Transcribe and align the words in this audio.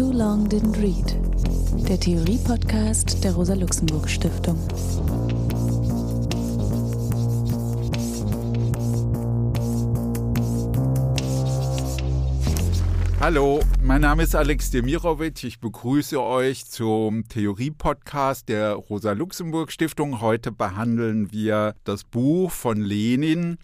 Too 0.00 0.12
Long 0.12 0.48
Didn't 0.48 0.80
Read, 0.80 1.14
der 1.86 2.00
Theorie-Podcast 2.00 3.22
der 3.22 3.34
Rosa-Luxemburg-Stiftung. 3.34 4.58
Hallo, 13.20 13.60
mein 13.82 14.00
Name 14.00 14.22
ist 14.22 14.34
Alex 14.34 14.70
Demirovic. 14.70 15.44
Ich 15.44 15.60
begrüße 15.60 16.18
euch 16.18 16.64
zum 16.64 17.28
Theorie-Podcast 17.28 18.48
der 18.48 18.72
Rosa-Luxemburg-Stiftung. 18.72 20.22
Heute 20.22 20.50
behandeln 20.50 21.30
wir 21.30 21.74
das 21.84 22.04
Buch 22.04 22.50
von 22.50 22.80
Lenin, 22.80 23.58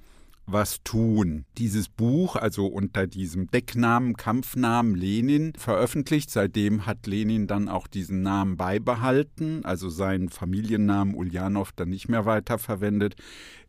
was 0.46 0.82
tun. 0.84 1.44
Dieses 1.58 1.88
Buch, 1.88 2.36
also 2.36 2.66
unter 2.66 3.06
diesem 3.06 3.50
Decknamen, 3.50 4.16
Kampfnamen 4.16 4.94
Lenin, 4.94 5.52
veröffentlicht. 5.58 6.30
Seitdem 6.30 6.86
hat 6.86 7.06
Lenin 7.06 7.46
dann 7.46 7.68
auch 7.68 7.88
diesen 7.88 8.22
Namen 8.22 8.56
beibehalten, 8.56 9.64
also 9.64 9.90
seinen 9.90 10.28
Familiennamen 10.28 11.14
Ulyanov 11.14 11.72
dann 11.72 11.90
nicht 11.90 12.08
mehr 12.08 12.26
weiterverwendet, 12.26 13.16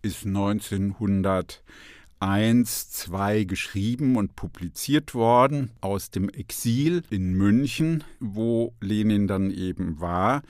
ist 0.03 0.25
1901, 0.25 2.89
2 2.91 3.44
geschrieben 3.45 4.16
und 4.16 4.35
publiziert 4.35 5.16
worden 5.16 5.71
aus 5.81 6.11
dem 6.11 6.30
Exil 6.30 7.02
in 7.09 7.33
München, 7.33 8.03
wo 8.19 8.75
Lenin 8.80 9.27
dann 9.27 9.49
eben 9.49 9.99
war. 9.99 10.44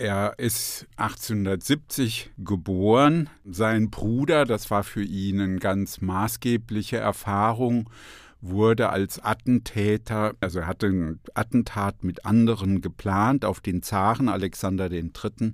Er 0.00 0.38
ist 0.38 0.86
1870 0.96 2.30
geboren. 2.38 3.28
Sein 3.44 3.90
Bruder, 3.90 4.46
das 4.46 4.70
war 4.70 4.82
für 4.82 5.02
ihn 5.02 5.38
eine 5.42 5.58
ganz 5.58 6.00
maßgebliche 6.00 6.96
Erfahrung, 6.96 7.90
wurde 8.40 8.88
als 8.88 9.22
Attentäter, 9.22 10.32
also 10.40 10.60
er 10.60 10.68
hatte 10.68 10.86
ein 10.86 11.20
Attentat 11.34 12.02
mit 12.02 12.24
anderen 12.24 12.80
geplant 12.80 13.44
auf 13.44 13.60
den 13.60 13.82
Zaren 13.82 14.30
Alexander 14.30 14.90
III 14.90 15.52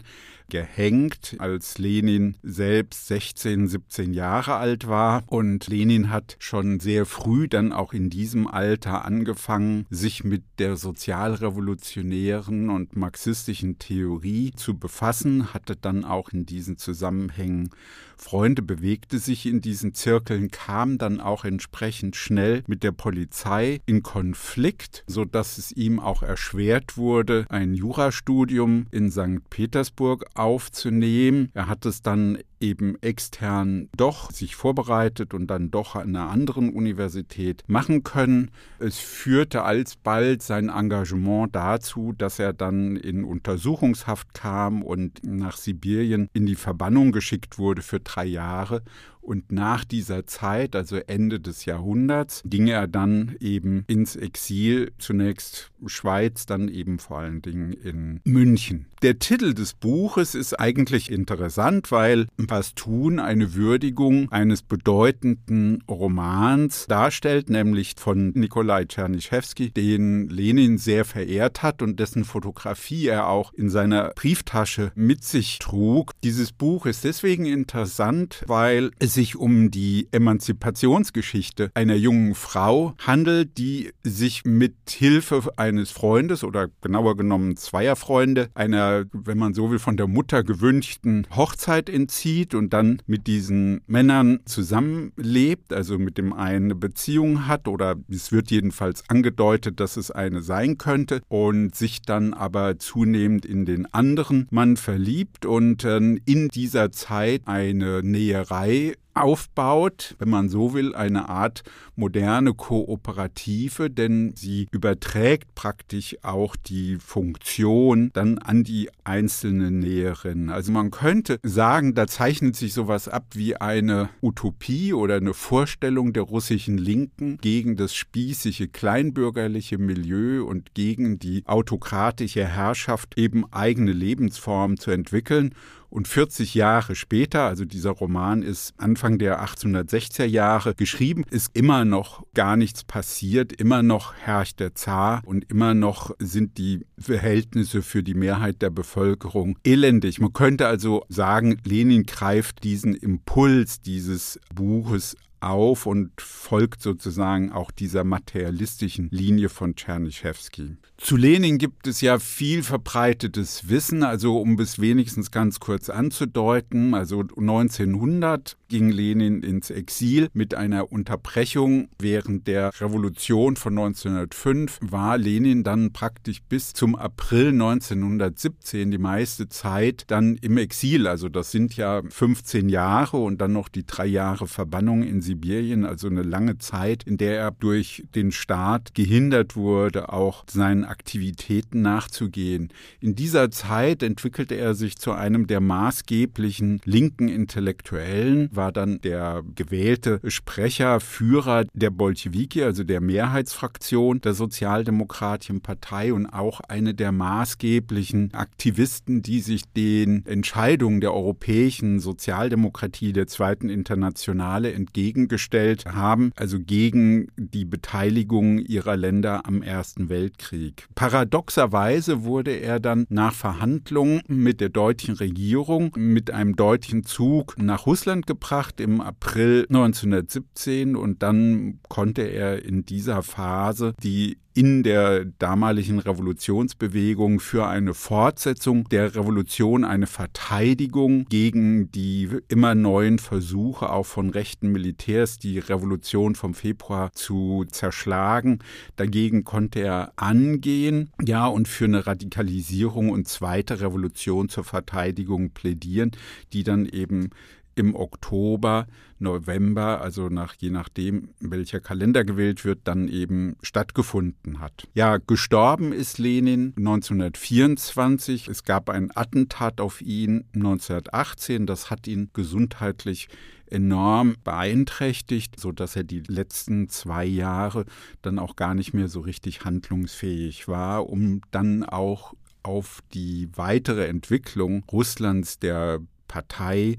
gehängt, 0.48 1.36
als 1.38 1.78
Lenin 1.78 2.36
selbst 2.42 3.08
16, 3.08 3.68
17 3.68 4.14
Jahre 4.14 4.54
alt 4.54 4.88
war. 4.88 5.22
Und 5.26 5.66
Lenin 5.66 6.10
hat 6.10 6.36
schon 6.38 6.80
sehr 6.80 7.06
früh 7.06 7.48
dann 7.48 7.72
auch 7.72 7.92
in 7.92 8.10
diesem 8.10 8.46
Alter 8.46 9.04
angefangen, 9.04 9.86
sich 9.90 10.24
mit 10.24 10.42
der 10.58 10.76
sozialrevolutionären 10.76 12.70
und 12.70 12.96
marxistischen 12.96 13.78
Theorie 13.78 14.52
zu 14.54 14.78
befassen, 14.78 15.52
hatte 15.52 15.76
dann 15.76 16.04
auch 16.04 16.30
in 16.30 16.46
diesen 16.46 16.78
Zusammenhängen 16.78 17.70
Freunde, 18.16 18.62
bewegte 18.62 19.18
sich 19.18 19.46
in 19.46 19.60
diesen 19.60 19.94
Zirkeln, 19.94 20.50
kam 20.50 20.98
dann 20.98 21.20
auch 21.20 21.44
entsprechend 21.44 22.16
schnell 22.16 22.62
mit 22.66 22.82
der 22.82 22.92
Polizei 22.92 23.80
in 23.86 24.02
Konflikt, 24.02 25.04
so 25.06 25.24
dass 25.24 25.58
es 25.58 25.72
ihm 25.72 26.00
auch 26.00 26.22
erschwert 26.22 26.96
wurde, 26.96 27.46
ein 27.50 27.74
Jurastudium 27.74 28.86
in 28.90 29.10
St. 29.10 29.48
Petersburg 29.50 30.24
aufzunehmen. 30.38 31.50
Er 31.54 31.68
hat 31.68 31.86
es 31.86 32.02
dann 32.02 32.38
eben 32.60 33.00
extern 33.02 33.88
doch 33.96 34.30
sich 34.30 34.56
vorbereitet 34.56 35.34
und 35.34 35.46
dann 35.48 35.70
doch 35.70 35.96
an 35.96 36.14
einer 36.14 36.30
anderen 36.30 36.70
Universität 36.70 37.64
machen 37.66 38.02
können. 38.02 38.50
Es 38.78 38.98
führte 38.98 39.62
alsbald 39.62 40.42
sein 40.42 40.68
Engagement 40.68 41.54
dazu, 41.54 42.12
dass 42.16 42.38
er 42.38 42.52
dann 42.52 42.96
in 42.96 43.24
Untersuchungshaft 43.24 44.34
kam 44.34 44.82
und 44.82 45.20
nach 45.24 45.56
Sibirien 45.56 46.28
in 46.32 46.46
die 46.46 46.54
Verbannung 46.54 47.12
geschickt 47.12 47.58
wurde 47.58 47.82
für 47.82 48.00
drei 48.00 48.24
Jahre 48.24 48.82
und 49.26 49.50
nach 49.50 49.84
dieser 49.84 50.24
Zeit, 50.24 50.76
also 50.76 50.96
Ende 50.96 51.40
des 51.40 51.64
Jahrhunderts, 51.64 52.42
ging 52.44 52.68
er 52.68 52.86
dann 52.86 53.34
eben 53.40 53.82
ins 53.88 54.14
Exil, 54.14 54.92
zunächst 54.98 55.72
Schweiz, 55.86 56.46
dann 56.46 56.68
eben 56.68 57.00
vor 57.00 57.18
allen 57.18 57.42
Dingen 57.42 57.72
in 57.72 58.20
München. 58.24 58.86
Der 59.02 59.18
Titel 59.18 59.52
des 59.52 59.74
Buches 59.74 60.36
ist 60.36 60.54
eigentlich 60.54 61.10
interessant, 61.10 61.90
weil 61.90 62.28
Was 62.48 62.74
tun 62.74 63.18
eine 63.18 63.54
Würdigung 63.54 64.30
eines 64.30 64.62
bedeutenden 64.62 65.82
Romans 65.88 66.86
darstellt, 66.86 67.50
nämlich 67.50 67.94
von 67.96 68.30
Nikolai 68.34 68.84
Tschernischewski, 68.84 69.70
den 69.70 70.28
Lenin 70.28 70.78
sehr 70.78 71.04
verehrt 71.04 71.62
hat 71.62 71.82
und 71.82 71.98
dessen 71.98 72.24
Fotografie 72.24 73.06
er 73.06 73.28
auch 73.28 73.52
in 73.52 73.68
seiner 73.68 74.12
Brieftasche 74.14 74.92
mit 74.94 75.24
sich 75.24 75.58
trug. 75.58 76.12
Dieses 76.22 76.52
Buch 76.52 76.86
ist 76.86 77.04
deswegen 77.04 77.46
interessant, 77.46 78.44
weil 78.46 78.90
es 78.98 79.14
sich 79.14 79.36
um 79.36 79.70
die 79.70 80.08
Emanzipationsgeschichte 80.12 81.70
einer 81.74 81.96
jungen 81.96 82.34
Frau 82.34 82.94
handelt, 83.04 83.58
die 83.58 83.90
sich 84.02 84.44
mit 84.44 84.74
Hilfe 84.88 85.42
eines 85.56 85.90
Freundes 85.90 86.44
oder 86.44 86.68
genauer 86.80 87.16
genommen 87.16 87.56
zweier 87.56 87.96
Freunde 87.96 88.48
einer, 88.54 89.04
wenn 89.12 89.38
man 89.38 89.54
so 89.54 89.70
will, 89.70 89.78
von 89.78 89.96
der 89.96 90.06
Mutter 90.06 90.44
gewünschten 90.44 91.26
Hochzeit 91.34 91.88
entzieht 91.88 92.35
und 92.54 92.72
dann 92.72 93.00
mit 93.06 93.26
diesen 93.26 93.80
Männern 93.86 94.40
zusammenlebt, 94.44 95.72
also 95.72 95.98
mit 95.98 96.18
dem 96.18 96.32
einen 96.32 96.66
eine 96.66 96.74
Beziehung 96.74 97.46
hat 97.46 97.68
oder 97.68 97.96
es 98.10 98.32
wird 98.32 98.50
jedenfalls 98.50 99.08
angedeutet, 99.08 99.80
dass 99.80 99.96
es 99.96 100.10
eine 100.10 100.42
sein 100.42 100.78
könnte 100.78 101.22
und 101.28 101.74
sich 101.74 102.02
dann 102.02 102.34
aber 102.34 102.78
zunehmend 102.78 103.46
in 103.46 103.64
den 103.64 103.92
anderen 103.94 104.48
Mann 104.50 104.76
verliebt 104.76 105.46
und 105.46 105.84
äh, 105.84 105.96
in 105.96 106.48
dieser 106.48 106.92
Zeit 106.92 107.42
eine 107.46 108.02
Näherei 108.02 108.94
aufbaut, 109.16 110.14
wenn 110.18 110.28
man 110.28 110.48
so 110.48 110.74
will, 110.74 110.94
eine 110.94 111.28
Art 111.28 111.62
moderne 111.94 112.54
Kooperative, 112.54 113.90
denn 113.90 114.34
sie 114.36 114.68
überträgt 114.70 115.54
praktisch 115.54 116.16
auch 116.22 116.54
die 116.56 116.96
Funktion 116.96 118.10
dann 118.12 118.38
an 118.38 118.62
die 118.62 118.90
einzelnen 119.04 119.78
Näherinnen. 119.78 120.50
Also 120.50 120.72
man 120.72 120.90
könnte 120.90 121.38
sagen, 121.42 121.94
da 121.94 122.06
zeichnet 122.06 122.56
sich 122.56 122.74
sowas 122.74 123.08
ab 123.08 123.24
wie 123.32 123.56
eine 123.56 124.10
Utopie 124.20 124.92
oder 124.92 125.16
eine 125.16 125.34
Vorstellung 125.34 126.12
der 126.12 126.24
russischen 126.24 126.76
Linken 126.76 127.38
gegen 127.38 127.76
das 127.76 127.94
spießige 127.94 128.68
kleinbürgerliche 128.68 129.78
Milieu 129.78 130.44
und 130.44 130.74
gegen 130.74 131.18
die 131.18 131.42
autokratische 131.46 132.44
Herrschaft 132.44 133.18
eben 133.18 133.50
eigene 133.52 133.92
Lebensformen 133.92 134.76
zu 134.76 134.90
entwickeln 134.90 135.54
und 135.90 136.08
40 136.08 136.54
Jahre 136.54 136.94
später, 136.94 137.42
also 137.42 137.64
dieser 137.64 137.90
Roman 137.90 138.42
ist 138.42 138.74
Anfang 138.76 139.18
der 139.18 139.44
1860er 139.44 140.24
Jahre 140.24 140.74
geschrieben, 140.74 141.24
ist 141.30 141.50
immer 141.56 141.84
noch 141.84 142.24
gar 142.34 142.56
nichts 142.56 142.84
passiert, 142.84 143.52
immer 143.52 143.82
noch 143.82 144.14
herrscht 144.14 144.60
der 144.60 144.74
Zar 144.74 145.22
und 145.24 145.50
immer 145.50 145.74
noch 145.74 146.10
sind 146.18 146.58
die 146.58 146.86
Verhältnisse 146.98 147.82
für 147.82 148.02
die 148.02 148.14
Mehrheit 148.14 148.62
der 148.62 148.70
Bevölkerung 148.70 149.58
elendig. 149.64 150.20
Man 150.20 150.32
könnte 150.32 150.66
also 150.66 151.04
sagen, 151.08 151.58
Lenin 151.64 152.04
greift 152.04 152.64
diesen 152.64 152.94
Impuls 152.94 153.80
dieses 153.80 154.40
Buches 154.54 155.16
auf 155.50 155.86
und 155.86 156.10
folgt 156.20 156.82
sozusagen 156.82 157.52
auch 157.52 157.70
dieser 157.70 158.04
materialistischen 158.04 159.08
Linie 159.10 159.48
von 159.48 159.74
Tschernischewski. 159.76 160.76
Zu 160.96 161.16
Lenin 161.16 161.58
gibt 161.58 161.86
es 161.86 162.00
ja 162.00 162.18
viel 162.18 162.62
verbreitetes 162.62 163.68
Wissen, 163.68 164.02
also 164.02 164.38
um 164.40 164.58
es 164.58 164.80
wenigstens 164.80 165.30
ganz 165.30 165.60
kurz 165.60 165.90
anzudeuten, 165.90 166.94
also 166.94 167.20
1900 167.20 168.56
ging 168.68 168.90
Lenin 168.90 169.42
ins 169.42 169.70
Exil. 169.70 170.28
Mit 170.32 170.54
einer 170.54 170.92
Unterbrechung 170.92 171.88
während 171.98 172.46
der 172.46 172.70
Revolution 172.80 173.56
von 173.56 173.78
1905 173.78 174.78
war 174.82 175.18
Lenin 175.18 175.62
dann 175.64 175.92
praktisch 175.92 176.42
bis 176.42 176.72
zum 176.72 176.94
April 176.94 177.48
1917 177.48 178.90
die 178.90 178.98
meiste 178.98 179.48
Zeit 179.48 180.04
dann 180.08 180.36
im 180.36 180.58
Exil, 180.58 181.06
also 181.06 181.28
das 181.28 181.50
sind 181.50 181.76
ja 181.76 182.02
15 182.08 182.68
Jahre 182.68 183.18
und 183.18 183.40
dann 183.40 183.52
noch 183.52 183.68
die 183.68 183.86
drei 183.86 184.06
Jahre 184.06 184.46
Verbannung 184.46 185.02
in 185.02 185.22
Sibirien, 185.22 185.84
also 185.84 186.08
eine 186.08 186.22
lange 186.22 186.58
Zeit, 186.58 187.02
in 187.04 187.16
der 187.16 187.38
er 187.38 187.50
durch 187.50 188.04
den 188.14 188.32
Staat 188.32 188.94
gehindert 188.94 189.56
wurde, 189.56 190.12
auch 190.12 190.44
seinen 190.48 190.84
Aktivitäten 190.84 191.82
nachzugehen. 191.82 192.68
In 193.00 193.14
dieser 193.14 193.50
Zeit 193.50 194.02
entwickelte 194.02 194.54
er 194.54 194.74
sich 194.74 194.96
zu 194.96 195.12
einem 195.12 195.46
der 195.46 195.60
maßgeblichen 195.60 196.80
linken 196.84 197.28
Intellektuellen, 197.28 198.50
war 198.56 198.72
dann 198.72 199.00
der 199.02 199.42
gewählte 199.54 200.20
Sprecher, 200.26 201.00
Führer 201.00 201.64
der 201.74 201.90
Bolschewiki, 201.90 202.62
also 202.62 202.84
der 202.84 203.00
Mehrheitsfraktion 203.00 204.20
der 204.20 204.34
Sozialdemokratischen 204.34 205.60
Partei 205.60 206.12
und 206.12 206.26
auch 206.26 206.60
eine 206.60 206.94
der 206.94 207.12
maßgeblichen 207.12 208.34
Aktivisten, 208.34 209.22
die 209.22 209.40
sich 209.40 209.64
den 209.76 210.24
Entscheidungen 210.26 211.00
der 211.00 211.12
europäischen 211.12 212.00
Sozialdemokratie 212.00 213.12
der 213.12 213.26
Zweiten 213.26 213.68
Internationale 213.68 214.72
entgegengestellt 214.72 215.84
haben, 215.86 216.32
also 216.36 216.58
gegen 216.58 217.28
die 217.36 217.64
Beteiligung 217.64 218.58
ihrer 218.58 218.96
Länder 218.96 219.46
am 219.46 219.62
Ersten 219.62 220.08
Weltkrieg. 220.08 220.86
Paradoxerweise 220.94 222.24
wurde 222.24 222.52
er 222.52 222.80
dann 222.80 223.06
nach 223.08 223.34
Verhandlungen 223.34 224.22
mit 224.26 224.60
der 224.60 224.70
deutschen 224.70 225.14
Regierung 225.14 225.92
mit 225.96 226.30
einem 226.30 226.56
deutschen 226.56 227.04
Zug 227.04 227.56
nach 227.58 227.86
Russland 227.86 228.26
gebracht 228.26 228.45
umgebracht 228.46 228.80
im 228.80 229.00
April 229.00 229.66
1917 229.68 230.94
und 230.94 231.22
dann 231.22 231.80
konnte 231.88 232.22
er 232.22 232.64
in 232.64 232.84
dieser 232.84 233.22
Phase 233.22 233.94
die 234.02 234.38
in 234.54 234.82
der 234.82 235.26
damaligen 235.38 235.98
Revolutionsbewegung 235.98 237.40
für 237.40 237.66
eine 237.66 237.92
Fortsetzung 237.92 238.88
der 238.88 239.14
Revolution, 239.14 239.84
eine 239.84 240.06
Verteidigung 240.06 241.26
gegen 241.28 241.92
die 241.92 242.30
immer 242.48 242.74
neuen 242.74 243.18
Versuche 243.18 243.90
auch 243.90 244.06
von 244.06 244.30
rechten 244.30 244.72
Militärs, 244.72 245.38
die 245.38 245.58
Revolution 245.58 246.36
vom 246.36 246.54
Februar 246.54 247.12
zu 247.12 247.66
zerschlagen. 247.70 248.60
Dagegen 248.96 249.44
konnte 249.44 249.80
er 249.80 250.12
angehen, 250.16 251.10
ja, 251.22 251.46
und 251.46 251.68
für 251.68 251.84
eine 251.84 252.06
Radikalisierung 252.06 253.10
und 253.10 253.28
zweite 253.28 253.82
Revolution 253.82 254.48
zur 254.48 254.64
Verteidigung 254.64 255.50
plädieren, 255.50 256.12
die 256.54 256.64
dann 256.64 256.86
eben 256.86 257.28
im 257.76 257.94
Oktober, 257.94 258.86
November, 259.18 260.00
also 260.00 260.28
nach 260.28 260.54
je 260.58 260.70
nachdem, 260.70 261.28
welcher 261.40 261.78
Kalender 261.78 262.24
gewählt 262.24 262.64
wird, 262.64 262.80
dann 262.84 263.06
eben 263.08 263.56
stattgefunden 263.62 264.60
hat. 264.60 264.88
Ja, 264.94 265.18
gestorben 265.18 265.92
ist 265.92 266.18
Lenin 266.18 266.72
1924. 266.76 268.48
Es 268.48 268.64
gab 268.64 268.90
ein 268.90 269.10
Attentat 269.14 269.80
auf 269.80 270.00
ihn 270.00 270.44
1918. 270.54 271.66
Das 271.66 271.90
hat 271.90 272.08
ihn 272.08 272.30
gesundheitlich 272.32 273.28
enorm 273.68 274.36
beeinträchtigt, 274.42 275.58
so 275.58 275.70
dass 275.70 275.96
er 275.96 276.04
die 276.04 276.22
letzten 276.26 276.88
zwei 276.88 277.24
Jahre 277.24 277.84
dann 278.22 278.38
auch 278.38 278.56
gar 278.56 278.74
nicht 278.74 278.94
mehr 278.94 279.08
so 279.08 279.20
richtig 279.20 279.64
handlungsfähig 279.64 280.68
war, 280.68 281.08
um 281.08 281.42
dann 281.50 281.84
auch 281.84 282.34
auf 282.62 283.00
die 283.14 283.48
weitere 283.54 284.06
Entwicklung 284.06 284.84
Russlands 284.90 285.58
der 285.58 286.00
Partei 286.26 286.96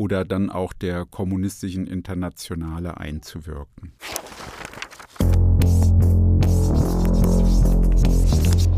oder 0.00 0.24
dann 0.24 0.48
auch 0.48 0.72
der 0.72 1.04
kommunistischen 1.04 1.86
Internationale 1.86 2.96
einzuwirken. 2.96 3.92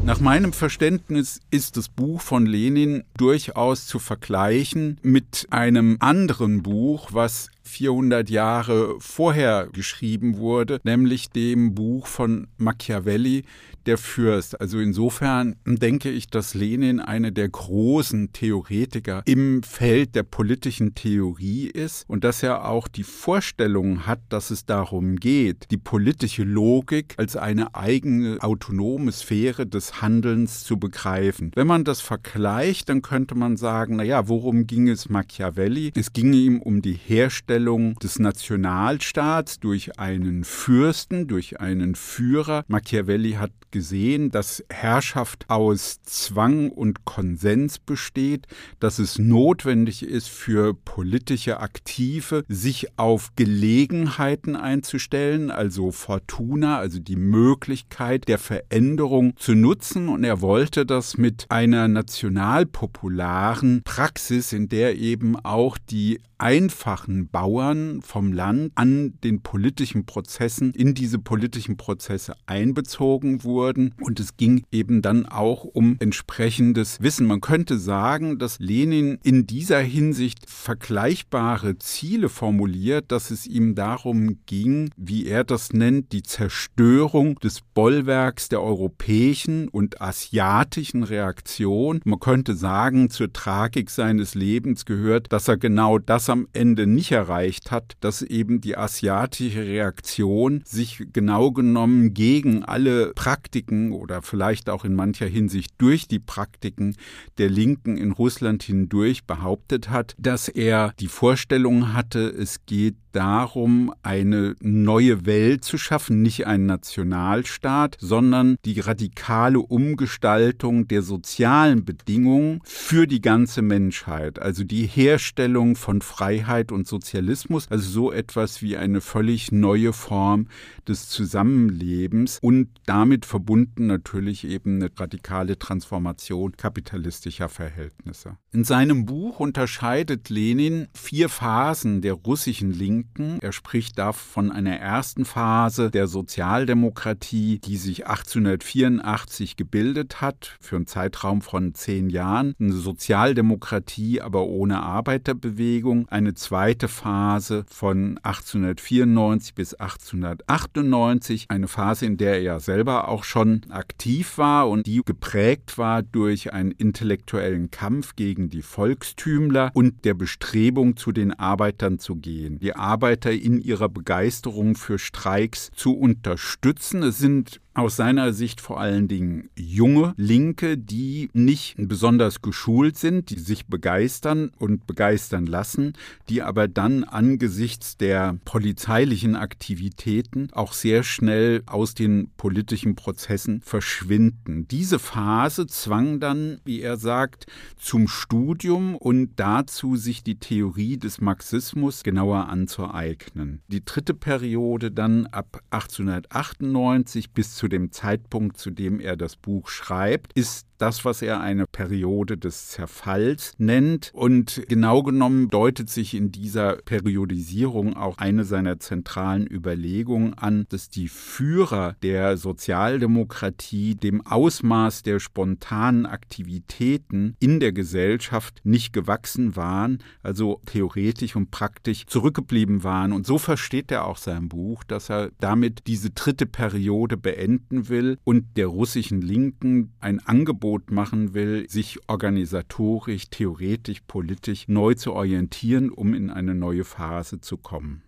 Nach 0.04 0.18
meinem 0.18 0.52
Verständnis 0.52 1.40
ist 1.52 1.76
das 1.76 1.88
Buch 1.88 2.20
von 2.20 2.44
Lenin 2.44 3.04
durchaus 3.16 3.86
zu 3.86 4.00
vergleichen 4.00 4.98
mit 5.02 5.46
einem 5.50 5.96
anderen 6.00 6.64
Buch, 6.64 7.10
was 7.12 7.50
400 7.62 8.28
Jahre 8.28 8.96
vorher 8.98 9.68
geschrieben 9.72 10.38
wurde, 10.38 10.80
nämlich 10.82 11.30
dem 11.30 11.76
Buch 11.76 12.08
von 12.08 12.48
Machiavelli, 12.58 13.44
der 13.86 13.98
Fürst. 13.98 14.60
Also 14.60 14.78
insofern 14.78 15.56
denke 15.66 16.10
ich, 16.10 16.28
dass 16.28 16.54
Lenin 16.54 17.00
eine 17.00 17.32
der 17.32 17.48
großen 17.48 18.32
Theoretiker 18.32 19.22
im 19.26 19.62
Feld 19.62 20.14
der 20.14 20.22
politischen 20.22 20.94
Theorie 20.94 21.66
ist 21.66 22.04
und 22.08 22.24
dass 22.24 22.42
er 22.42 22.66
auch 22.66 22.88
die 22.88 23.02
Vorstellung 23.02 24.06
hat, 24.06 24.20
dass 24.28 24.50
es 24.50 24.64
darum 24.66 25.16
geht, 25.16 25.70
die 25.70 25.76
politische 25.76 26.44
Logik 26.44 27.14
als 27.16 27.36
eine 27.36 27.74
eigene 27.74 28.38
autonome 28.40 29.12
Sphäre 29.12 29.66
des 29.66 30.02
Handelns 30.02 30.64
zu 30.64 30.78
begreifen. 30.78 31.52
Wenn 31.54 31.66
man 31.66 31.84
das 31.84 32.00
vergleicht, 32.00 32.88
dann 32.88 33.02
könnte 33.02 33.34
man 33.34 33.56
sagen, 33.56 33.96
naja, 33.96 34.28
worum 34.28 34.66
ging 34.66 34.88
es 34.88 35.08
Machiavelli? 35.08 35.92
Es 35.94 36.12
ging 36.12 36.32
ihm 36.32 36.60
um 36.60 36.82
die 36.82 36.94
Herstellung 36.94 37.94
des 37.96 38.18
Nationalstaats 38.18 39.60
durch 39.60 39.98
einen 39.98 40.44
Fürsten, 40.44 41.28
durch 41.28 41.60
einen 41.60 41.94
Führer. 41.94 42.64
Machiavelli 42.68 43.32
hat 43.32 43.52
gesehen, 43.72 44.30
dass 44.30 44.62
Herrschaft 44.70 45.46
aus 45.48 46.00
Zwang 46.04 46.70
und 46.70 47.04
Konsens 47.04 47.78
besteht, 47.78 48.46
dass 48.78 48.98
es 48.98 49.18
notwendig 49.18 50.04
ist 50.04 50.28
für 50.28 50.74
politische 50.74 51.58
Aktive, 51.60 52.44
sich 52.48 52.98
auf 52.98 53.30
Gelegenheiten 53.34 54.54
einzustellen, 54.54 55.50
also 55.50 55.90
Fortuna, 55.90 56.78
also 56.78 57.00
die 57.00 57.16
Möglichkeit 57.16 58.28
der 58.28 58.38
Veränderung 58.38 59.34
zu 59.36 59.54
nutzen. 59.54 60.08
Und 60.08 60.22
er 60.22 60.40
wollte 60.40 60.86
das 60.86 61.16
mit 61.16 61.46
einer 61.48 61.88
nationalpopularen 61.88 63.82
Praxis, 63.84 64.52
in 64.52 64.68
der 64.68 64.96
eben 64.96 65.36
auch 65.36 65.78
die 65.78 66.20
einfachen 66.38 67.28
Bauern 67.28 68.02
vom 68.02 68.32
Land 68.32 68.72
an 68.74 69.14
den 69.22 69.42
politischen 69.42 70.06
Prozessen, 70.06 70.72
in 70.72 70.92
diese 70.92 71.20
politischen 71.20 71.76
Prozesse 71.76 72.34
einbezogen 72.46 73.44
wurden. 73.44 73.61
Und 74.00 74.20
es 74.20 74.36
ging 74.36 74.64
eben 74.72 75.02
dann 75.02 75.26
auch 75.26 75.64
um 75.64 75.96
entsprechendes 76.00 77.00
Wissen. 77.00 77.26
Man 77.26 77.40
könnte 77.40 77.78
sagen, 77.78 78.38
dass 78.38 78.58
Lenin 78.58 79.18
in 79.22 79.46
dieser 79.46 79.80
Hinsicht 79.80 80.50
vergleichbare 80.50 81.78
Ziele 81.78 82.28
formuliert, 82.28 83.12
dass 83.12 83.30
es 83.30 83.46
ihm 83.46 83.74
darum 83.74 84.38
ging, 84.46 84.90
wie 84.96 85.26
er 85.26 85.44
das 85.44 85.72
nennt, 85.72 86.12
die 86.12 86.22
Zerstörung 86.22 87.38
des 87.38 87.60
Bollwerks 87.74 88.48
der 88.48 88.62
europäischen 88.62 89.68
und 89.68 90.00
asiatischen 90.00 91.04
Reaktion. 91.04 92.00
Man 92.04 92.20
könnte 92.20 92.54
sagen, 92.54 93.10
zur 93.10 93.32
Tragik 93.32 93.90
seines 93.90 94.34
Lebens 94.34 94.84
gehört, 94.84 95.32
dass 95.32 95.48
er 95.48 95.56
genau 95.56 95.98
das 95.98 96.28
am 96.28 96.48
Ende 96.52 96.86
nicht 96.86 97.12
erreicht 97.12 97.70
hat, 97.70 97.94
dass 98.00 98.22
eben 98.22 98.60
die 98.60 98.76
asiatische 98.76 99.64
Reaktion 99.64 100.62
sich 100.64 101.04
genau 101.12 101.52
genommen 101.52 102.14
gegen 102.14 102.64
alle 102.64 103.12
Praktiken 103.14 103.51
oder 103.92 104.22
vielleicht 104.22 104.70
auch 104.70 104.84
in 104.84 104.94
mancher 104.94 105.26
Hinsicht 105.26 105.74
durch 105.78 106.08
die 106.08 106.18
Praktiken 106.18 106.96
der 107.38 107.50
Linken 107.50 107.96
in 107.96 108.12
Russland 108.12 108.62
hindurch 108.62 109.24
behauptet 109.24 109.90
hat, 109.90 110.14
dass 110.18 110.48
er 110.48 110.94
die 110.98 111.08
Vorstellung 111.08 111.92
hatte, 111.92 112.28
es 112.28 112.64
geht 112.66 112.96
darum, 113.12 113.92
eine 114.02 114.56
neue 114.60 115.26
Welt 115.26 115.64
zu 115.64 115.78
schaffen, 115.78 116.22
nicht 116.22 116.46
einen 116.46 116.66
Nationalstaat, 116.66 117.96
sondern 118.00 118.56
die 118.64 118.80
radikale 118.80 119.60
Umgestaltung 119.60 120.88
der 120.88 121.02
sozialen 121.02 121.84
Bedingungen 121.84 122.60
für 122.64 123.06
die 123.06 123.20
ganze 123.20 123.62
Menschheit, 123.62 124.38
also 124.38 124.64
die 124.64 124.86
Herstellung 124.86 125.76
von 125.76 126.00
Freiheit 126.00 126.72
und 126.72 126.86
Sozialismus, 126.86 127.70
also 127.70 127.88
so 127.88 128.12
etwas 128.12 128.62
wie 128.62 128.76
eine 128.76 129.00
völlig 129.00 129.52
neue 129.52 129.92
Form 129.92 130.48
des 130.88 131.08
Zusammenlebens 131.08 132.38
und 132.40 132.68
damit 132.86 133.26
verbunden 133.26 133.86
natürlich 133.86 134.44
eben 134.44 134.76
eine 134.76 134.90
radikale 134.96 135.58
Transformation 135.58 136.56
kapitalistischer 136.56 137.48
Verhältnisse. 137.48 138.36
In 138.52 138.64
seinem 138.64 139.04
Buch 139.04 139.40
unterscheidet 139.40 140.30
Lenin 140.30 140.88
vier 140.94 141.28
Phasen 141.28 142.00
der 142.02 142.14
russischen 142.14 142.72
Linken 142.72 143.01
Linken. 143.02 143.38
Er 143.40 143.52
spricht 143.52 143.98
da 143.98 144.12
von 144.12 144.52
einer 144.52 144.76
ersten 144.76 145.24
Phase 145.24 145.90
der 145.90 146.06
Sozialdemokratie, 146.06 147.58
die 147.58 147.76
sich 147.76 148.06
1884 148.06 149.56
gebildet 149.56 150.20
hat, 150.20 150.56
für 150.60 150.76
einen 150.76 150.86
Zeitraum 150.86 151.42
von 151.42 151.74
zehn 151.74 152.10
Jahren. 152.10 152.54
Eine 152.60 152.72
Sozialdemokratie, 152.72 154.20
aber 154.20 154.44
ohne 154.46 154.82
Arbeiterbewegung. 154.82 156.08
Eine 156.08 156.34
zweite 156.34 156.88
Phase 156.88 157.64
von 157.68 158.18
1894 158.22 159.54
bis 159.54 159.74
1898. 159.74 161.46
Eine 161.48 161.68
Phase, 161.68 162.06
in 162.06 162.16
der 162.16 162.40
er 162.40 162.60
selber 162.60 163.08
auch 163.08 163.24
schon 163.24 163.62
aktiv 163.70 164.38
war 164.38 164.68
und 164.68 164.86
die 164.86 165.02
geprägt 165.04 165.76
war 165.78 166.02
durch 166.02 166.52
einen 166.52 166.70
intellektuellen 166.70 167.70
Kampf 167.70 168.14
gegen 168.14 168.48
die 168.48 168.62
Volkstümler 168.62 169.70
und 169.74 170.04
der 170.04 170.14
Bestrebung, 170.14 170.96
zu 170.96 171.12
den 171.12 171.32
Arbeitern 171.32 171.98
zu 171.98 172.16
gehen. 172.16 172.58
Die 172.58 172.74
Arbeiter 172.74 172.91
in 173.34 173.58
ihrer 173.58 173.88
Begeisterung 173.88 174.74
für 174.74 174.98
Streiks 174.98 175.70
zu 175.74 175.96
unterstützen. 175.96 177.02
Es 177.02 177.18
sind 177.18 177.61
aus 177.74 177.96
seiner 177.96 178.32
Sicht 178.32 178.60
vor 178.60 178.80
allen 178.80 179.08
Dingen 179.08 179.48
junge 179.56 180.12
Linke, 180.16 180.76
die 180.76 181.30
nicht 181.32 181.74
besonders 181.78 182.42
geschult 182.42 182.98
sind, 182.98 183.30
die 183.30 183.38
sich 183.38 183.66
begeistern 183.66 184.50
und 184.58 184.86
begeistern 184.86 185.46
lassen, 185.46 185.94
die 186.28 186.42
aber 186.42 186.68
dann 186.68 187.04
angesichts 187.04 187.96
der 187.96 188.38
polizeilichen 188.44 189.36
Aktivitäten 189.36 190.48
auch 190.52 190.74
sehr 190.74 191.02
schnell 191.02 191.62
aus 191.66 191.94
den 191.94 192.30
politischen 192.36 192.94
Prozessen 192.94 193.62
verschwinden. 193.62 194.68
Diese 194.68 194.98
Phase 194.98 195.66
zwang 195.66 196.20
dann, 196.20 196.60
wie 196.64 196.82
er 196.82 196.98
sagt, 196.98 197.46
zum 197.76 198.06
Studium 198.06 198.96
und 198.96 199.36
dazu, 199.36 199.96
sich 199.96 200.22
die 200.22 200.38
Theorie 200.38 200.98
des 200.98 201.20
Marxismus 201.20 202.02
genauer 202.02 202.48
anzueignen. 202.48 203.62
Die 203.68 203.84
dritte 203.84 204.14
Periode 204.14 204.90
dann 204.90 205.26
ab 205.26 205.62
1898 205.70 207.30
bis 207.30 207.61
zu 207.62 207.68
dem 207.68 207.92
Zeitpunkt, 207.92 208.58
zu 208.58 208.72
dem 208.72 208.98
er 208.98 209.16
das 209.16 209.36
Buch 209.36 209.68
schreibt, 209.68 210.32
ist 210.32 210.66
das, 210.82 211.04
was 211.04 211.22
er 211.22 211.40
eine 211.40 211.66
Periode 211.66 212.36
des 212.36 212.70
Zerfalls 212.70 213.54
nennt. 213.56 214.10
Und 214.12 214.62
genau 214.68 215.04
genommen 215.04 215.48
deutet 215.48 215.88
sich 215.88 216.12
in 216.14 216.32
dieser 216.32 216.74
Periodisierung 216.74 217.96
auch 217.96 218.18
eine 218.18 218.42
seiner 218.42 218.80
zentralen 218.80 219.46
Überlegungen 219.46 220.34
an, 220.34 220.66
dass 220.70 220.88
die 220.88 221.06
Führer 221.06 221.94
der 222.02 222.36
Sozialdemokratie 222.36 223.94
dem 223.94 224.26
Ausmaß 224.26 225.04
der 225.04 225.20
spontanen 225.20 226.04
Aktivitäten 226.04 227.36
in 227.38 227.60
der 227.60 227.70
Gesellschaft 227.70 228.60
nicht 228.64 228.92
gewachsen 228.92 229.54
waren, 229.54 229.98
also 230.24 230.60
theoretisch 230.66 231.36
und 231.36 231.52
praktisch 231.52 232.06
zurückgeblieben 232.06 232.82
waren. 232.82 233.12
Und 233.12 233.24
so 233.24 233.38
versteht 233.38 233.92
er 233.92 234.04
auch 234.04 234.16
sein 234.16 234.48
Buch, 234.48 234.82
dass 234.82 235.10
er 235.10 235.30
damit 235.38 235.86
diese 235.86 236.10
dritte 236.10 236.46
Periode 236.46 237.16
beenden 237.16 237.88
will 237.88 238.18
und 238.24 238.56
der 238.56 238.66
russischen 238.66 239.22
Linken 239.22 239.92
ein 240.00 240.18
Angebot 240.18 240.71
machen 240.90 241.34
will, 241.34 241.68
sich 241.68 241.98
organisatorisch, 242.08 243.28
theoretisch, 243.30 244.00
politisch 244.06 244.68
neu 244.68 244.94
zu 244.94 245.12
orientieren, 245.12 245.90
um 245.90 246.14
in 246.14 246.30
eine 246.30 246.54
neue 246.54 246.84
Phase 246.84 247.40
zu 247.40 247.56
kommen. 247.56 248.02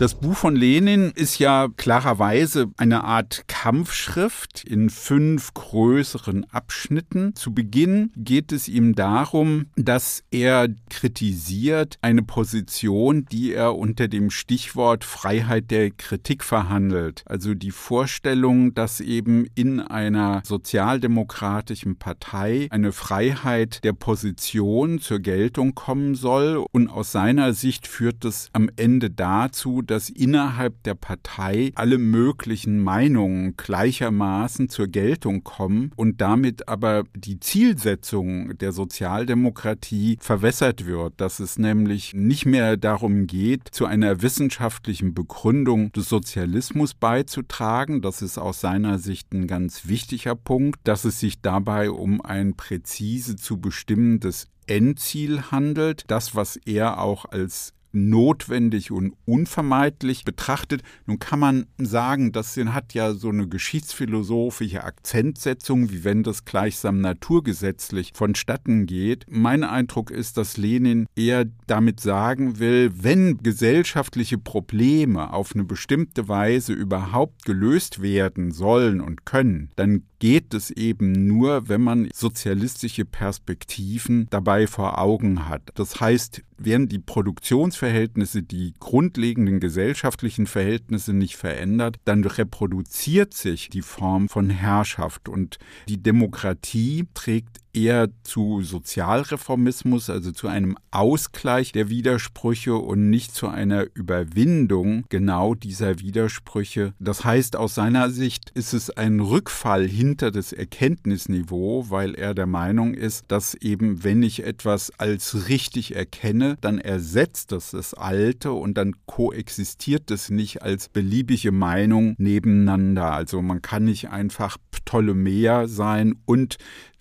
Das 0.00 0.16
Buch 0.16 0.34
von 0.34 0.56
Lenin 0.56 1.12
ist 1.14 1.38
ja 1.38 1.68
klarerweise 1.76 2.66
eine 2.76 3.04
Art 3.04 3.44
Kampfschrift 3.46 4.64
in 4.64 4.90
fünf 4.90 5.54
größeren 5.54 6.44
Abschnitten. 6.50 7.36
Zu 7.36 7.54
Beginn 7.54 8.10
geht 8.16 8.50
es 8.50 8.66
ihm 8.66 8.96
darum, 8.96 9.66
dass 9.76 10.24
er 10.32 10.66
kritisiert 10.90 11.98
eine 12.02 12.22
Position, 12.22 13.24
die 13.30 13.52
er 13.52 13.76
unter 13.76 14.08
dem 14.08 14.30
Stichwort 14.30 15.04
Freiheit 15.04 15.70
der 15.70 15.92
Kritik 15.92 16.42
verhandelt. 16.42 17.22
Also 17.26 17.54
die 17.54 17.70
Vorstellung, 17.70 18.74
dass 18.74 19.00
eben 19.00 19.46
in 19.54 19.78
einer 19.78 20.42
sozialdemokratischen 20.44 22.00
Partei 22.00 22.66
eine 22.70 22.90
Freiheit 22.90 23.84
der 23.84 23.92
Position 23.92 24.98
zur 24.98 25.20
Geltung 25.20 25.76
kommen 25.76 26.16
soll. 26.16 26.64
Und 26.72 26.88
aus 26.88 27.12
seiner 27.12 27.52
Sicht 27.52 27.86
führt 27.86 28.24
es 28.24 28.48
am 28.52 28.68
Ende 28.74 29.08
dazu, 29.08 29.82
dass 29.86 30.08
innerhalb 30.08 30.82
der 30.82 30.94
Partei 30.94 31.72
alle 31.74 31.98
möglichen 31.98 32.82
Meinungen 32.82 33.56
gleichermaßen 33.56 34.68
zur 34.68 34.88
Geltung 34.88 35.44
kommen 35.44 35.92
und 35.96 36.20
damit 36.20 36.68
aber 36.68 37.04
die 37.14 37.40
Zielsetzung 37.40 38.56
der 38.58 38.72
Sozialdemokratie 38.72 40.18
verwässert 40.20 40.86
wird, 40.86 41.14
dass 41.18 41.40
es 41.40 41.58
nämlich 41.58 42.12
nicht 42.14 42.46
mehr 42.46 42.76
darum 42.76 43.26
geht, 43.26 43.68
zu 43.70 43.86
einer 43.86 44.22
wissenschaftlichen 44.22 45.14
Begründung 45.14 45.92
des 45.92 46.08
Sozialismus 46.08 46.94
beizutragen. 46.94 48.02
Das 48.02 48.22
ist 48.22 48.38
aus 48.38 48.60
seiner 48.60 48.98
Sicht 48.98 49.32
ein 49.32 49.46
ganz 49.46 49.86
wichtiger 49.86 50.34
Punkt, 50.34 50.80
dass 50.84 51.04
es 51.04 51.20
sich 51.20 51.40
dabei 51.40 51.90
um 51.90 52.20
ein 52.20 52.54
präzise 52.54 53.36
zu 53.36 53.58
bestimmendes 53.58 54.48
Endziel 54.66 55.50
handelt, 55.50 56.04
das, 56.08 56.34
was 56.34 56.56
er 56.56 57.00
auch 57.00 57.26
als 57.26 57.74
notwendig 57.94 58.90
und 58.90 59.14
unvermeidlich 59.24 60.24
betrachtet. 60.24 60.82
Nun 61.06 61.18
kann 61.18 61.38
man 61.38 61.66
sagen, 61.78 62.32
das 62.32 62.56
hat 62.56 62.94
ja 62.94 63.14
so 63.14 63.28
eine 63.30 63.48
geschichtsphilosophische 63.48 64.84
Akzentsetzung, 64.84 65.90
wie 65.90 66.04
wenn 66.04 66.22
das 66.22 66.44
gleichsam 66.44 67.00
naturgesetzlich 67.00 68.12
vonstatten 68.14 68.86
geht. 68.86 69.26
Mein 69.28 69.64
Eindruck 69.64 70.10
ist, 70.10 70.36
dass 70.36 70.56
Lenin 70.56 71.06
eher 71.16 71.46
damit 71.66 72.00
sagen 72.00 72.58
will, 72.58 72.92
wenn 72.94 73.38
gesellschaftliche 73.38 74.38
Probleme 74.38 75.32
auf 75.32 75.54
eine 75.54 75.64
bestimmte 75.64 76.28
Weise 76.28 76.72
überhaupt 76.72 77.44
gelöst 77.44 78.02
werden 78.02 78.50
sollen 78.50 79.00
und 79.00 79.24
können, 79.24 79.70
dann 79.76 80.04
geht 80.24 80.54
es 80.54 80.70
eben 80.70 81.26
nur, 81.26 81.68
wenn 81.68 81.82
man 81.82 82.08
sozialistische 82.14 83.04
Perspektiven 83.04 84.26
dabei 84.30 84.66
vor 84.66 84.98
Augen 84.98 85.50
hat. 85.50 85.60
Das 85.74 86.00
heißt, 86.00 86.42
werden 86.56 86.88
die 86.88 86.98
Produktionsverhältnisse, 86.98 88.42
die 88.42 88.72
grundlegenden 88.80 89.60
gesellschaftlichen 89.60 90.46
Verhältnisse 90.46 91.12
nicht 91.12 91.36
verändert, 91.36 91.96
dann 92.06 92.24
reproduziert 92.24 93.34
sich 93.34 93.68
die 93.68 93.82
Form 93.82 94.30
von 94.30 94.48
Herrschaft 94.48 95.28
und 95.28 95.58
die 95.88 96.02
Demokratie 96.02 97.06
trägt 97.12 97.58
eher 97.74 98.08
zu 98.22 98.62
Sozialreformismus, 98.62 100.10
also 100.10 100.32
zu 100.32 100.48
einem 100.48 100.76
Ausgleich 100.90 101.72
der 101.72 101.88
Widersprüche 101.88 102.76
und 102.76 103.10
nicht 103.10 103.34
zu 103.34 103.48
einer 103.48 103.86
Überwindung 103.94 105.04
genau 105.08 105.54
dieser 105.54 105.98
Widersprüche. 105.98 106.94
Das 106.98 107.24
heißt, 107.24 107.56
aus 107.56 107.74
seiner 107.74 108.10
Sicht 108.10 108.50
ist 108.50 108.72
es 108.72 108.90
ein 108.90 109.20
Rückfall 109.20 109.86
hinter 109.86 110.30
das 110.30 110.52
Erkenntnisniveau, 110.52 111.90
weil 111.90 112.14
er 112.14 112.34
der 112.34 112.46
Meinung 112.46 112.94
ist, 112.94 113.24
dass 113.28 113.54
eben, 113.54 114.04
wenn 114.04 114.22
ich 114.22 114.44
etwas 114.44 114.92
als 114.98 115.48
richtig 115.48 115.94
erkenne, 115.96 116.56
dann 116.60 116.78
ersetzt 116.78 117.52
das 117.52 117.72
das 117.72 117.94
Alte 117.94 118.52
und 118.52 118.78
dann 118.78 118.94
koexistiert 119.06 120.10
es 120.10 120.30
nicht 120.30 120.62
als 120.62 120.88
beliebige 120.88 121.52
Meinung 121.52 122.14
nebeneinander. 122.18 123.12
Also 123.12 123.42
man 123.42 123.62
kann 123.62 123.84
nicht 123.84 124.10
einfach 124.10 124.58
Ptolemäer 124.70 125.68
sein 125.68 126.14
und 126.24 126.56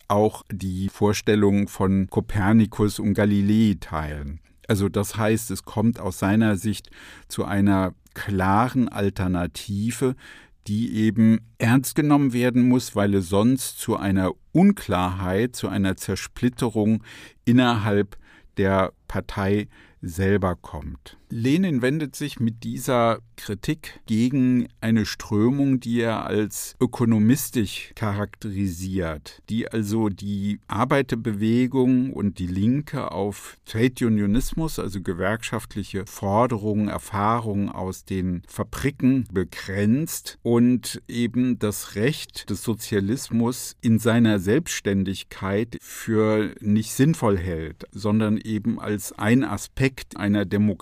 auch 0.08 0.44
die 0.52 0.90
Vorstellungen 0.90 1.68
von 1.68 2.08
Kopernikus 2.10 3.00
und 3.00 3.14
Galilei 3.14 3.78
teilen. 3.80 4.40
Also 4.68 4.90
das 4.90 5.18
heißt, 5.18 5.52
es 5.52 5.64
kommt 5.64 6.00
aus 6.00 6.20
seiner 6.20 6.56
Sicht 6.56 6.90
zu 7.28 7.46
einer 7.46 7.94
klaren 8.14 8.88
Alternative, 8.90 10.16
die 10.68 10.96
eben 10.96 11.40
ernst 11.58 11.96
genommen 11.96 12.32
werden 12.32 12.68
muss, 12.68 12.96
weil 12.96 13.14
es 13.16 13.28
sonst 13.28 13.80
zu 13.80 13.98
einer 13.98 14.32
Unklarheit, 14.54 15.56
zu 15.56 15.68
einer 15.68 15.98
Zersplitterung 15.98 17.04
innerhalb 17.44 18.18
der 18.58 18.94
Partei 19.08 19.68
selber 20.04 20.56
kommt. 20.56 21.18
Lenin 21.30 21.82
wendet 21.82 22.16
sich 22.16 22.40
mit 22.40 22.64
dieser 22.64 23.18
Kritik 23.38 24.02
gegen 24.06 24.68
eine 24.82 25.06
Strömung, 25.08 25.80
die 25.80 26.02
er 26.02 26.28
als 26.28 26.76
ökonomistisch 26.80 27.92
charakterisiert, 27.96 29.42
die 29.50 29.68
also 29.68 30.10
die 30.10 30.60
Arbeiterbewegung 30.68 32.14
und 32.14 32.38
die 32.38 32.46
Linke 32.46 33.12
auf 33.12 33.58
Trade 33.66 34.06
Unionismus, 34.06 34.78
also 34.78 35.02
gewerkschaftliche 35.02 36.06
Forderungen, 36.06 36.88
Erfahrungen 36.88 37.70
aus 37.70 38.06
den 38.06 38.44
Fabriken 38.48 39.26
begrenzt 39.32 40.38
und 40.44 41.02
eben 41.08 41.58
das 41.58 41.96
Recht 41.96 42.50
des 42.52 42.62
Sozialismus 42.62 43.76
in 43.82 43.98
seiner 43.98 44.38
Selbstständigkeit 44.38 45.78
für 45.82 46.54
nicht 46.60 46.92
sinnvoll 46.92 47.40
hält, 47.40 47.86
sondern 47.92 48.38
eben 48.38 48.80
als 48.80 49.14
ein 49.14 49.44
Aspekt 49.44 49.93
einer 50.18 50.46
Demokratie 50.46 50.74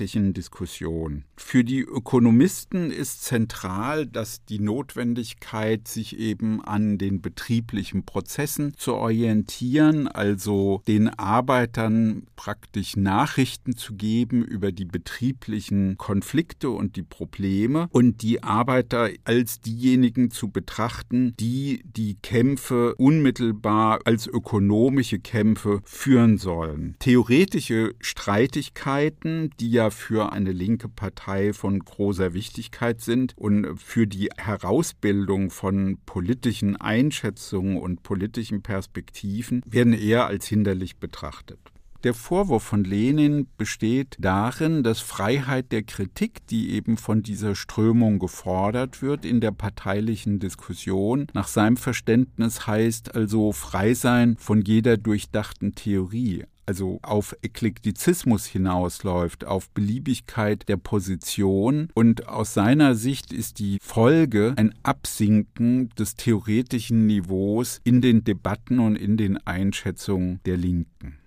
demokratischen 0.00 0.32
Diskussion. 0.32 1.24
Für 1.42 1.64
die 1.64 1.80
Ökonomisten 1.80 2.92
ist 2.92 3.24
zentral, 3.24 4.06
dass 4.06 4.44
die 4.44 4.60
Notwendigkeit, 4.60 5.88
sich 5.88 6.16
eben 6.16 6.62
an 6.62 6.96
den 6.96 7.20
betrieblichen 7.20 8.04
Prozessen 8.04 8.74
zu 8.76 8.94
orientieren, 8.94 10.06
also 10.06 10.80
den 10.86 11.08
Arbeitern 11.08 12.26
praktisch 12.36 12.94
Nachrichten 12.96 13.74
zu 13.74 13.94
geben 13.94 14.44
über 14.44 14.70
die 14.70 14.84
betrieblichen 14.84 15.96
Konflikte 15.96 16.70
und 16.70 16.94
die 16.94 17.02
Probleme 17.02 17.88
und 17.90 18.22
die 18.22 18.44
Arbeiter 18.44 19.08
als 19.24 19.60
diejenigen 19.60 20.30
zu 20.30 20.50
betrachten, 20.50 21.34
die 21.40 21.82
die 21.84 22.16
Kämpfe 22.22 22.94
unmittelbar 22.94 23.98
als 24.04 24.28
ökonomische 24.28 25.18
Kämpfe 25.18 25.80
führen 25.84 26.38
sollen. 26.38 26.94
Theoretische 27.00 27.94
Streitigkeiten, 27.98 29.50
die 29.58 29.72
ja 29.72 29.90
für 29.90 30.32
eine 30.32 30.52
linke 30.52 30.88
Partei 30.88 31.29
von 31.52 31.78
großer 31.78 32.34
Wichtigkeit 32.34 33.00
sind 33.00 33.34
und 33.36 33.78
für 33.78 34.06
die 34.06 34.30
Herausbildung 34.36 35.50
von 35.50 35.98
politischen 36.06 36.76
Einschätzungen 36.76 37.76
und 37.76 38.02
politischen 38.02 38.62
Perspektiven 38.62 39.62
werden 39.66 39.92
eher 39.92 40.26
als 40.26 40.46
hinderlich 40.46 40.96
betrachtet. 40.96 41.58
Der 42.02 42.14
Vorwurf 42.14 42.62
von 42.62 42.82
Lenin 42.82 43.46
besteht 43.58 44.16
darin, 44.18 44.82
dass 44.82 45.00
Freiheit 45.00 45.70
der 45.70 45.82
Kritik, 45.82 46.46
die 46.46 46.70
eben 46.70 46.96
von 46.96 47.22
dieser 47.22 47.54
Strömung 47.54 48.18
gefordert 48.18 49.02
wird 49.02 49.26
in 49.26 49.42
der 49.42 49.50
parteilichen 49.50 50.38
Diskussion, 50.38 51.26
nach 51.34 51.46
seinem 51.46 51.76
Verständnis 51.76 52.66
heißt 52.66 53.14
also 53.14 53.52
frei 53.52 53.92
sein 53.92 54.36
von 54.38 54.62
jeder 54.62 54.96
durchdachten 54.96 55.74
Theorie, 55.74 56.44
also 56.66 57.00
auf 57.02 57.36
Eklektizismus 57.42 58.46
hinausläuft, 58.46 59.44
auf 59.44 59.70
Beliebigkeit 59.70 60.68
der 60.68 60.76
Position. 60.76 61.88
Und 61.94 62.28
aus 62.28 62.54
seiner 62.54 62.94
Sicht 62.94 63.32
ist 63.32 63.58
die 63.58 63.78
Folge 63.82 64.54
ein 64.56 64.74
Absinken 64.82 65.90
des 65.98 66.16
theoretischen 66.16 67.06
Niveaus 67.06 67.80
in 67.84 68.00
den 68.00 68.24
Debatten 68.24 68.78
und 68.78 68.96
in 68.96 69.16
den 69.16 69.36
Einschätzungen 69.46 70.40
der 70.44 70.56
Linken. 70.56 71.18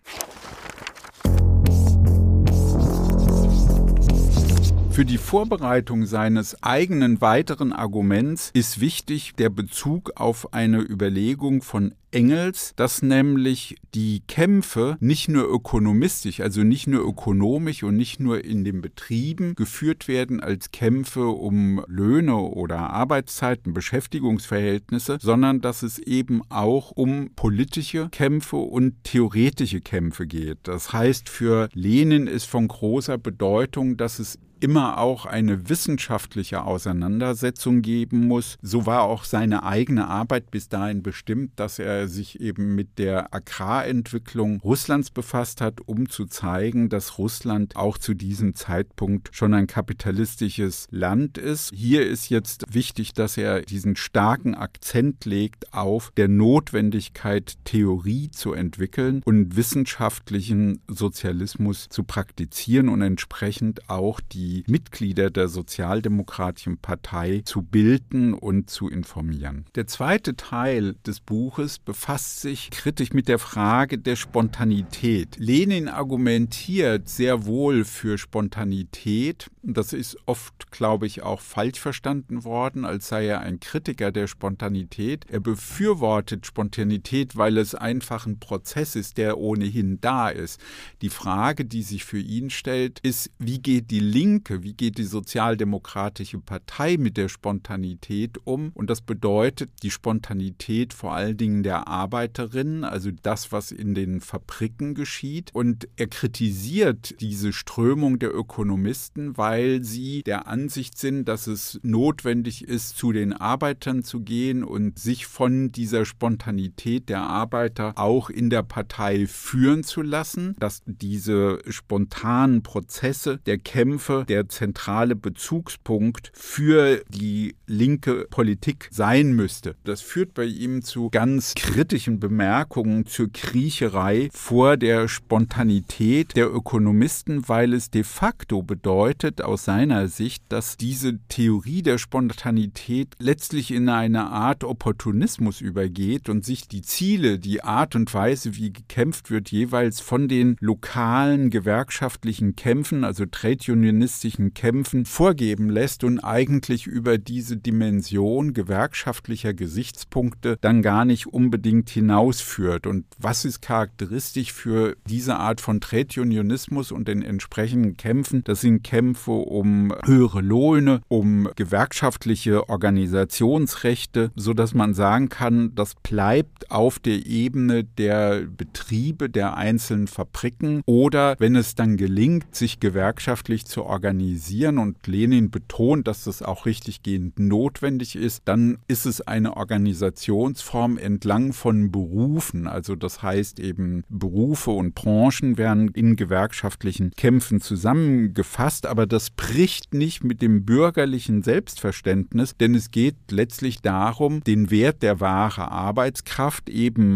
Für 4.94 5.06
die 5.06 5.18
Vorbereitung 5.18 6.06
seines 6.06 6.62
eigenen 6.62 7.20
weiteren 7.20 7.74
Arguments 7.74 8.52
ist 8.54 8.80
wichtig 8.80 9.34
der 9.36 9.50
Bezug 9.50 10.12
auf 10.18 10.54
eine 10.54 10.82
Überlegung 10.82 11.64
von 11.64 11.96
Engels, 12.12 12.74
dass 12.76 13.02
nämlich 13.02 13.78
die 13.96 14.22
Kämpfe 14.28 14.98
nicht 15.00 15.30
nur 15.30 15.52
ökonomistisch, 15.52 16.42
also 16.42 16.62
nicht 16.62 16.86
nur 16.86 17.04
ökonomisch 17.04 17.82
und 17.82 17.98
nicht 17.98 18.20
nur 18.20 18.46
in 18.46 18.64
den 18.64 18.82
Betrieben 18.82 19.56
geführt 19.56 20.08
werden 20.08 20.40
als 20.40 20.70
Kämpfe 20.70 21.26
um 21.26 21.84
Löhne 21.88 22.36
oder 22.36 22.92
Arbeitszeiten, 22.92 23.74
Beschäftigungsverhältnisse, 23.74 25.18
sondern 25.20 25.60
dass 25.60 25.82
es 25.82 25.98
eben 25.98 26.44
auch 26.50 26.92
um 26.92 27.32
politische 27.36 28.10
Kämpfe 28.12 28.58
und 28.58 29.04
theoretische 29.04 29.82
Kämpfe 29.82 30.28
geht. 30.28 30.60
Das 30.64 30.94
heißt, 30.94 31.30
für 31.30 31.68
Lenin 31.74 32.28
ist 32.28 32.46
von 32.46 32.68
großer 32.68 33.18
Bedeutung, 33.18 33.98
dass 33.98 34.20
es 34.20 34.38
immer 34.64 34.98
auch 34.98 35.26
eine 35.26 35.68
wissenschaftliche 35.68 36.64
Auseinandersetzung 36.64 37.82
geben 37.82 38.28
muss. 38.28 38.56
So 38.62 38.86
war 38.86 39.02
auch 39.04 39.26
seine 39.26 39.64
eigene 39.64 40.08
Arbeit 40.08 40.52
bis 40.52 40.70
dahin 40.70 41.04
bestimmt, 41.04 41.52
dass 41.58 41.80
er 41.80 42.08
sich 42.08 42.40
eben 42.40 42.74
mit 42.74 42.98
der 42.98 43.34
Agrarentwicklung 43.34 44.62
Russlands 44.62 45.12
befasst 45.12 45.60
hat, 45.60 45.82
um 45.86 46.08
zu 46.08 46.28
zeigen, 46.28 46.88
dass 46.88 47.18
Russland 47.18 47.76
auch 47.76 47.98
zu 47.98 48.14
diesem 48.14 48.56
Zeitpunkt 48.56 49.32
schon 49.34 49.54
ein 49.54 49.68
kapitalistisches 49.68 50.88
Land 50.92 51.38
ist. 51.38 51.72
Hier 51.74 52.08
ist 52.08 52.30
jetzt 52.30 52.64
wichtig, 52.74 53.12
dass 53.12 53.36
er 53.36 53.64
diesen 53.64 53.98
starken 53.98 54.56
Akzent 54.56 55.26
legt 55.26 55.74
auf 55.74 56.14
der 56.16 56.30
Notwendigkeit, 56.30 57.56
Theorie 57.66 58.32
zu 58.32 58.54
entwickeln 58.54 59.22
und 59.26 59.58
wissenschaftlichen 59.58 60.80
Sozialismus 60.88 61.88
zu 61.90 62.06
praktizieren 62.06 62.88
und 62.88 63.02
entsprechend 63.02 63.90
auch 63.90 64.22
die 64.22 64.53
die 64.54 64.64
Mitglieder 64.68 65.32
der 65.32 65.48
Sozialdemokratischen 65.48 66.78
Partei 66.78 67.42
zu 67.44 67.64
bilden 67.64 68.36
und 68.36 68.70
zu 68.70 68.88
informieren. 68.88 69.66
Der 69.74 69.88
zweite 69.88 70.36
Teil 70.36 70.96
des 71.08 71.22
Buches 71.22 71.80
befasst 71.80 72.42
sich 72.42 72.70
kritisch 72.70 73.14
mit 73.14 73.28
der 73.28 73.40
Frage 73.40 73.98
der 73.98 74.16
Spontanität. 74.16 75.38
Lenin 75.40 75.88
argumentiert 75.88 77.10
sehr 77.10 77.46
wohl 77.48 77.84
für 77.84 78.20
Spontanität. 78.20 79.50
Das 79.64 79.92
ist 79.92 80.18
oft, 80.28 80.72
glaube 80.72 81.08
ich, 81.08 81.24
auch 81.24 81.42
falsch 81.42 81.80
verstanden 81.80 82.44
worden, 82.44 82.86
als 82.86 83.08
sei 83.08 83.26
er 83.26 83.42
ein 83.42 83.60
Kritiker 83.60 84.12
der 84.12 84.28
Spontanität. 84.28 85.26
Er 85.30 85.40
befürwortet 85.40 86.46
Spontanität, 86.46 87.36
weil 87.38 87.58
es 87.58 87.74
einfach 87.74 88.28
ein 88.28 88.40
Prozess 88.40 88.96
ist, 88.96 89.18
der 89.18 89.40
ohnehin 89.40 90.00
da 90.00 90.30
ist. 90.30 90.62
Die 91.02 91.10
Frage, 91.10 91.66
die 91.66 91.82
sich 91.82 92.06
für 92.06 92.20
ihn 92.20 92.52
stellt, 92.52 93.00
ist, 93.00 93.32
wie 93.40 93.60
geht 93.60 93.90
die 93.90 94.00
Linke 94.00 94.43
Linke, 94.44 94.64
wie 94.64 94.74
geht 94.74 94.98
die 94.98 95.04
Sozialdemokratische 95.04 96.40
Partei 96.40 96.98
mit 96.98 97.16
der 97.16 97.30
Spontanität 97.30 98.38
um? 98.44 98.72
Und 98.74 98.90
das 98.90 99.00
bedeutet 99.00 99.70
die 99.84 99.92
Spontanität 99.92 100.94
vor 100.94 101.14
allen 101.14 101.38
Dingen 101.38 101.64
der 101.64 101.88
Arbeiterinnen, 101.88 102.84
also 102.84 103.10
das, 103.22 103.54
was 103.54 103.72
in 103.72 103.96
den 103.96 104.20
Fabriken 104.20 104.96
geschieht. 104.96 105.52
Und 105.54 105.88
er 105.96 106.08
kritisiert 106.08 107.16
diese 107.22 107.54
Strömung 107.54 108.20
der 108.20 108.36
Ökonomisten, 108.36 109.38
weil 109.38 109.82
sie 109.84 110.24
der 110.24 110.48
Ansicht 110.48 110.98
sind, 110.98 111.26
dass 111.26 111.48
es 111.48 111.80
notwendig 111.82 112.68
ist, 112.68 112.98
zu 112.98 113.14
den 113.14 113.32
Arbeitern 113.32 114.04
zu 114.04 114.22
gehen 114.22 114.66
und 114.66 115.00
sich 115.00 115.26
von 115.26 115.72
dieser 115.72 116.04
Spontanität 116.04 117.08
der 117.08 117.22
Arbeiter 117.22 117.94
auch 117.96 118.30
in 118.30 118.50
der 118.50 118.64
Partei 118.64 119.26
führen 119.26 119.84
zu 119.84 120.02
lassen, 120.02 120.56
dass 120.60 120.82
diese 120.86 121.60
spontanen 121.70 122.62
Prozesse 122.62 123.40
der 123.46 123.58
Kämpfe 123.58 124.23
der 124.24 124.50
zentrale 124.50 125.16
Bezugspunkt 125.16 126.32
für 126.34 127.02
die 127.10 127.56
linke 127.68 128.28
Politik 128.30 128.90
sein 128.92 129.34
müsste. 129.34 129.76
Das 129.84 130.02
führt 130.02 130.34
bei 130.34 130.46
ihm 130.46 130.82
zu 130.82 131.10
ganz 131.10 131.56
kritischen 131.56 132.20
Bemerkungen 132.20 133.06
zur 133.06 133.32
Kriecherei 133.32 134.30
vor 134.32 134.78
der 134.78 135.08
Spontanität 135.08 136.36
der 136.36 136.54
Ökonomisten, 136.54 137.48
weil 137.48 137.74
es 137.74 137.90
de 137.90 138.04
facto 138.04 138.62
bedeutet 138.62 139.42
aus 139.42 139.66
seiner 139.66 140.08
Sicht, 140.08 140.44
dass 140.50 140.78
diese 140.78 141.20
Theorie 141.30 141.82
der 141.82 141.98
Spontanität 141.98 143.16
letztlich 143.20 143.72
in 143.72 143.90
eine 143.90 144.30
Art 144.30 144.64
Opportunismus 144.64 145.62
übergeht 145.62 146.30
und 146.30 146.46
sich 146.46 146.68
die 146.68 146.82
Ziele, 146.82 147.40
die 147.40 147.64
Art 147.64 147.96
und 147.96 148.14
Weise, 148.14 148.56
wie 148.56 148.72
gekämpft 148.72 149.32
wird, 149.32 149.52
jeweils 149.52 150.00
von 150.00 150.28
den 150.28 150.56
lokalen 150.60 151.50
gewerkschaftlichen 151.50 152.56
Kämpfen, 152.56 153.04
also 153.04 153.26
Trade 153.26 153.72
Unionisten, 153.72 154.13
kommunistischen 154.14 154.54
Kämpfen 154.54 155.06
vorgeben 155.06 155.70
lässt 155.70 156.04
und 156.04 156.20
eigentlich 156.20 156.86
über 156.86 157.18
diese 157.18 157.58
Dimension 157.58 158.54
gewerkschaftlicher 158.54 159.56
Gesichtspunkte 159.56 160.58
dann 160.62 160.84
gar 160.84 161.04
nicht 161.04 161.26
unbedingt 161.26 161.90
hinausführt. 161.90 162.86
Und 162.86 163.06
was 163.18 163.44
ist 163.44 163.62
charakteristisch 163.62 164.54
für 164.54 164.96
diese 165.10 165.38
Art 165.38 165.62
von 165.62 165.82
Trade 165.82 166.22
Unionismus 166.22 166.92
und 166.92 167.08
den 167.08 167.24
entsprechenden 167.24 167.98
Kämpfen? 167.98 168.44
Das 168.44 168.62
sind 168.62 168.84
Kämpfe 168.84 169.32
um 169.32 169.94
höhere 170.06 170.42
Lohne, 170.42 171.02
um 171.08 171.50
gewerkschaftliche 171.56 172.70
Organisationsrechte, 172.70 174.32
sodass 174.36 174.76
man 174.76 174.94
sagen 174.94 175.30
kann, 175.30 175.74
das 175.74 175.96
bleibt 175.96 176.70
auf 176.70 177.00
der 177.00 177.26
Ebene 177.26 177.84
der 177.84 178.42
Betriebe 178.42 179.28
der 179.28 179.58
einzelnen 179.58 180.06
Fabriken 180.06 180.84
oder 180.86 181.36
wenn 181.40 181.56
es 181.56 181.74
dann 181.74 181.98
gelingt, 181.98 182.56
sich 182.56 182.80
gewerkschaftlich 182.80 183.66
zu 183.66 183.84
organisieren, 183.84 184.03
organisieren 184.04 184.80
und 184.80 185.08
Lenin 185.08 185.50
betont, 185.50 186.10
dass 186.10 186.26
das 186.26 186.42
auch 186.42 186.66
richtiggehend 186.66 187.40
notwendig 187.40 188.18
ist, 188.18 188.42
dann 188.44 188.80
ist 188.90 189.06
es 189.06 189.22
eine 189.22 189.56
Organisationsform 189.56 190.98
entlang 190.98 191.54
von 191.54 191.90
Berufen. 191.90 192.68
Also 192.68 192.98
das 192.98 193.24
heißt 193.24 193.62
eben 193.62 194.04
Berufe 194.10 194.72
und 194.72 194.94
Branchen 194.94 195.58
werden 195.58 195.88
in 195.94 196.18
gewerkschaftlichen 196.18 197.12
Kämpfen 197.12 197.62
zusammengefasst, 197.62 198.88
aber 198.88 199.06
das 199.06 199.30
bricht 199.30 199.94
nicht 199.94 200.26
mit 200.26 200.42
dem 200.42 200.66
bürgerlichen 200.66 201.42
Selbstverständnis, 201.42 202.58
denn 202.58 202.76
es 202.76 202.92
geht 202.92 203.16
letztlich 203.32 203.80
darum, 203.80 204.44
den 204.44 204.70
Wert 204.70 205.02
der 205.02 205.22
wahre 205.22 205.72
Arbeitskraft 205.72 206.70
eben 206.70 207.14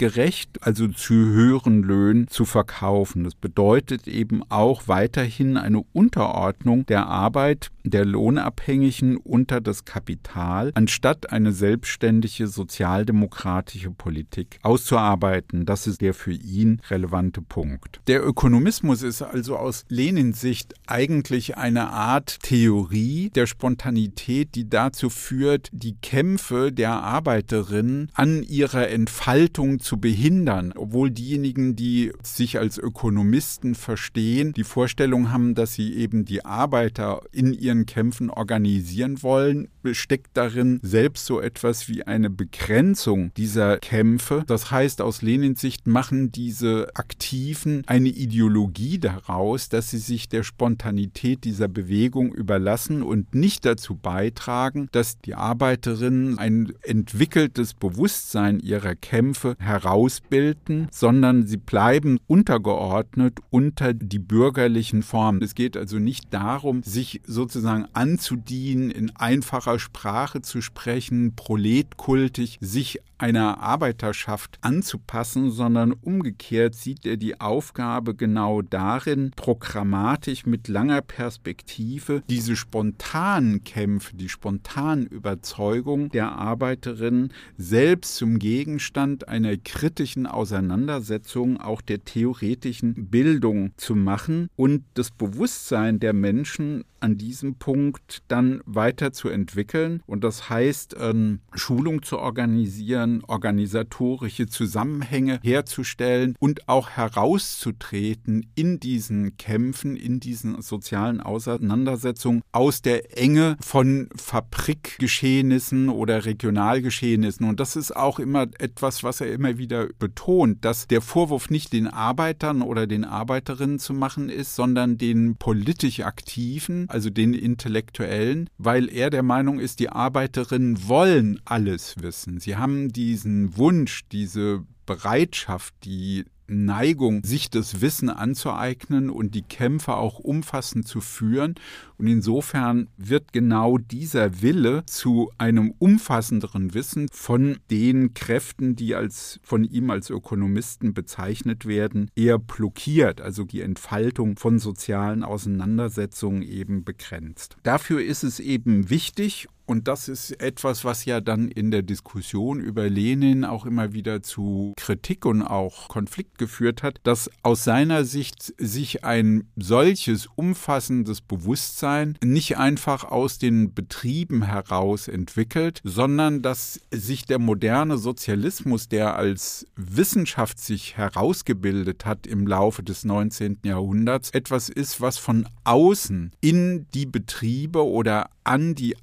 marktgerecht, 0.00 0.62
also 0.62 0.88
zu 0.88 1.14
höheren 1.14 1.82
Löhnen 1.82 2.28
zu 2.28 2.44
verkaufen. 2.44 3.24
Das 3.24 3.34
bedeutet 3.34 4.08
eben 4.08 4.42
auch 4.48 4.88
weiterhin 4.88 5.56
eine 5.56 5.82
Unter 5.92 6.10
Unterordnung 6.20 6.86
der 6.86 7.06
Arbeit 7.06 7.70
der 7.84 8.04
Lohnabhängigen 8.04 9.16
unter 9.16 9.60
das 9.60 9.84
Kapital, 9.84 10.70
anstatt 10.74 11.32
eine 11.32 11.52
selbstständige 11.52 12.46
sozialdemokratische 12.46 13.90
Politik 13.90 14.58
auszuarbeiten. 14.62 15.66
Das 15.66 15.86
ist 15.86 16.00
der 16.00 16.14
für 16.14 16.32
ihn 16.32 16.82
relevante 16.90 17.42
Punkt. 17.42 18.00
Der 18.06 18.24
Ökonomismus 18.24 19.02
ist 19.02 19.22
also 19.22 19.56
aus 19.56 19.84
Lenins 19.88 20.40
Sicht 20.40 20.74
eigentlich 20.86 21.56
eine 21.56 21.88
Art 21.88 22.40
Theorie 22.42 23.30
der 23.30 23.46
Spontanität, 23.46 24.54
die 24.54 24.68
dazu 24.68 25.10
führt, 25.10 25.68
die 25.72 25.96
Kämpfe 26.02 26.72
der 26.72 26.92
Arbeiterinnen 26.92 28.10
an 28.14 28.42
ihrer 28.42 28.88
Entfaltung 28.88 29.80
zu 29.80 29.89
behindern, 29.96 30.72
obwohl 30.76 31.10
diejenigen, 31.10 31.76
die 31.76 32.12
sich 32.22 32.58
als 32.58 32.78
Ökonomisten 32.78 33.74
verstehen, 33.74 34.52
die 34.52 34.64
Vorstellung 34.64 35.30
haben, 35.30 35.54
dass 35.54 35.74
sie 35.74 35.94
eben 35.94 36.24
die 36.24 36.44
Arbeiter 36.44 37.22
in 37.32 37.52
ihren 37.52 37.86
Kämpfen 37.86 38.30
organisieren 38.30 39.22
wollen, 39.22 39.68
steckt 39.92 40.36
darin 40.36 40.80
selbst 40.82 41.26
so 41.26 41.40
etwas 41.40 41.88
wie 41.88 42.02
eine 42.02 42.30
Begrenzung 42.30 43.32
dieser 43.36 43.78
Kämpfe. 43.78 44.44
Das 44.46 44.70
heißt, 44.70 45.00
aus 45.00 45.22
Lenins 45.22 45.60
Sicht 45.60 45.86
machen 45.86 46.32
diese 46.32 46.88
Aktiven 46.94 47.82
eine 47.86 48.08
Ideologie 48.08 48.98
daraus, 48.98 49.68
dass 49.68 49.90
sie 49.90 49.98
sich 49.98 50.28
der 50.28 50.42
Spontanität 50.42 51.44
dieser 51.44 51.68
Bewegung 51.68 52.32
überlassen 52.32 53.02
und 53.02 53.34
nicht 53.34 53.64
dazu 53.64 53.94
beitragen, 53.94 54.88
dass 54.92 55.20
die 55.20 55.34
Arbeiterinnen 55.34 56.38
ein 56.38 56.72
entwickeltes 56.82 57.74
Bewusstsein 57.74 58.58
ihrer 58.60 58.94
Kämpfe 58.94 59.54
herausbilden, 59.58 60.88
sondern 60.90 61.46
sie 61.46 61.58
bleiben 61.58 62.18
untergeordnet 62.26 63.38
unter 63.50 63.92
die 63.92 64.18
bürgerlichen 64.18 65.02
Formen. 65.02 65.42
Es 65.42 65.54
geht 65.54 65.76
also 65.76 65.98
nicht 65.98 66.32
darum, 66.32 66.82
sich 66.82 67.20
sozusagen 67.24 67.86
anzudienen 67.92 68.90
in 68.90 69.14
einfacher 69.16 69.69
einfacher 69.70 69.78
Sprache 69.78 70.42
zu 70.42 70.60
sprechen, 70.60 71.34
proletkultig 71.36 72.58
sich 72.60 72.98
einer 73.18 73.60
Arbeiterschaft 73.60 74.58
anzupassen, 74.62 75.50
sondern 75.50 75.92
umgekehrt 75.92 76.74
sieht 76.74 77.04
er 77.04 77.18
die 77.18 77.38
Aufgabe 77.38 78.14
genau 78.14 78.62
darin, 78.62 79.32
programmatisch 79.36 80.46
mit 80.46 80.68
langer 80.68 81.02
Perspektive 81.02 82.22
diese 82.30 82.56
spontanen 82.56 83.62
Kämpfe, 83.62 84.16
die 84.16 84.30
spontanen 84.30 85.06
Überzeugungen 85.06 86.08
der 86.10 86.32
Arbeiterin 86.32 87.30
selbst 87.58 88.16
zum 88.16 88.38
Gegenstand 88.38 89.28
einer 89.28 89.56
kritischen 89.58 90.26
Auseinandersetzung 90.26 91.60
auch 91.60 91.82
der 91.82 92.04
theoretischen 92.04 93.10
Bildung 93.10 93.72
zu 93.76 93.94
machen 93.94 94.48
und 94.56 94.84
das 94.94 95.10
Bewusstsein 95.10 96.00
der 96.00 96.14
Menschen 96.14 96.84
an 97.00 97.16
diesem 97.16 97.56
Punkt 97.56 98.22
dann 98.28 98.60
weiterzuentwickeln. 98.64 99.59
Und 100.06 100.24
das 100.24 100.50
heißt, 100.50 100.96
ähm, 100.98 101.40
Schulung 101.54 102.02
zu 102.02 102.18
organisieren, 102.18 103.22
organisatorische 103.26 104.46
Zusammenhänge 104.46 105.40
herzustellen 105.42 106.36
und 106.38 106.68
auch 106.68 106.90
herauszutreten 106.90 108.46
in 108.54 108.80
diesen 108.80 109.36
Kämpfen, 109.36 109.96
in 109.96 110.20
diesen 110.20 110.60
sozialen 110.62 111.20
Auseinandersetzungen 111.20 112.42
aus 112.52 112.82
der 112.82 113.18
Enge 113.18 113.56
von 113.60 114.08
Fabrikgeschehnissen 114.14 115.88
oder 115.88 116.24
Regionalgeschehnissen. 116.24 117.48
Und 117.48 117.60
das 117.60 117.76
ist 117.76 117.94
auch 117.96 118.18
immer 118.18 118.46
etwas, 118.58 119.02
was 119.02 119.20
er 119.20 119.32
immer 119.32 119.58
wieder 119.58 119.88
betont, 119.98 120.64
dass 120.64 120.86
der 120.86 121.00
Vorwurf 121.00 121.50
nicht 121.50 121.72
den 121.72 121.86
Arbeitern 121.86 122.62
oder 122.62 122.86
den 122.86 123.04
Arbeiterinnen 123.04 123.78
zu 123.78 123.94
machen 123.94 124.28
ist, 124.28 124.54
sondern 124.54 124.98
den 124.98 125.36
politisch 125.36 126.00
Aktiven, 126.00 126.86
also 126.88 127.10
den 127.10 127.34
Intellektuellen, 127.34 128.48
weil 128.58 128.88
er 128.88 129.10
der 129.10 129.22
Meinung 129.22 129.49
ist, 129.58 129.80
die 129.80 129.88
Arbeiterinnen 129.88 130.88
wollen 130.88 131.40
alles 131.44 131.96
wissen. 132.00 132.40
Sie 132.40 132.56
haben 132.56 132.92
diesen 132.92 133.56
Wunsch, 133.56 134.02
diese 134.12 134.64
Bereitschaft, 134.86 135.74
die 135.84 136.24
Neigung, 136.50 137.22
sich 137.24 137.48
das 137.50 137.80
Wissen 137.80 138.10
anzueignen 138.10 139.08
und 139.08 139.34
die 139.34 139.42
Kämpfe 139.42 139.94
auch 139.94 140.18
umfassend 140.18 140.86
zu 140.86 141.00
führen. 141.00 141.54
Und 141.96 142.06
insofern 142.06 142.88
wird 142.96 143.32
genau 143.32 143.78
dieser 143.78 144.42
Wille 144.42 144.84
zu 144.86 145.30
einem 145.38 145.72
umfassenderen 145.78 146.74
Wissen 146.74 147.08
von 147.12 147.58
den 147.70 148.14
Kräften, 148.14 148.76
die 148.76 148.94
als 148.94 149.40
von 149.42 149.64
ihm 149.64 149.90
als 149.90 150.10
Ökonomisten 150.10 150.94
bezeichnet 150.94 151.66
werden, 151.66 152.10
eher 152.16 152.38
blockiert, 152.38 153.20
also 153.20 153.44
die 153.44 153.60
Entfaltung 153.60 154.36
von 154.36 154.58
sozialen 154.58 155.22
Auseinandersetzungen 155.22 156.42
eben 156.42 156.84
begrenzt. 156.84 157.56
Dafür 157.62 158.02
ist 158.02 158.24
es 158.24 158.40
eben 158.40 158.90
wichtig 158.90 159.48
und 159.70 159.86
das 159.86 160.08
ist 160.08 160.32
etwas, 160.42 160.84
was 160.84 161.04
ja 161.04 161.20
dann 161.20 161.48
in 161.48 161.70
der 161.70 161.82
Diskussion 161.82 162.60
über 162.60 162.90
Lenin 162.90 163.44
auch 163.44 163.64
immer 163.64 163.92
wieder 163.92 164.20
zu 164.20 164.72
Kritik 164.76 165.24
und 165.24 165.42
auch 165.42 165.86
Konflikt 165.86 166.38
geführt 166.38 166.82
hat, 166.82 166.98
dass 167.04 167.30
aus 167.44 167.62
seiner 167.62 168.04
Sicht 168.04 168.52
sich 168.58 169.04
ein 169.04 169.44
solches 169.54 170.26
umfassendes 170.34 171.20
Bewusstsein 171.20 172.18
nicht 172.20 172.58
einfach 172.58 173.04
aus 173.04 173.38
den 173.38 173.72
Betrieben 173.72 174.42
heraus 174.42 175.06
entwickelt, 175.06 175.80
sondern 175.84 176.42
dass 176.42 176.80
sich 176.90 177.26
der 177.26 177.38
moderne 177.38 177.96
Sozialismus, 177.96 178.88
der 178.88 179.14
als 179.14 179.68
Wissenschaft 179.76 180.58
sich 180.58 180.96
herausgebildet 180.96 182.04
hat 182.04 182.26
im 182.26 182.44
Laufe 182.44 182.82
des 182.82 183.04
19. 183.04 183.60
Jahrhunderts, 183.62 184.30
etwas 184.30 184.68
ist, 184.68 185.00
was 185.00 185.16
von 185.16 185.48
außen 185.62 186.32
in 186.40 186.88
die 186.92 187.06
Betriebe 187.06 187.86
oder 187.86 188.30
an 188.42 188.74
die 188.74 188.96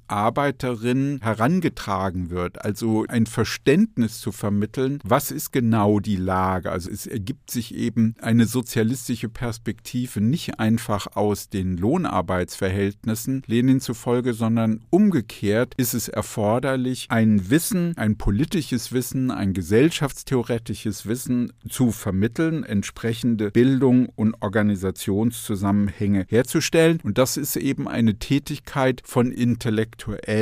Arbeiterin 0.58 1.20
herangetragen 1.22 2.30
wird. 2.30 2.64
Also 2.64 3.04
ein 3.08 3.26
Verständnis 3.26 4.20
zu 4.20 4.32
vermitteln, 4.32 4.98
was 5.04 5.30
ist 5.30 5.52
genau 5.52 6.00
die 6.00 6.16
Lage. 6.16 6.70
Also 6.70 6.90
es 6.90 7.06
ergibt 7.06 7.50
sich 7.50 7.74
eben 7.74 8.14
eine 8.20 8.46
sozialistische 8.46 9.28
Perspektive 9.28 10.20
nicht 10.20 10.58
einfach 10.58 11.06
aus 11.14 11.48
den 11.48 11.76
Lohnarbeitsverhältnissen 11.76 13.42
Lenin 13.46 13.80
zufolge, 13.80 14.34
sondern 14.34 14.80
umgekehrt 14.90 15.74
ist 15.76 15.94
es 15.94 16.08
erforderlich, 16.08 17.06
ein 17.10 17.50
Wissen, 17.50 17.96
ein 17.96 18.16
politisches 18.16 18.92
Wissen, 18.92 19.30
ein 19.30 19.52
gesellschaftstheoretisches 19.52 21.06
Wissen 21.06 21.52
zu 21.68 21.92
vermitteln, 21.92 22.64
entsprechende 22.64 23.50
Bildung 23.50 24.08
und 24.16 24.34
Organisationszusammenhänge 24.40 26.26
herzustellen. 26.28 27.00
Und 27.04 27.18
das 27.18 27.36
ist 27.36 27.56
eben 27.56 27.86
eine 27.86 28.18
Tätigkeit 28.18 29.02
von 29.04 29.28
von 29.28 29.32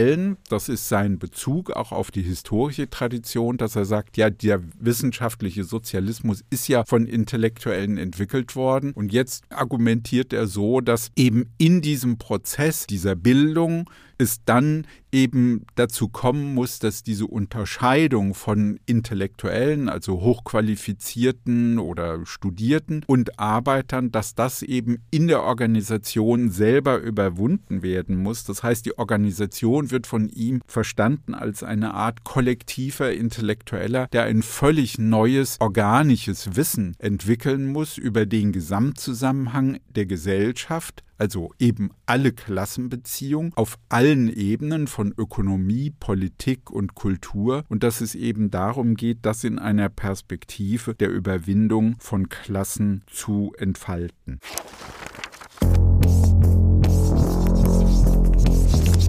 Intellektuellen, 0.06 0.36
das 0.48 0.68
ist 0.68 0.88
sein 0.88 1.18
Bezug 1.18 1.70
auch 1.72 1.92
auf 1.92 2.10
die 2.10 2.22
historische 2.22 2.88
Tradition, 2.88 3.56
dass 3.56 3.76
er 3.76 3.84
sagt, 3.84 4.16
ja, 4.16 4.30
der 4.30 4.62
wissenschaftliche 4.78 5.64
Sozialismus 5.64 6.44
ist 6.50 6.68
ja 6.68 6.84
von 6.84 7.06
Intellektuellen 7.06 7.98
entwickelt 7.98 8.54
worden. 8.54 8.92
Und 8.92 9.12
jetzt 9.12 9.44
argumentiert 9.50 10.32
er 10.32 10.46
so, 10.46 10.80
dass 10.80 11.10
eben 11.16 11.50
in 11.58 11.82
diesem 11.82 12.18
Prozess 12.18 12.86
dieser 12.86 13.16
Bildung 13.16 13.90
es 14.18 14.44
dann 14.44 14.86
eben 15.12 15.66
dazu 15.74 16.08
kommen 16.08 16.54
muss, 16.54 16.78
dass 16.78 17.02
diese 17.02 17.26
Unterscheidung 17.26 18.34
von 18.34 18.78
Intellektuellen, 18.86 19.88
also 19.88 20.20
hochqualifizierten 20.20 21.78
oder 21.78 22.24
Studierten 22.26 23.02
und 23.06 23.38
Arbeitern, 23.38 24.10
dass 24.10 24.34
das 24.34 24.62
eben 24.62 24.98
in 25.10 25.28
der 25.28 25.42
Organisation 25.42 26.50
selber 26.50 26.98
überwunden 26.98 27.82
werden 27.82 28.16
muss. 28.16 28.44
Das 28.44 28.62
heißt, 28.62 28.86
die 28.86 28.98
Organisation 28.98 29.90
wird 29.90 30.06
von 30.06 30.28
ihm 30.28 30.60
verstanden 30.66 31.34
als 31.34 31.62
eine 31.62 31.94
Art 31.94 32.24
kollektiver 32.24 33.12
Intellektueller, 33.12 34.08
der 34.08 34.24
ein 34.24 34.42
völlig 34.42 34.98
neues 34.98 35.56
organisches 35.60 36.56
Wissen 36.56 36.94
entwickeln 36.98 37.66
muss 37.66 37.98
über 37.98 38.26
den 38.26 38.52
Gesamtzusammenhang 38.52 39.78
der 39.94 40.06
Gesellschaft, 40.06 41.02
also 41.18 41.52
eben 41.58 41.90
alle 42.04 42.32
Klassenbeziehungen 42.32 43.52
auf 43.54 43.78
allen 43.88 44.28
Ebenen 44.28 44.86
von 44.96 45.12
Ökonomie, 45.18 45.90
Politik 45.90 46.70
und 46.70 46.94
Kultur 46.94 47.64
und 47.68 47.82
dass 47.82 48.00
es 48.00 48.14
eben 48.14 48.50
darum 48.50 48.94
geht, 48.94 49.18
das 49.26 49.44
in 49.44 49.58
einer 49.58 49.90
Perspektive 49.90 50.94
der 50.94 51.10
Überwindung 51.10 51.96
von 51.98 52.30
Klassen 52.30 53.02
zu 53.06 53.52
entfalten. 53.58 54.40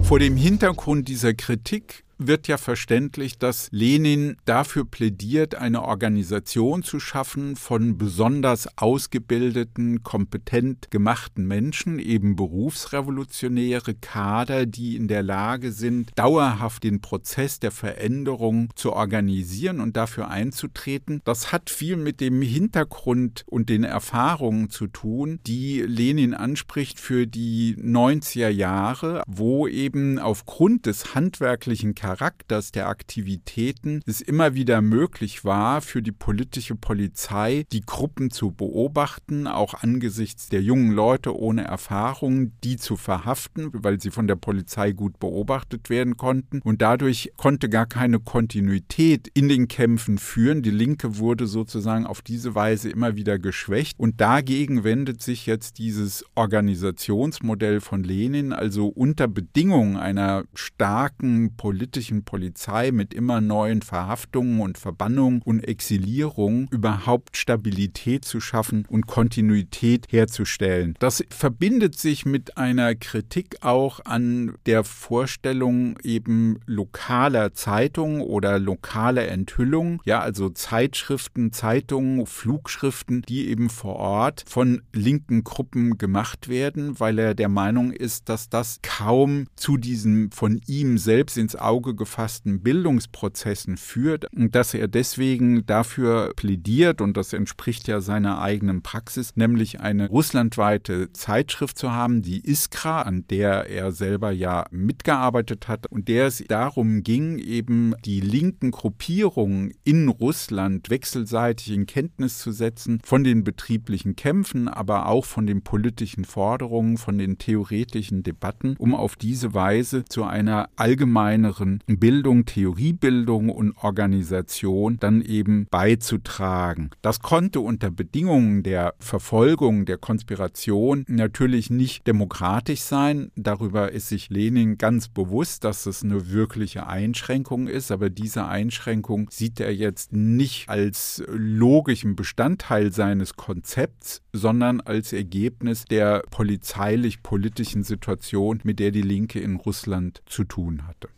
Vor 0.04 0.18
dem 0.18 0.36
Hintergrund 0.36 1.08
dieser 1.08 1.32
Kritik 1.32 2.04
wird 2.18 2.48
ja 2.48 2.58
verständlich, 2.58 3.38
dass 3.38 3.68
Lenin 3.70 4.36
dafür 4.44 4.84
plädiert, 4.84 5.54
eine 5.54 5.82
Organisation 5.82 6.82
zu 6.82 7.00
schaffen 7.00 7.56
von 7.56 7.96
besonders 7.96 8.68
ausgebildeten, 8.76 10.02
kompetent 10.02 10.90
gemachten 10.90 11.46
Menschen, 11.46 11.98
eben 11.98 12.36
berufsrevolutionäre 12.36 13.94
Kader, 13.94 14.66
die 14.66 14.96
in 14.96 15.08
der 15.08 15.22
Lage 15.22 15.72
sind, 15.72 16.10
dauerhaft 16.16 16.82
den 16.82 17.00
Prozess 17.00 17.60
der 17.60 17.70
Veränderung 17.70 18.70
zu 18.74 18.92
organisieren 18.92 19.80
und 19.80 19.96
dafür 19.96 20.28
einzutreten. 20.28 21.20
Das 21.24 21.52
hat 21.52 21.70
viel 21.70 21.96
mit 21.96 22.20
dem 22.20 22.42
Hintergrund 22.42 23.44
und 23.46 23.68
den 23.68 23.84
Erfahrungen 23.84 24.70
zu 24.70 24.88
tun, 24.88 25.38
die 25.46 25.82
Lenin 25.82 26.34
anspricht 26.34 26.98
für 26.98 27.26
die 27.26 27.76
90er 27.76 28.48
Jahre, 28.48 29.22
wo 29.26 29.68
eben 29.68 30.18
aufgrund 30.18 30.86
des 30.86 31.14
handwerklichen 31.14 31.94
Charakters 31.94 32.07
Charakters 32.08 32.72
der 32.72 32.88
Aktivitäten 32.88 34.00
es 34.06 34.22
immer 34.22 34.54
wieder 34.54 34.80
möglich 34.80 35.44
war, 35.44 35.82
für 35.82 36.00
die 36.00 36.10
politische 36.10 36.74
Polizei 36.74 37.66
die 37.70 37.82
Gruppen 37.82 38.30
zu 38.30 38.50
beobachten, 38.50 39.46
auch 39.46 39.74
angesichts 39.74 40.48
der 40.48 40.62
jungen 40.62 40.92
Leute 40.92 41.38
ohne 41.38 41.64
Erfahrung, 41.64 42.52
die 42.64 42.78
zu 42.78 42.96
verhaften, 42.96 43.68
weil 43.74 44.00
sie 44.00 44.10
von 44.10 44.26
der 44.26 44.36
Polizei 44.36 44.92
gut 44.92 45.18
beobachtet 45.18 45.90
werden 45.90 46.16
konnten. 46.16 46.62
Und 46.64 46.80
dadurch 46.80 47.30
konnte 47.36 47.68
gar 47.68 47.84
keine 47.84 48.20
Kontinuität 48.20 49.28
in 49.34 49.50
den 49.50 49.68
Kämpfen 49.68 50.16
führen. 50.16 50.62
Die 50.62 50.70
Linke 50.70 51.18
wurde 51.18 51.46
sozusagen 51.46 52.06
auf 52.06 52.22
diese 52.22 52.54
Weise 52.54 52.88
immer 52.88 53.16
wieder 53.16 53.38
geschwächt. 53.38 53.98
Und 53.98 54.18
dagegen 54.18 54.82
wendet 54.82 55.20
sich 55.20 55.44
jetzt 55.44 55.76
dieses 55.76 56.24
Organisationsmodell 56.36 57.82
von 57.82 58.02
Lenin, 58.02 58.54
also 58.54 58.86
unter 58.86 59.28
Bedingungen 59.28 59.98
einer 59.98 60.44
starken 60.54 61.54
politischen 61.58 61.97
politischen 61.98 62.22
Polizei 62.22 62.92
mit 62.92 63.12
immer 63.12 63.40
neuen 63.40 63.82
Verhaftungen 63.82 64.60
und 64.60 64.78
Verbannungen 64.78 65.42
und 65.44 65.66
Exilierungen 65.66 66.68
überhaupt 66.70 67.36
Stabilität 67.36 68.24
zu 68.24 68.40
schaffen 68.40 68.86
und 68.88 69.08
Kontinuität 69.08 70.06
herzustellen. 70.08 70.94
Das 71.00 71.24
verbindet 71.30 71.98
sich 71.98 72.24
mit 72.24 72.56
einer 72.56 72.94
Kritik 72.94 73.56
auch 73.62 73.98
an 74.04 74.54
der 74.66 74.84
Vorstellung 74.84 75.98
eben 76.04 76.60
lokaler 76.66 77.52
Zeitungen 77.52 78.20
oder 78.20 78.60
lokaler 78.60 79.26
Enthüllungen, 79.26 80.00
ja, 80.04 80.20
also 80.20 80.50
Zeitschriften, 80.50 81.52
Zeitungen, 81.52 82.26
Flugschriften, 82.26 83.22
die 83.28 83.48
eben 83.48 83.70
vor 83.70 83.96
Ort 83.96 84.44
von 84.46 84.82
linken 84.92 85.42
Gruppen 85.42 85.98
gemacht 85.98 86.48
werden, 86.48 87.00
weil 87.00 87.18
er 87.18 87.34
der 87.34 87.48
Meinung 87.48 87.90
ist, 87.90 88.28
dass 88.28 88.48
das 88.48 88.78
kaum 88.82 89.46
zu 89.56 89.76
diesen 89.76 90.30
von 90.30 90.60
ihm 90.66 90.96
selbst 90.98 91.36
ins 91.36 91.56
Auge 91.56 91.87
gefassten 91.94 92.62
Bildungsprozessen 92.62 93.76
führt 93.76 94.26
und 94.34 94.54
dass 94.54 94.74
er 94.74 94.88
deswegen 94.88 95.66
dafür 95.66 96.32
plädiert 96.36 97.00
und 97.00 97.16
das 97.16 97.32
entspricht 97.32 97.88
ja 97.88 98.00
seiner 98.00 98.40
eigenen 98.40 98.82
Praxis, 98.82 99.36
nämlich 99.36 99.80
eine 99.80 100.08
russlandweite 100.08 101.12
Zeitschrift 101.12 101.78
zu 101.78 101.92
haben, 101.92 102.22
die 102.22 102.48
Iskra, 102.48 103.02
an 103.02 103.24
der 103.28 103.68
er 103.68 103.92
selber 103.92 104.30
ja 104.30 104.66
mitgearbeitet 104.70 105.68
hat 105.68 105.86
und 105.86 106.08
der 106.08 106.26
es 106.26 106.42
darum 106.48 107.02
ging, 107.02 107.38
eben 107.38 107.94
die 108.04 108.20
linken 108.20 108.70
Gruppierungen 108.70 109.72
in 109.84 110.08
Russland 110.08 110.90
wechselseitig 110.90 111.72
in 111.72 111.86
Kenntnis 111.86 112.38
zu 112.38 112.52
setzen 112.52 113.00
von 113.04 113.24
den 113.24 113.44
betrieblichen 113.44 114.16
Kämpfen, 114.16 114.68
aber 114.68 115.06
auch 115.06 115.24
von 115.24 115.46
den 115.46 115.62
politischen 115.62 116.24
Forderungen, 116.24 116.96
von 116.98 117.18
den 117.18 117.38
theoretischen 117.38 118.22
Debatten, 118.22 118.76
um 118.78 118.94
auf 118.94 119.16
diese 119.16 119.54
Weise 119.54 120.04
zu 120.04 120.24
einer 120.24 120.68
allgemeineren 120.76 121.77
Bildung, 121.86 122.44
Theoriebildung 122.44 123.48
und 123.50 123.76
Organisation 123.76 124.98
dann 124.98 125.22
eben 125.22 125.66
beizutragen. 125.70 126.90
Das 127.02 127.20
konnte 127.20 127.60
unter 127.60 127.90
Bedingungen 127.90 128.62
der 128.62 128.94
Verfolgung, 128.98 129.84
der 129.84 129.98
Konspiration 129.98 131.04
natürlich 131.08 131.70
nicht 131.70 132.06
demokratisch 132.06 132.80
sein. 132.80 133.30
Darüber 133.36 133.92
ist 133.92 134.08
sich 134.08 134.30
Lenin 134.30 134.78
ganz 134.78 135.08
bewusst, 135.08 135.64
dass 135.64 135.86
es 135.86 136.02
eine 136.02 136.30
wirkliche 136.30 136.86
Einschränkung 136.86 137.68
ist, 137.68 137.90
aber 137.90 138.10
diese 138.10 138.46
Einschränkung 138.46 139.28
sieht 139.30 139.60
er 139.60 139.74
jetzt 139.74 140.12
nicht 140.12 140.68
als 140.68 141.22
logischen 141.28 142.16
Bestandteil 142.16 142.92
seines 142.92 143.34
Konzepts, 143.34 144.22
sondern 144.32 144.80
als 144.80 145.12
Ergebnis 145.12 145.84
der 145.84 146.22
polizeilich-politischen 146.30 147.82
Situation, 147.82 148.60
mit 148.64 148.78
der 148.78 148.90
die 148.90 149.02
Linke 149.02 149.40
in 149.40 149.56
Russland 149.56 150.22
zu 150.26 150.44
tun 150.44 150.86
hatte. 150.86 151.08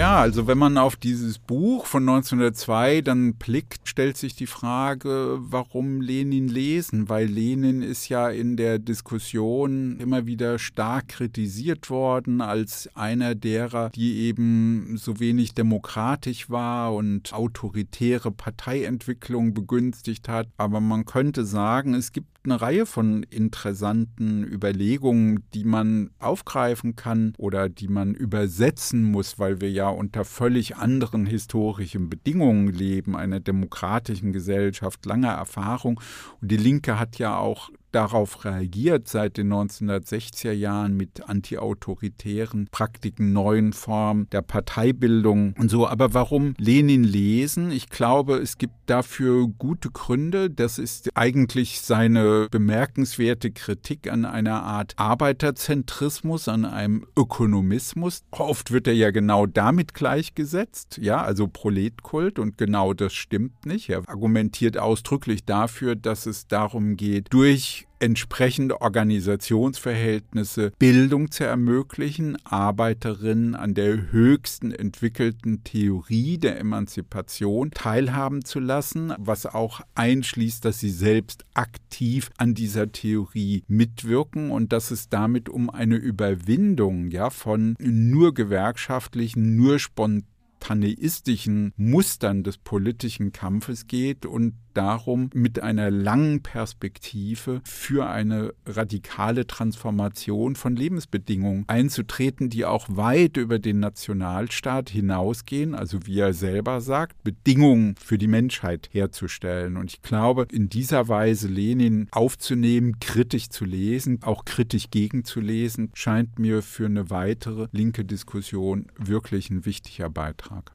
Ja, 0.00 0.18
also 0.18 0.46
wenn 0.46 0.56
man 0.56 0.78
auf 0.78 0.96
dieses 0.96 1.38
Buch 1.38 1.84
von 1.84 2.08
1902 2.08 3.02
dann 3.02 3.34
blickt, 3.34 3.86
stellt 3.86 4.16
sich 4.16 4.34
die 4.34 4.46
Frage, 4.46 5.36
warum 5.42 6.00
Lenin 6.00 6.48
lesen? 6.48 7.10
Weil 7.10 7.26
Lenin 7.26 7.82
ist 7.82 8.08
ja 8.08 8.30
in 8.30 8.56
der 8.56 8.78
Diskussion 8.78 9.98
immer 10.00 10.24
wieder 10.24 10.58
stark 10.58 11.08
kritisiert 11.08 11.90
worden 11.90 12.40
als 12.40 12.88
einer 12.94 13.34
derer, 13.34 13.90
die 13.90 14.20
eben 14.20 14.96
so 14.96 15.20
wenig 15.20 15.52
demokratisch 15.52 16.48
war 16.48 16.94
und 16.94 17.34
autoritäre 17.34 18.30
Parteientwicklung 18.30 19.52
begünstigt 19.52 20.30
hat. 20.30 20.48
Aber 20.56 20.80
man 20.80 21.04
könnte 21.04 21.44
sagen, 21.44 21.92
es 21.92 22.12
gibt 22.12 22.39
eine 22.44 22.60
Reihe 22.60 22.86
von 22.86 23.22
interessanten 23.24 24.44
Überlegungen, 24.44 25.44
die 25.52 25.64
man 25.64 26.10
aufgreifen 26.18 26.96
kann 26.96 27.34
oder 27.36 27.68
die 27.68 27.88
man 27.88 28.14
übersetzen 28.14 29.04
muss, 29.04 29.38
weil 29.38 29.60
wir 29.60 29.70
ja 29.70 29.88
unter 29.88 30.24
völlig 30.24 30.76
anderen 30.76 31.26
historischen 31.26 32.08
Bedingungen 32.08 32.68
leben, 32.68 33.16
einer 33.16 33.40
demokratischen 33.40 34.32
Gesellschaft, 34.32 35.04
langer 35.04 35.32
Erfahrung. 35.32 36.00
Und 36.40 36.50
die 36.50 36.56
Linke 36.56 36.98
hat 36.98 37.18
ja 37.18 37.36
auch 37.36 37.70
darauf 37.92 38.44
reagiert 38.44 39.08
seit 39.08 39.36
den 39.36 39.52
1960er 39.52 40.52
Jahren 40.52 40.96
mit 40.96 41.28
antiautoritären 41.28 42.68
Praktiken, 42.70 43.32
neuen 43.32 43.72
Formen 43.72 44.28
der 44.30 44.42
Parteibildung 44.42 45.54
und 45.58 45.70
so. 45.70 45.86
Aber 45.88 46.14
warum 46.14 46.54
Lenin 46.58 47.04
lesen? 47.04 47.70
Ich 47.70 47.88
glaube, 47.88 48.36
es 48.36 48.58
gibt 48.58 48.74
dafür 48.90 49.46
gute 49.46 49.90
Gründe. 49.90 50.50
Das 50.50 50.78
ist 50.78 51.10
eigentlich 51.14 51.80
seine 51.80 52.48
bemerkenswerte 52.50 53.52
Kritik 53.52 54.10
an 54.10 54.24
einer 54.24 54.62
Art 54.62 54.94
Arbeiterzentrismus, 54.96 56.48
an 56.48 56.64
einem 56.64 57.06
Ökonomismus. 57.16 58.24
Oft 58.32 58.72
wird 58.72 58.88
er 58.88 58.94
ja 58.94 59.10
genau 59.12 59.46
damit 59.46 59.94
gleichgesetzt, 59.94 60.98
ja, 61.00 61.22
also 61.22 61.46
Proletkult 61.46 62.38
und 62.38 62.58
genau 62.58 62.92
das 62.92 63.12
stimmt 63.12 63.64
nicht. 63.64 63.88
Er 63.88 64.08
argumentiert 64.08 64.76
ausdrücklich 64.76 65.44
dafür, 65.44 65.94
dass 65.94 66.26
es 66.26 66.48
darum 66.48 66.96
geht, 66.96 67.32
durch 67.32 67.86
entsprechende 68.00 68.80
Organisationsverhältnisse 68.80 70.72
Bildung 70.78 71.30
zu 71.30 71.44
ermöglichen, 71.44 72.36
Arbeiterinnen 72.44 73.54
an 73.54 73.74
der 73.74 74.10
höchsten 74.10 74.72
entwickelten 74.72 75.62
Theorie 75.64 76.38
der 76.38 76.58
Emanzipation 76.58 77.70
teilhaben 77.70 78.44
zu 78.44 78.58
lassen, 78.58 79.12
was 79.18 79.46
auch 79.46 79.80
einschließt, 79.94 80.64
dass 80.64 80.80
sie 80.80 80.90
selbst 80.90 81.44
aktiv 81.54 82.30
an 82.38 82.54
dieser 82.54 82.90
Theorie 82.90 83.62
mitwirken 83.68 84.50
und 84.50 84.72
dass 84.72 84.90
es 84.90 85.08
damit 85.08 85.48
um 85.48 85.70
eine 85.70 85.96
Überwindung 85.96 87.10
ja 87.10 87.30
von 87.30 87.76
nur 87.78 88.34
gewerkschaftlichen, 88.34 89.56
nur 89.56 89.78
spontanen 89.78 90.30
tanneistischen 90.60 91.72
Mustern 91.76 92.44
des 92.44 92.58
politischen 92.58 93.32
Kampfes 93.32 93.86
geht 93.86 94.26
und 94.26 94.54
darum, 94.74 95.30
mit 95.34 95.62
einer 95.62 95.90
langen 95.90 96.42
Perspektive 96.42 97.60
für 97.64 98.08
eine 98.08 98.54
radikale 98.66 99.46
Transformation 99.46 100.56
von 100.56 100.76
Lebensbedingungen 100.76 101.64
einzutreten, 101.66 102.50
die 102.50 102.64
auch 102.64 102.86
weit 102.88 103.36
über 103.36 103.58
den 103.58 103.80
Nationalstaat 103.80 104.90
hinausgehen, 104.90 105.74
also 105.74 106.06
wie 106.06 106.20
er 106.20 106.32
selber 106.32 106.80
sagt, 106.80 107.22
Bedingungen 107.22 107.94
für 107.96 108.18
die 108.18 108.28
Menschheit 108.28 108.88
herzustellen. 108.92 109.76
Und 109.76 109.92
ich 109.92 110.02
glaube, 110.02 110.46
in 110.50 110.68
dieser 110.68 111.08
Weise 111.08 111.48
Lenin 111.48 112.08
aufzunehmen, 112.10 113.00
kritisch 113.00 113.48
zu 113.48 113.64
lesen, 113.64 114.20
auch 114.22 114.44
kritisch 114.44 114.90
gegenzulesen, 114.90 115.90
scheint 115.94 116.38
mir 116.38 116.62
für 116.62 116.86
eine 116.86 117.10
weitere 117.10 117.68
linke 117.72 118.04
Diskussion 118.04 118.86
wirklich 118.96 119.50
ein 119.50 119.64
wichtiger 119.64 120.10
Beitrag. 120.10 120.72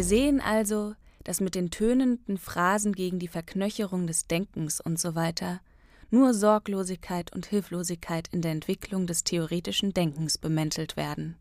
Wir 0.00 0.06
sehen 0.06 0.40
also, 0.40 0.94
dass 1.24 1.42
mit 1.42 1.54
den 1.54 1.68
tönenden 1.68 2.38
Phrasen 2.38 2.94
gegen 2.94 3.18
die 3.18 3.28
Verknöcherung 3.28 4.06
des 4.06 4.26
Denkens 4.26 4.80
und 4.80 4.98
so 4.98 5.14
weiter 5.14 5.60
nur 6.08 6.32
Sorglosigkeit 6.32 7.30
und 7.34 7.44
Hilflosigkeit 7.44 8.26
in 8.32 8.40
der 8.40 8.52
Entwicklung 8.52 9.06
des 9.06 9.24
theoretischen 9.24 9.92
Denkens 9.92 10.38
bemäntelt 10.38 10.96
werden. 10.96 11.36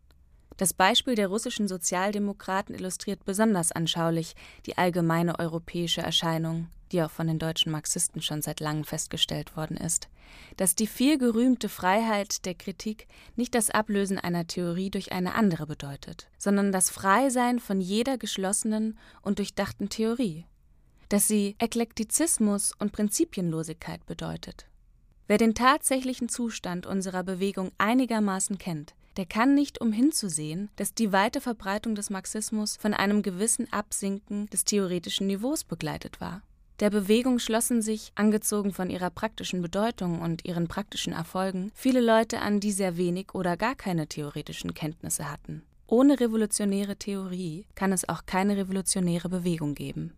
Das 0.57 0.73
Beispiel 0.73 1.15
der 1.15 1.29
russischen 1.29 1.69
Sozialdemokraten 1.69 2.75
illustriert 2.75 3.23
besonders 3.23 3.71
anschaulich 3.71 4.35
die 4.65 4.77
allgemeine 4.77 5.39
europäische 5.39 6.01
Erscheinung 6.01 6.67
die 6.91 7.01
auch 7.01 7.11
von 7.11 7.27
den 7.27 7.39
deutschen 7.39 7.71
Marxisten 7.71 8.21
schon 8.21 8.41
seit 8.41 8.59
langem 8.59 8.83
festgestellt 8.83 9.55
worden 9.55 9.77
ist, 9.77 10.09
dass 10.57 10.75
die 10.75 10.87
viel 10.87 11.17
gerühmte 11.17 11.69
Freiheit 11.69 12.45
der 12.45 12.55
Kritik 12.55 13.07
nicht 13.35 13.55
das 13.55 13.69
Ablösen 13.69 14.17
einer 14.17 14.47
Theorie 14.47 14.89
durch 14.89 15.11
eine 15.11 15.35
andere 15.35 15.65
bedeutet, 15.65 16.27
sondern 16.37 16.71
das 16.71 16.89
Freisein 16.89 17.59
von 17.59 17.81
jeder 17.81 18.17
geschlossenen 18.17 18.97
und 19.21 19.39
durchdachten 19.39 19.89
Theorie, 19.89 20.45
dass 21.09 21.27
sie 21.27 21.55
Eklektizismus 21.59 22.73
und 22.77 22.91
Prinzipienlosigkeit 22.91 24.05
bedeutet. 24.05 24.67
Wer 25.27 25.37
den 25.37 25.53
tatsächlichen 25.53 26.29
Zustand 26.29 26.87
unserer 26.87 27.23
Bewegung 27.23 27.71
einigermaßen 27.77 28.57
kennt, 28.57 28.95
der 29.17 29.25
kann 29.25 29.53
nicht 29.53 29.81
umhin 29.81 30.11
zu 30.11 30.29
sehen, 30.29 30.69
dass 30.75 30.93
die 30.93 31.11
weite 31.11 31.41
Verbreitung 31.41 31.93
des 31.93 32.09
Marxismus 32.09 32.77
von 32.77 32.93
einem 32.93 33.21
gewissen 33.21 33.71
Absinken 33.73 34.47
des 34.47 34.63
theoretischen 34.63 35.27
Niveaus 35.27 35.63
begleitet 35.63 36.21
war. 36.21 36.41
Der 36.79 36.89
Bewegung 36.89 37.39
schlossen 37.39 37.81
sich, 37.81 38.13
angezogen 38.15 38.71
von 38.71 38.89
ihrer 38.89 39.09
praktischen 39.09 39.61
Bedeutung 39.61 40.21
und 40.21 40.45
ihren 40.45 40.69
praktischen 40.69 41.11
Erfolgen, 41.11 41.71
viele 41.75 41.99
Leute 41.99 42.39
an, 42.39 42.61
die 42.61 42.71
sehr 42.71 42.95
wenig 42.95 43.35
oder 43.35 43.57
gar 43.57 43.75
keine 43.75 44.07
theoretischen 44.07 44.73
Kenntnisse 44.73 45.29
hatten. 45.29 45.63
Ohne 45.87 46.21
revolutionäre 46.21 46.95
Theorie 46.95 47.65
kann 47.75 47.91
es 47.91 48.07
auch 48.07 48.25
keine 48.25 48.55
revolutionäre 48.55 49.27
Bewegung 49.27 49.75
geben. 49.75 50.13